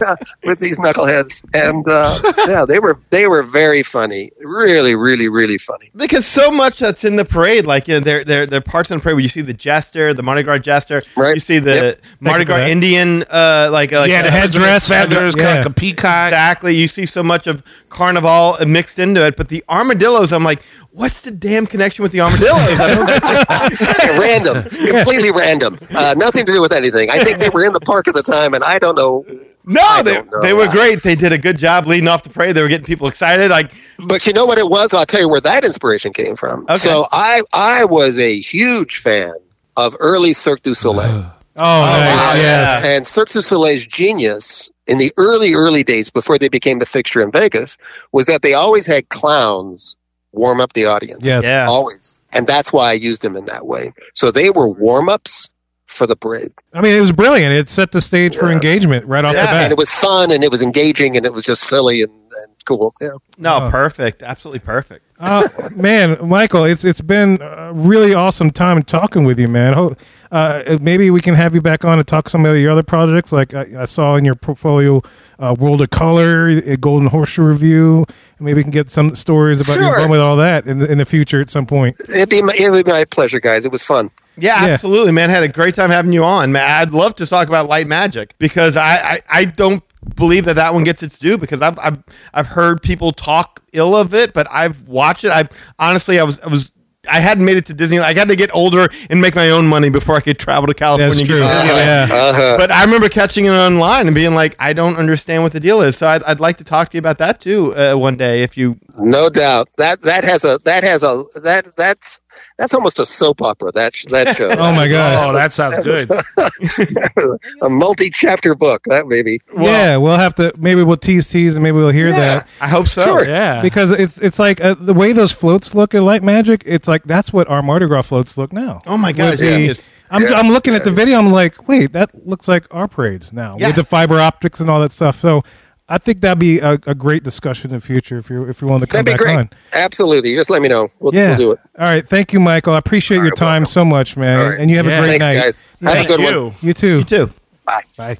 uh, 0.06 0.14
with 0.44 0.60
these 0.60 0.78
knuckleheads 0.78 1.44
and 1.52 1.84
uh, 1.88 2.16
yeah 2.46 2.64
they 2.64 2.78
were 2.78 2.96
they 3.10 3.26
were 3.26 3.42
very 3.42 3.82
funny 3.82 4.30
really 4.44 4.94
really 4.94 5.28
really 5.28 5.58
funny 5.58 5.90
because 5.96 6.24
so 6.26 6.52
much 6.52 6.78
that's 6.78 7.02
in 7.02 7.16
the 7.16 7.24
parade, 7.24 7.66
like 7.66 7.88
you 7.88 7.94
know, 7.94 8.00
there 8.00 8.24
there 8.24 8.46
there 8.46 8.58
are 8.58 8.62
parts 8.62 8.88
in 8.92 8.98
the 8.98 9.02
parade 9.02 9.14
where 9.16 9.22
you 9.22 9.28
see 9.28 9.40
the 9.40 9.52
jester, 9.52 10.14
the 10.14 10.22
Mardi 10.22 10.44
Gras 10.44 10.58
jester, 10.58 11.00
Right. 11.16 11.34
you 11.34 11.40
see 11.40 11.58
the 11.58 11.74
Yep. 11.74 12.00
Mardi 12.20 12.44
Thank 12.44 12.48
you 12.48 12.54
for 12.54 12.58
Gras. 12.60 12.68
Indian, 12.68 13.22
uh, 13.24 13.68
like, 13.72 13.92
uh, 13.92 14.00
like 14.00 14.10
yeah, 14.10 14.22
the 14.22 14.28
uh, 14.28 14.30
headdress, 14.30 14.88
feathers, 14.88 15.34
Yeah. 15.36 15.42
kind 15.44 15.58
of 15.58 15.64
like 15.64 15.72
a 15.72 15.74
peacock. 15.74 16.28
Exactly. 16.28 16.76
You 16.76 16.86
see 16.86 17.04
so 17.06 17.22
much 17.24 17.46
of 17.48 17.64
carnival 17.88 18.56
mixed 18.66 18.98
into 18.98 19.24
it, 19.26 19.36
but 19.36 19.48
the 19.48 19.64
armadillos, 19.68 20.32
I'm 20.32 20.44
like, 20.44 20.60
what's 20.90 21.22
the 21.22 21.30
damn 21.30 21.66
connection 21.66 22.02
with 22.02 22.12
the 22.12 22.20
armadillos? 22.20 22.80
I 22.80 22.94
don't- 22.94 24.18
random, 24.18 24.62
completely 24.94 25.30
random. 25.30 25.78
Uh, 25.90 26.14
nothing 26.16 26.44
to 26.46 26.52
do 26.52 26.60
with 26.60 26.72
anything. 26.72 27.10
I 27.10 27.22
think 27.24 27.38
they 27.38 27.48
were 27.50 27.64
in 27.64 27.72
the 27.72 27.80
park 27.80 28.08
at 28.08 28.14
the 28.14 28.22
time, 28.22 28.54
and 28.54 28.64
I 28.64 28.78
don't 28.78 28.96
know. 28.96 29.24
no, 29.64 29.80
I 29.82 30.02
they, 30.02 30.22
know 30.22 30.40
they 30.42 30.52
were 30.52 30.68
great. 30.68 31.02
They 31.02 31.14
did 31.14 31.32
a 31.32 31.38
good 31.38 31.58
job 31.58 31.86
leading 31.86 32.08
off 32.08 32.22
the 32.22 32.30
parade. 32.30 32.54
They 32.56 32.62
were 32.62 32.68
getting 32.68 32.86
people 32.86 33.06
excited. 33.08 33.50
Like, 33.50 33.70
But 34.08 34.26
you 34.26 34.32
know 34.32 34.44
what 34.46 34.58
it 34.58 34.68
was? 34.68 34.92
I'll 34.94 35.06
tell 35.06 35.20
you 35.20 35.28
where 35.28 35.40
that 35.42 35.64
inspiration 35.64 36.12
came 36.12 36.36
from. 36.36 36.62
Okay. 36.64 36.74
So 36.74 37.06
I 37.12 37.42
I 37.52 37.84
was 37.84 38.18
a 38.18 38.38
huge 38.40 38.96
fan 38.98 39.34
of 39.76 39.94
early 40.00 40.32
Cirque 40.32 40.62
du 40.62 40.74
Soleil. 40.74 41.32
Oh, 41.60 41.80
nice. 41.84 42.16
wow, 42.16 42.34
yes. 42.36 42.84
And 42.84 43.04
Cirque 43.04 43.30
du 43.30 43.42
Soleil's 43.42 43.84
genius 43.84 44.70
in 44.86 44.98
the 44.98 45.10
early, 45.16 45.54
early 45.54 45.82
days 45.82 46.08
before 46.08 46.38
they 46.38 46.48
became 46.48 46.80
a 46.80 46.84
fixture 46.84 47.20
in 47.20 47.32
Vegas 47.32 47.76
was 48.12 48.26
that 48.26 48.42
they 48.42 48.54
always 48.54 48.86
had 48.86 49.08
clowns 49.08 49.96
warm 50.38 50.60
up 50.60 50.72
the 50.72 50.86
audience. 50.86 51.26
Yes. 51.26 51.42
Yeah. 51.42 51.66
Always. 51.66 52.22
And 52.32 52.46
that's 52.46 52.72
why 52.72 52.90
I 52.90 52.92
used 52.94 53.22
them 53.22 53.36
in 53.36 53.44
that 53.46 53.66
way. 53.66 53.92
So 54.14 54.30
they 54.30 54.50
were 54.50 54.68
warm 54.68 55.08
ups 55.08 55.50
for 55.86 56.06
the 56.06 56.16
parade. 56.16 56.52
I 56.74 56.80
mean, 56.80 56.94
it 56.94 57.00
was 57.00 57.12
brilliant. 57.12 57.52
It 57.52 57.68
set 57.68 57.92
the 57.92 58.00
stage 58.00 58.36
for 58.36 58.50
engagement 58.50 59.04
right 59.06 59.24
off 59.24 59.32
the 59.32 59.38
bat. 59.38 59.64
And 59.64 59.72
it 59.72 59.78
was 59.78 59.90
fun 59.90 60.30
and 60.30 60.44
it 60.44 60.50
was 60.50 60.62
engaging 60.62 61.16
and 61.16 61.26
it 61.26 61.32
was 61.32 61.44
just 61.44 61.62
silly 61.64 62.02
and, 62.02 62.12
and 62.12 62.64
cool. 62.64 62.94
Yeah. 63.00 63.10
No, 63.38 63.64
Oh. 63.66 63.70
perfect. 63.70 64.22
Absolutely 64.22 64.60
perfect. 64.60 65.04
uh, 65.20 65.42
man, 65.76 66.16
Michael, 66.28 66.62
it's 66.64 66.84
it's 66.84 67.00
been 67.00 67.38
a 67.42 67.72
really 67.72 68.14
awesome 68.14 68.50
time 68.52 68.82
talking 68.84 69.24
with 69.24 69.38
you, 69.40 69.48
man. 69.48 69.96
Uh, 70.30 70.78
maybe 70.80 71.10
we 71.10 71.20
can 71.22 71.34
have 71.34 71.54
you 71.54 71.60
back 71.62 71.84
on 71.84 71.96
to 71.98 72.04
talk 72.04 72.28
some 72.28 72.44
of 72.46 72.56
your 72.58 72.70
other 72.70 72.82
projects. 72.84 73.32
Like 73.32 73.52
I, 73.54 73.66
I 73.80 73.84
saw 73.86 74.14
in 74.16 74.24
your 74.24 74.34
portfolio, 74.36 75.02
uh, 75.40 75.56
World 75.58 75.80
of 75.80 75.90
Color, 75.90 76.48
a 76.48 76.76
Golden 76.76 77.08
Horseshoe 77.08 77.42
Revue. 77.44 78.04
Maybe 78.40 78.54
we 78.58 78.62
can 78.62 78.70
get 78.70 78.90
some 78.90 79.14
stories 79.14 79.60
about 79.60 79.80
your 79.80 79.90
Sure. 79.90 80.00
fun 80.00 80.10
with 80.10 80.20
all 80.20 80.36
that 80.36 80.66
in 80.66 80.78
the, 80.78 80.90
in 80.90 80.98
the 80.98 81.04
future 81.04 81.40
at 81.40 81.50
some 81.50 81.66
point. 81.66 81.94
It'd 82.14 82.28
be, 82.28 82.40
my, 82.42 82.52
it'd 82.58 82.84
be 82.84 82.90
my 82.92 83.04
pleasure, 83.04 83.40
guys. 83.40 83.64
It 83.64 83.72
was 83.72 83.82
fun. 83.82 84.10
Yeah, 84.36 84.64
Yeah. 84.66 84.72
absolutely, 84.74 85.10
man. 85.12 85.30
Had 85.30 85.42
a 85.42 85.48
great 85.48 85.74
time 85.74 85.90
having 85.90 86.12
you 86.12 86.22
on, 86.24 86.52
man. 86.52 86.68
I'd 86.70 86.92
love 86.92 87.14
to 87.16 87.26
talk 87.26 87.48
about 87.48 87.68
light 87.68 87.86
magic 87.88 88.34
because 88.38 88.76
I, 88.76 88.94
I, 88.96 89.20
I 89.28 89.44
don't 89.46 89.82
believe 90.14 90.44
that 90.44 90.54
that 90.54 90.72
one 90.74 90.84
gets 90.84 91.02
its 91.02 91.18
due 91.18 91.36
because 91.36 91.60
I've, 91.60 91.76
I've 91.80 91.98
I've 92.32 92.46
heard 92.46 92.80
people 92.80 93.10
talk 93.12 93.60
ill 93.72 93.96
of 93.96 94.14
it, 94.14 94.32
but 94.32 94.46
I've 94.50 94.86
watched 94.88 95.24
it. 95.24 95.30
I 95.32 95.48
honestly, 95.80 96.20
I 96.20 96.22
was 96.22 96.38
I 96.40 96.46
was. 96.46 96.70
I 97.08 97.20
hadn't 97.20 97.44
made 97.44 97.56
it 97.56 97.66
to 97.66 97.74
Disney. 97.74 98.00
I 98.00 98.12
got 98.12 98.28
to 98.28 98.34
get 98.36 98.52
older 98.52 98.88
and 99.08 99.20
make 99.20 99.34
my 99.34 99.50
own 99.50 99.66
money 99.66 99.88
before 99.88 100.16
I 100.16 100.20
could 100.20 100.38
travel 100.38 100.66
to 100.66 100.74
California. 100.74 101.14
That's 101.14 101.28
true. 101.28 101.38
to 101.40 101.44
Disneyland. 101.44 102.08
Yeah. 102.08 102.08
Uh-huh. 102.10 102.56
But 102.58 102.72
I 102.72 102.84
remember 102.84 103.08
catching 103.08 103.44
it 103.44 103.50
online 103.50 104.06
and 104.08 104.14
being 104.14 104.34
like, 104.34 104.56
I 104.58 104.72
don't 104.72 104.96
understand 104.96 105.44
what 105.44 105.52
the 105.52 105.60
deal 105.60 105.80
is. 105.80 105.96
So 105.96 106.08
I'd, 106.08 106.22
I'd 106.24 106.40
like 106.40 106.56
to 106.58 106.64
talk 106.64 106.90
to 106.90 106.96
you 106.96 106.98
about 106.98 107.18
that 107.18 107.38
too 107.40 107.74
uh, 107.76 107.94
one 107.94 108.16
day 108.16 108.42
if 108.42 108.56
you. 108.56 108.78
No 108.98 109.30
doubt. 109.30 109.68
That 109.78 110.00
that 110.02 110.24
has 110.24 110.44
a 110.44 110.58
that 110.64 110.82
has 110.82 111.02
a 111.04 111.22
that 111.42 111.76
that's 111.76 112.20
that's 112.56 112.74
almost 112.74 112.98
a 112.98 113.06
soap 113.06 113.42
opera. 113.42 113.72
That 113.72 113.94
that 114.10 114.36
show. 114.36 114.48
Oh 114.58 114.72
my 114.72 114.88
god! 114.88 115.30
Oh, 115.30 115.32
that 115.36 115.52
sounds 115.52 115.78
good. 115.78 116.10
a 117.62 117.68
multi-chapter 117.68 118.54
book. 118.54 118.82
That 118.86 119.06
maybe. 119.06 119.40
yeah, 119.56 119.96
we'll 119.96 120.16
have 120.18 120.34
to. 120.36 120.52
Maybe 120.58 120.82
we'll 120.82 120.96
tease 120.96 121.28
tease, 121.28 121.54
and 121.54 121.62
maybe 121.62 121.76
we'll 121.76 121.90
hear 121.90 122.08
Yeah. 122.08 122.16
that. 122.18 122.48
I 122.60 122.68
hope 122.68 122.88
so. 122.88 123.04
Sure. 123.04 123.28
Yeah. 123.28 123.62
because 123.62 123.92
it's 123.92 124.18
it's 124.18 124.38
like 124.38 124.60
uh, 124.60 124.74
the 124.78 124.94
way 124.94 125.12
those 125.12 125.32
floats 125.32 125.74
look 125.74 125.94
in 125.94 126.04
Light 126.04 126.22
Magic. 126.22 126.62
It's 126.66 126.88
like 126.88 127.04
that's 127.04 127.32
what 127.32 127.48
our 127.48 127.62
Mardi 127.62 127.86
Gras 127.86 128.02
floats 128.02 128.36
look 128.38 128.52
now. 128.52 128.80
Oh 128.86 128.96
my 128.96 129.12
gosh. 129.12 129.40
With. 129.40 129.90
I'm, 130.10 130.22
Yeah. 130.22 130.30
I'm 130.32 130.48
looking 130.48 130.74
at 130.74 130.84
the 130.84 130.90
video. 130.90 131.18
I'm 131.18 131.30
like, 131.30 131.68
wait, 131.68 131.92
that 131.92 132.26
looks 132.26 132.48
like 132.48 132.64
our 132.70 132.88
parades 132.88 133.30
now 133.32 133.56
Yeah. 133.58 133.66
with 133.68 133.76
the 133.76 133.84
fiber 133.84 134.18
optics 134.18 134.58
and 134.58 134.70
all 134.70 134.80
that 134.80 134.90
stuff. 134.92 135.20
So 135.20 135.42
I 135.90 135.96
think 135.96 136.20
that'd 136.20 136.38
be 136.38 136.58
a, 136.58 136.72
a 136.86 136.94
great 136.94 137.22
discussion 137.24 137.70
in 137.70 137.76
the 137.78 137.80
future 137.80 138.18
if 138.18 138.28
you 138.28 138.44
if 138.44 138.60
you 138.60 138.68
want 138.68 138.82
to 138.82 138.86
come 138.86 139.04
That'd 139.04 139.06
be 139.06 139.12
back 139.12 139.18
great. 139.20 139.36
on. 139.38 139.50
Absolutely. 139.74 140.34
Just 140.34 140.50
let 140.50 140.60
me 140.60 140.68
know. 140.68 140.88
We'll, 141.00 141.14
Yeah. 141.14 141.28
we'll 141.28 141.38
do 141.38 141.52
it. 141.52 141.60
All 141.78 141.86
right. 141.86 142.06
Thank 142.06 142.34
you, 142.34 142.40
Michael. 142.40 142.74
I 142.74 142.78
appreciate 142.78 143.16
All 143.18 143.24
your 143.24 143.30
right, 143.30 143.38
time 143.38 143.62
welcome. 143.62 143.66
so 143.72 143.84
much, 143.86 144.16
man. 144.16 144.38
All 144.38 144.50
right. 144.50 144.60
And 144.60 144.70
you 144.70 144.76
have 144.76 144.84
Yeah. 144.86 144.98
a 144.98 145.02
great 145.02 145.18
Thanks, 145.18 145.24
night. 145.26 145.34
guys. 145.42 145.64
Have 145.82 145.92
Thank 145.94 146.10
a 146.10 146.16
good 146.16 146.20
you. 146.28 146.44
one. 146.44 146.54
You 146.60 146.74
too. 146.74 146.98
You 146.98 147.04
too. 147.04 147.32
Bye. 147.64 147.82
Bye. 147.96 148.18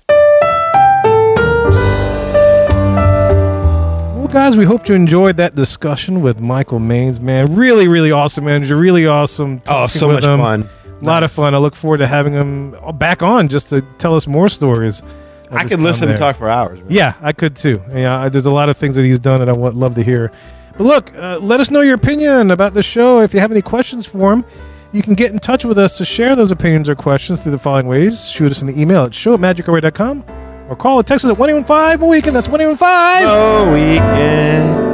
Well, 4.17 4.29
guys, 4.29 4.57
we 4.57 4.65
hope 4.65 4.89
you 4.89 4.95
enjoyed 4.95 5.37
that 5.37 5.55
discussion 5.55 6.21
with 6.23 6.41
Michael 6.41 6.81
Maines, 6.81 7.21
man. 7.21 7.55
Really, 7.55 7.87
really 7.89 8.13
awesome 8.13 8.45
manager. 8.47 8.77
Really 8.77 9.07
awesome. 9.07 9.63
Oh, 9.69 9.87
so 9.87 10.09
with 10.09 10.17
much 10.17 10.25
him. 10.25 10.41
fun. 10.41 10.69
A 11.01 11.05
lot 11.05 11.23
of 11.23 11.31
fun. 11.31 11.55
I 11.55 11.59
look 11.59 11.75
forward 11.75 11.99
to 11.99 12.07
having 12.07 12.33
him 12.33 12.75
back 12.95 13.23
on 13.23 13.49
just 13.49 13.69
to 13.71 13.83
tell 13.99 14.15
us 14.15 14.27
more 14.27 14.49
stories. 14.49 15.03
I 15.51 15.65
could 15.65 15.81
listen 15.81 16.09
and 16.09 16.19
talk 16.19 16.37
for 16.37 16.49
hours. 16.49 16.79
man. 16.81 16.89
Yeah, 16.91 17.15
I 17.23 17.33
could 17.33 17.57
too. 17.57 17.83
Yeah, 17.95 18.21
I- 18.23 18.29
there's 18.29 18.47
a 18.47 18.51
lot 18.51 18.69
of 18.69 18.77
things 18.77 18.97
that 18.97 19.03
he's 19.05 19.19
done 19.19 19.39
that 19.41 19.49
I 19.49 19.53
would 19.53 19.75
love 19.75 19.95
to 19.97 20.03
hear. 20.03 20.31
But 20.77 20.85
look, 20.85 21.17
uh, 21.17 21.39
let 21.41 21.59
us 21.61 21.71
know 21.71 21.81
your 21.81 21.95
opinion 21.95 22.51
about 22.51 22.75
the 22.75 22.83
show. 22.83 23.21
If 23.21 23.35
you 23.35 23.41
have 23.41 23.51
any 23.51 23.63
questions 23.63 24.07
for 24.07 24.33
him, 24.33 24.45
you 24.93 25.03
can 25.03 25.15
get 25.15 25.33
in 25.33 25.39
touch 25.39 25.65
with 25.65 25.77
us 25.79 25.97
to 25.99 26.05
share 26.05 26.37
those 26.37 26.51
opinions 26.51 26.89
or 26.89 26.95
questions 26.95 27.43
through 27.43 27.53
the 27.53 27.59
following 27.59 27.87
ways. 27.87 28.29
Shoot 28.31 28.51
us 28.53 28.63
an 28.63 28.71
email 28.79 29.05
at 29.05 29.15
show 29.15 29.35
at 29.35 29.41
magicourway.com 29.41 30.25
or 30.71 30.77
call 30.77 30.99
or 30.99 31.03
text 31.03 31.25
us 31.25 31.31
at 31.31 31.39
115 31.39 32.09
weekend. 32.09 32.37
That's 32.37 32.49
115 32.49 33.29
Oh, 33.29 33.73
weekend. 33.73 34.87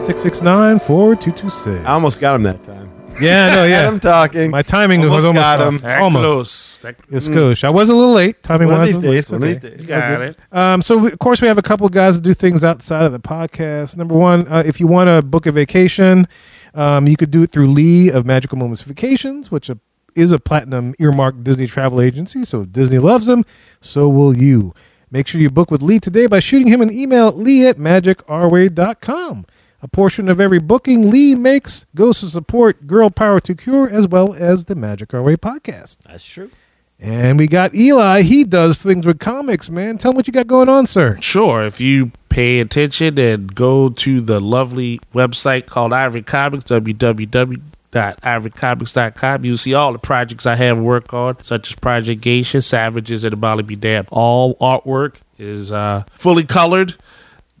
669 0.00 0.78
4226. 0.80 1.86
I 1.86 1.92
almost 1.92 2.20
got 2.20 2.34
him 2.34 2.42
that 2.42 2.62
time. 2.64 2.90
Yeah, 3.20 3.54
no, 3.54 3.64
Had 3.68 3.86
him 3.86 3.94
yeah. 3.94 3.98
talking. 4.00 4.50
My 4.50 4.62
timing 4.62 5.00
Almost 5.02 5.16
was 5.16 5.24
almost 5.24 5.42
got 5.42 5.60
off. 5.60 5.74
him. 5.74 5.78
That 5.80 6.02
Almost. 6.02 6.22
close. 6.24 6.78
That, 6.80 6.96
It's 7.10 7.28
skosh. 7.28 7.64
I 7.64 7.70
was 7.70 7.88
a 7.90 7.94
little 7.94 8.14
late. 8.14 8.42
Timing 8.42 8.68
one 8.68 8.80
of 8.80 8.80
wise. 8.88 8.94
these 8.94 9.02
days. 9.02 9.30
One 9.30 9.42
of 9.42 9.48
these 9.48 9.58
days. 9.70 9.80
you 9.80 9.86
got 9.86 10.20
it. 10.22 10.38
Um, 10.50 10.82
so, 10.82 10.98
we- 10.98 11.12
of 11.12 11.18
course, 11.18 11.40
we 11.40 11.48
have 11.48 11.58
a 11.58 11.62
couple 11.62 11.86
of 11.86 11.92
guys 11.92 12.16
that 12.16 12.22
do 12.22 12.34
things 12.34 12.64
outside 12.64 13.04
of 13.04 13.12
the 13.12 13.20
podcast. 13.20 13.96
Number 13.96 14.14
one, 14.14 14.48
uh, 14.48 14.62
if 14.66 14.80
you 14.80 14.86
want 14.86 15.08
to 15.08 15.22
book 15.26 15.46
a 15.46 15.52
vacation, 15.52 16.26
um, 16.74 17.06
you 17.06 17.16
could 17.16 17.30
do 17.30 17.42
it 17.42 17.50
through 17.50 17.68
Lee 17.68 18.10
of 18.10 18.24
Magical 18.26 18.58
Moments 18.58 18.82
Vacations, 18.82 19.50
which 19.50 19.68
uh, 19.70 19.74
is 20.16 20.32
a 20.32 20.38
platinum 20.38 20.94
earmarked 20.98 21.44
Disney 21.44 21.66
travel 21.66 22.00
agency. 22.00 22.44
So, 22.44 22.62
if 22.62 22.72
Disney 22.72 22.98
loves 22.98 23.26
them, 23.26 23.44
so 23.80 24.08
will 24.08 24.36
you. 24.36 24.74
Make 25.10 25.26
sure 25.28 25.40
you 25.42 25.50
book 25.50 25.70
with 25.70 25.82
Lee 25.82 26.00
today 26.00 26.26
by 26.26 26.40
shooting 26.40 26.68
him 26.68 26.80
an 26.80 26.90
email 26.90 27.28
at 27.28 27.36
lee 27.36 27.66
at 27.66 27.76
magicourway.com. 27.76 29.44
A 29.84 29.88
portion 29.88 30.28
of 30.28 30.40
every 30.40 30.60
booking 30.60 31.10
Lee 31.10 31.34
makes 31.34 31.86
goes 31.96 32.20
to 32.20 32.26
support 32.26 32.86
Girl 32.86 33.10
Power 33.10 33.40
to 33.40 33.52
Cure 33.52 33.90
as 33.90 34.06
well 34.06 34.32
as 34.32 34.66
the 34.66 34.76
Magic 34.76 35.12
Our 35.12 35.22
Way 35.22 35.34
podcast. 35.34 35.96
That's 36.06 36.24
true. 36.24 36.52
And 37.00 37.36
we 37.36 37.48
got 37.48 37.74
Eli. 37.74 38.22
He 38.22 38.44
does 38.44 38.80
things 38.80 39.04
with 39.04 39.18
comics, 39.18 39.70
man. 39.70 39.98
Tell 39.98 40.12
him 40.12 40.16
what 40.16 40.28
you 40.28 40.32
got 40.32 40.46
going 40.46 40.68
on, 40.68 40.86
sir. 40.86 41.16
Sure, 41.20 41.64
if 41.64 41.80
you 41.80 42.12
pay 42.28 42.60
attention 42.60 43.18
and 43.18 43.52
go 43.52 43.88
to 43.88 44.20
the 44.20 44.40
lovely 44.40 45.00
website 45.12 45.66
called 45.66 45.92
Ivory 45.92 46.22
Comics, 46.22 46.62
www.ivorycomics.com, 46.62 49.44
you'll 49.44 49.58
see 49.58 49.74
all 49.74 49.92
the 49.92 49.98
projects 49.98 50.46
I 50.46 50.54
have 50.54 50.78
work 50.78 51.12
on, 51.12 51.42
such 51.42 51.70
as 51.70 51.76
Project 51.76 52.20
Geisha, 52.20 52.62
Savages, 52.62 53.24
and 53.24 53.32
the 53.32 53.36
Molly 53.36 53.64
Be 53.64 53.74
Damned. 53.74 54.06
All 54.12 54.54
artwork 54.58 55.16
is 55.38 55.72
uh, 55.72 56.04
fully 56.12 56.44
colored, 56.44 56.94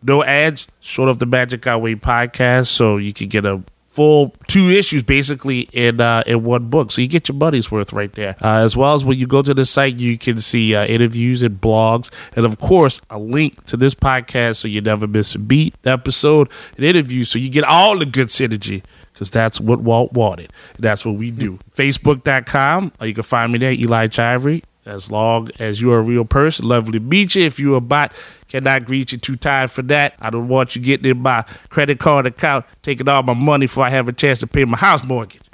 no 0.02 0.22
ads, 0.24 0.66
short 0.80 1.08
of 1.08 1.18
the 1.18 1.26
Magic 1.26 1.66
Our 1.66 1.78
Way 1.78 1.94
podcast, 1.94 2.66
so 2.66 2.96
you 2.96 3.12
can 3.12 3.28
get 3.28 3.44
a 3.44 3.62
full 3.92 4.34
two 4.46 4.70
issues 4.70 5.02
basically 5.02 5.68
in 5.72 6.00
uh, 6.00 6.22
in 6.26 6.42
one 6.42 6.68
book. 6.68 6.90
So 6.90 7.00
you 7.00 7.08
get 7.08 7.28
your 7.28 7.36
money's 7.36 7.70
worth 7.70 7.92
right 7.92 8.12
there. 8.12 8.36
Uh, 8.42 8.58
as 8.58 8.76
well 8.76 8.94
as 8.94 9.04
when 9.04 9.18
you 9.18 9.26
go 9.26 9.42
to 9.42 9.54
the 9.54 9.64
site, 9.64 9.98
you 9.98 10.18
can 10.18 10.40
see 10.40 10.74
uh, 10.74 10.86
interviews 10.86 11.42
and 11.42 11.60
blogs, 11.60 12.10
and 12.34 12.44
of 12.44 12.58
course 12.58 13.00
a 13.10 13.18
link 13.18 13.64
to 13.66 13.76
this 13.76 13.94
podcast 13.94 14.56
so 14.56 14.68
you 14.68 14.80
never 14.80 15.06
miss 15.06 15.34
a 15.34 15.38
beat, 15.38 15.74
episode, 15.84 16.48
an 16.76 16.84
interview, 16.84 17.24
so 17.24 17.38
you 17.38 17.50
get 17.50 17.64
all 17.64 17.98
the 17.98 18.06
good 18.06 18.28
synergy. 18.28 18.82
Because 19.12 19.30
that's 19.30 19.60
what 19.60 19.80
Walt 19.80 20.14
wanted. 20.14 20.50
That's 20.78 21.04
what 21.04 21.16
we 21.16 21.30
do. 21.30 21.58
Facebook.com, 21.76 22.92
or 22.98 23.06
you 23.06 23.12
can 23.12 23.22
find 23.22 23.52
me 23.52 23.58
there, 23.58 23.72
Eli 23.72 24.06
Chivery. 24.06 24.62
As 24.84 25.10
long 25.10 25.48
as 25.60 25.80
you're 25.80 25.98
a 25.98 26.02
real 26.02 26.24
person, 26.24 26.66
lovely 26.66 26.98
to 26.98 27.00
meet 27.00 27.36
you. 27.36 27.44
If 27.44 27.60
you're 27.60 27.76
a 27.76 27.80
bot, 27.80 28.12
cannot 28.48 28.84
greet 28.84 29.12
you 29.12 29.18
too 29.18 29.36
tired 29.36 29.70
for 29.70 29.82
that. 29.82 30.14
I 30.20 30.30
don't 30.30 30.48
want 30.48 30.74
you 30.74 30.82
getting 30.82 31.10
in 31.10 31.18
my 31.22 31.42
credit 31.68 32.00
card 32.00 32.26
account, 32.26 32.66
taking 32.82 33.08
all 33.08 33.22
my 33.22 33.34
money 33.34 33.66
before 33.66 33.84
I 33.84 33.90
have 33.90 34.08
a 34.08 34.12
chance 34.12 34.40
to 34.40 34.46
pay 34.46 34.64
my 34.64 34.76
house 34.76 35.04
mortgage. 35.04 35.40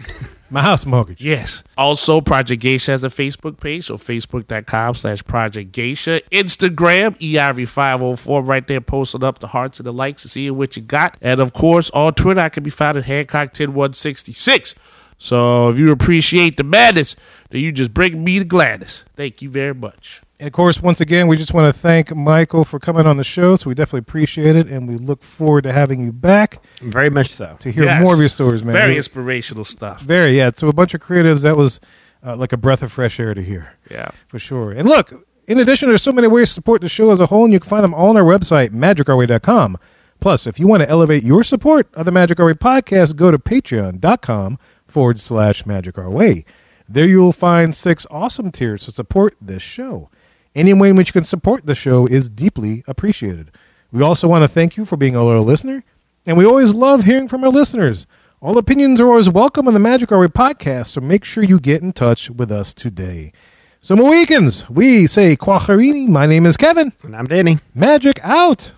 My 0.51 0.63
house 0.63 0.87
mortgage. 0.87 1.21
Yes. 1.21 1.63
Also, 1.77 2.23
Project 2.23 2.63
Geisha 2.63 2.93
has 2.93 3.05
a 3.05 3.09
Facebook 3.09 3.61
page, 3.61 3.87
so 3.87 3.99
facebook.com 3.99 4.95
slash 4.95 5.23
Project 5.25 5.73
Geisha. 5.73 6.23
Instagram, 6.33 7.17
E 7.21 7.35
EIV504, 7.35 8.49
right 8.49 8.67
there, 8.67 8.81
posting 8.81 9.23
up 9.23 9.41
the 9.41 9.49
hearts 9.49 9.79
and 9.79 9.87
the 9.87 9.93
likes 9.93 10.25
and 10.25 10.31
seeing 10.31 10.57
what 10.57 10.75
you 10.75 10.81
got. 10.81 11.19
And 11.21 11.41
of 11.41 11.53
course, 11.53 11.91
on 11.91 12.15
Twitter, 12.15 12.41
I 12.41 12.49
can 12.49 12.63
be 12.63 12.71
found 12.71 12.97
at 12.97 13.05
Hancock10166. 13.05 14.75
So 15.19 15.69
if 15.69 15.79
you 15.79 15.91
appreciate 15.91 16.57
the 16.57 16.63
madness, 16.65 17.17
then 17.51 17.61
you 17.61 17.73
just 17.73 17.93
bring 17.93 18.23
me 18.25 18.39
the 18.39 18.45
gladness. 18.45 19.03
Thank 19.17 19.43
you 19.43 19.51
very 19.51 19.75
much. 19.75 20.23
And 20.41 20.47
of 20.47 20.53
course, 20.53 20.81
once 20.81 21.01
again, 21.01 21.27
we 21.27 21.37
just 21.37 21.53
want 21.53 21.75
to 21.75 21.79
thank 21.79 22.15
Michael 22.15 22.65
for 22.65 22.79
coming 22.79 23.07
on 23.07 23.17
the 23.17 23.25
show. 23.25 23.57
So 23.57 23.69
we 23.69 23.75
definitely 23.75 24.01
appreciate 24.01 24.55
it, 24.55 24.69
and 24.69 24.87
we 24.87 24.95
look 24.97 25.25
forward 25.25 25.63
to 25.65 25.73
having 25.73 26.01
you 26.01 26.13
back 26.13 26.63
Very 26.81 27.11
much 27.11 27.31
so. 27.33 27.57
to 27.59 27.73
hear 27.73 27.85
Yes. 27.85 28.01
more 28.01 28.15
of 28.15 28.21
your 28.21 28.29
stories, 28.29 28.63
man. 28.63 28.77
Very 28.77 28.97
inspirational 28.97 29.65
stuff. 29.65 30.01
very, 30.03 30.37
yeah. 30.37 30.53
So 30.55 30.69
a 30.69 30.73
bunch 30.73 30.95
of 30.95 31.01
creatives. 31.01 31.43
That 31.43 31.57
was 31.57 31.81
uh, 32.25 32.37
like 32.37 32.53
a 32.53 32.57
breath 32.57 32.83
of 32.85 32.93
fresh 32.93 33.19
air 33.19 33.35
to 33.35 33.43
hear. 33.43 33.73
Yeah. 33.91 34.11
for 34.29 34.39
sure. 34.39 34.71
And 34.71 34.89
look, 34.89 35.27
in 35.49 35.59
addition, 35.59 35.89
there's 35.89 36.03
so 36.03 36.13
many 36.13 36.29
ways 36.29 36.49
to 36.51 36.55
support 36.55 36.81
the 36.83 36.89
show 36.89 37.11
as 37.11 37.19
a 37.19 37.27
whole, 37.27 37.43
and 37.45 37.53
you 37.53 37.59
can 37.59 37.69
find 37.69 37.83
them 37.83 37.95
all 37.95 38.11
on 38.11 38.17
our 38.17 38.23
website, 38.23 38.69
magicourway.com. 38.71 39.77
Plus, 40.21 40.47
if 40.47 40.61
you 40.61 40.69
want 40.69 40.83
to 40.85 40.89
elevate 40.89 41.25
your 41.25 41.43
support 41.43 41.89
of 41.95 42.05
the 42.07 42.13
Magic 42.13 42.39
Our 42.39 42.47
Way 42.47 42.53
podcast, 42.55 43.17
go 43.17 43.31
to 43.33 43.39
patreon.com 43.39 44.59
forward 44.89 45.21
slash 45.21 45.65
magic 45.67 45.99
our 45.99 46.11
way. 46.11 46.45
There 46.89 47.07
you 47.07 47.21
will 47.21 47.33
find 47.33 47.75
six 47.75 48.07
awesome 48.11 48.51
tiers 48.51 48.85
to 48.85 48.93
support 48.93 49.37
this 49.41 49.63
show. 49.63 50.09
Any 50.55 50.73
way 50.73 50.89
in 50.89 50.97
which 50.97 51.09
you 51.09 51.13
can 51.13 51.25
support 51.25 51.67
the 51.67 51.75
show 51.75 52.07
is 52.07 52.31
deeply 52.31 52.83
appreciated. 52.89 53.51
We 53.93 54.03
also 54.03 54.27
want 54.27 54.43
to 54.45 54.49
thank 54.49 54.77
you 54.77 54.85
for 54.85 54.97
being 54.97 55.15
a 55.15 55.23
loyal 55.23 55.45
listener, 55.45 55.85
and 56.27 56.37
we 56.37 56.45
always 56.45 56.75
love 56.75 57.05
hearing 57.05 57.29
from 57.29 57.45
our 57.45 57.51
listeners. 57.51 58.07
All 58.41 58.57
opinions 58.57 59.01
are 59.01 59.09
always 59.09 59.29
welcome 59.29 59.67
on 59.69 59.75
the 59.75 59.81
Magic 59.81 60.13
Our 60.13 60.21
Way 60.21 60.27
podcast, 60.29 60.89
so 60.89 61.01
make 61.01 61.25
sure 61.25 61.43
you 61.43 61.61
get 61.61 61.83
in 61.83 61.93
touch 61.93 62.31
with 62.31 62.51
us 62.53 62.73
today. 62.73 63.33
So, 63.81 63.95
Mohicans, 63.95 64.69
we 64.69 65.07
say 65.07 65.37
Quacharini. 65.37 66.09
My 66.09 66.27
name 66.27 66.47
is 66.47 66.57
Kevin. 66.57 66.93
And 67.03 67.15
I'm 67.15 67.27
Danny. 67.27 67.59
Magic 67.75 68.19
out. 68.23 68.73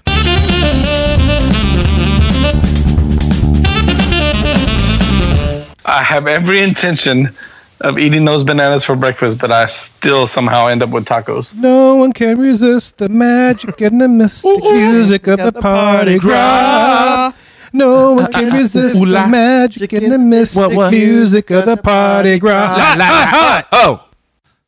I 5.86 6.02
have 6.02 6.26
every 6.26 6.60
intention 6.60 7.30
of 7.80 7.98
eating 7.98 8.24
those 8.24 8.42
bananas 8.44 8.84
for 8.84 8.94
breakfast, 8.96 9.40
but 9.40 9.50
I 9.50 9.66
still 9.66 10.26
somehow 10.26 10.68
end 10.68 10.82
up 10.82 10.90
with 10.90 11.06
tacos. 11.06 11.54
No 11.56 11.96
one 11.96 12.12
can 12.12 12.38
resist 12.38 12.98
the 12.98 13.08
magic 13.08 13.80
and 13.80 14.00
the 14.00 14.08
mystic 14.08 14.58
music 14.62 15.26
of 15.26 15.38
the 15.38 15.52
party 15.52 16.18
gras. 16.18 17.32
No 17.72 18.14
one 18.14 18.30
can 18.32 18.52
resist 18.52 18.98
the 19.00 19.26
magic 19.26 19.92
and 19.92 20.12
the 20.12 20.18
mystic 20.18 20.70
music 20.90 21.50
of 21.50 21.64
the 21.66 21.76
party 21.76 22.38
gras. 22.38 23.64
Oh. 23.72 24.06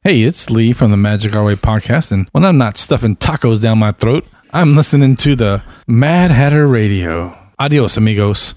Hey, 0.04 0.22
it's 0.22 0.50
Lee 0.50 0.72
from 0.72 0.90
the 0.90 0.96
Magic 0.96 1.36
Our 1.36 1.44
Way 1.44 1.54
podcast, 1.54 2.10
and 2.10 2.28
when 2.32 2.44
I'm 2.44 2.58
not 2.58 2.76
stuffing 2.76 3.14
tacos 3.14 3.60
down 3.62 3.78
my 3.78 3.92
throat, 3.92 4.26
I'm 4.52 4.74
listening 4.74 5.14
to 5.16 5.36
the 5.36 5.62
Mad 5.86 6.32
Hatter 6.32 6.66
Radio. 6.66 7.36
Adios, 7.58 7.96
amigos. 7.96 8.54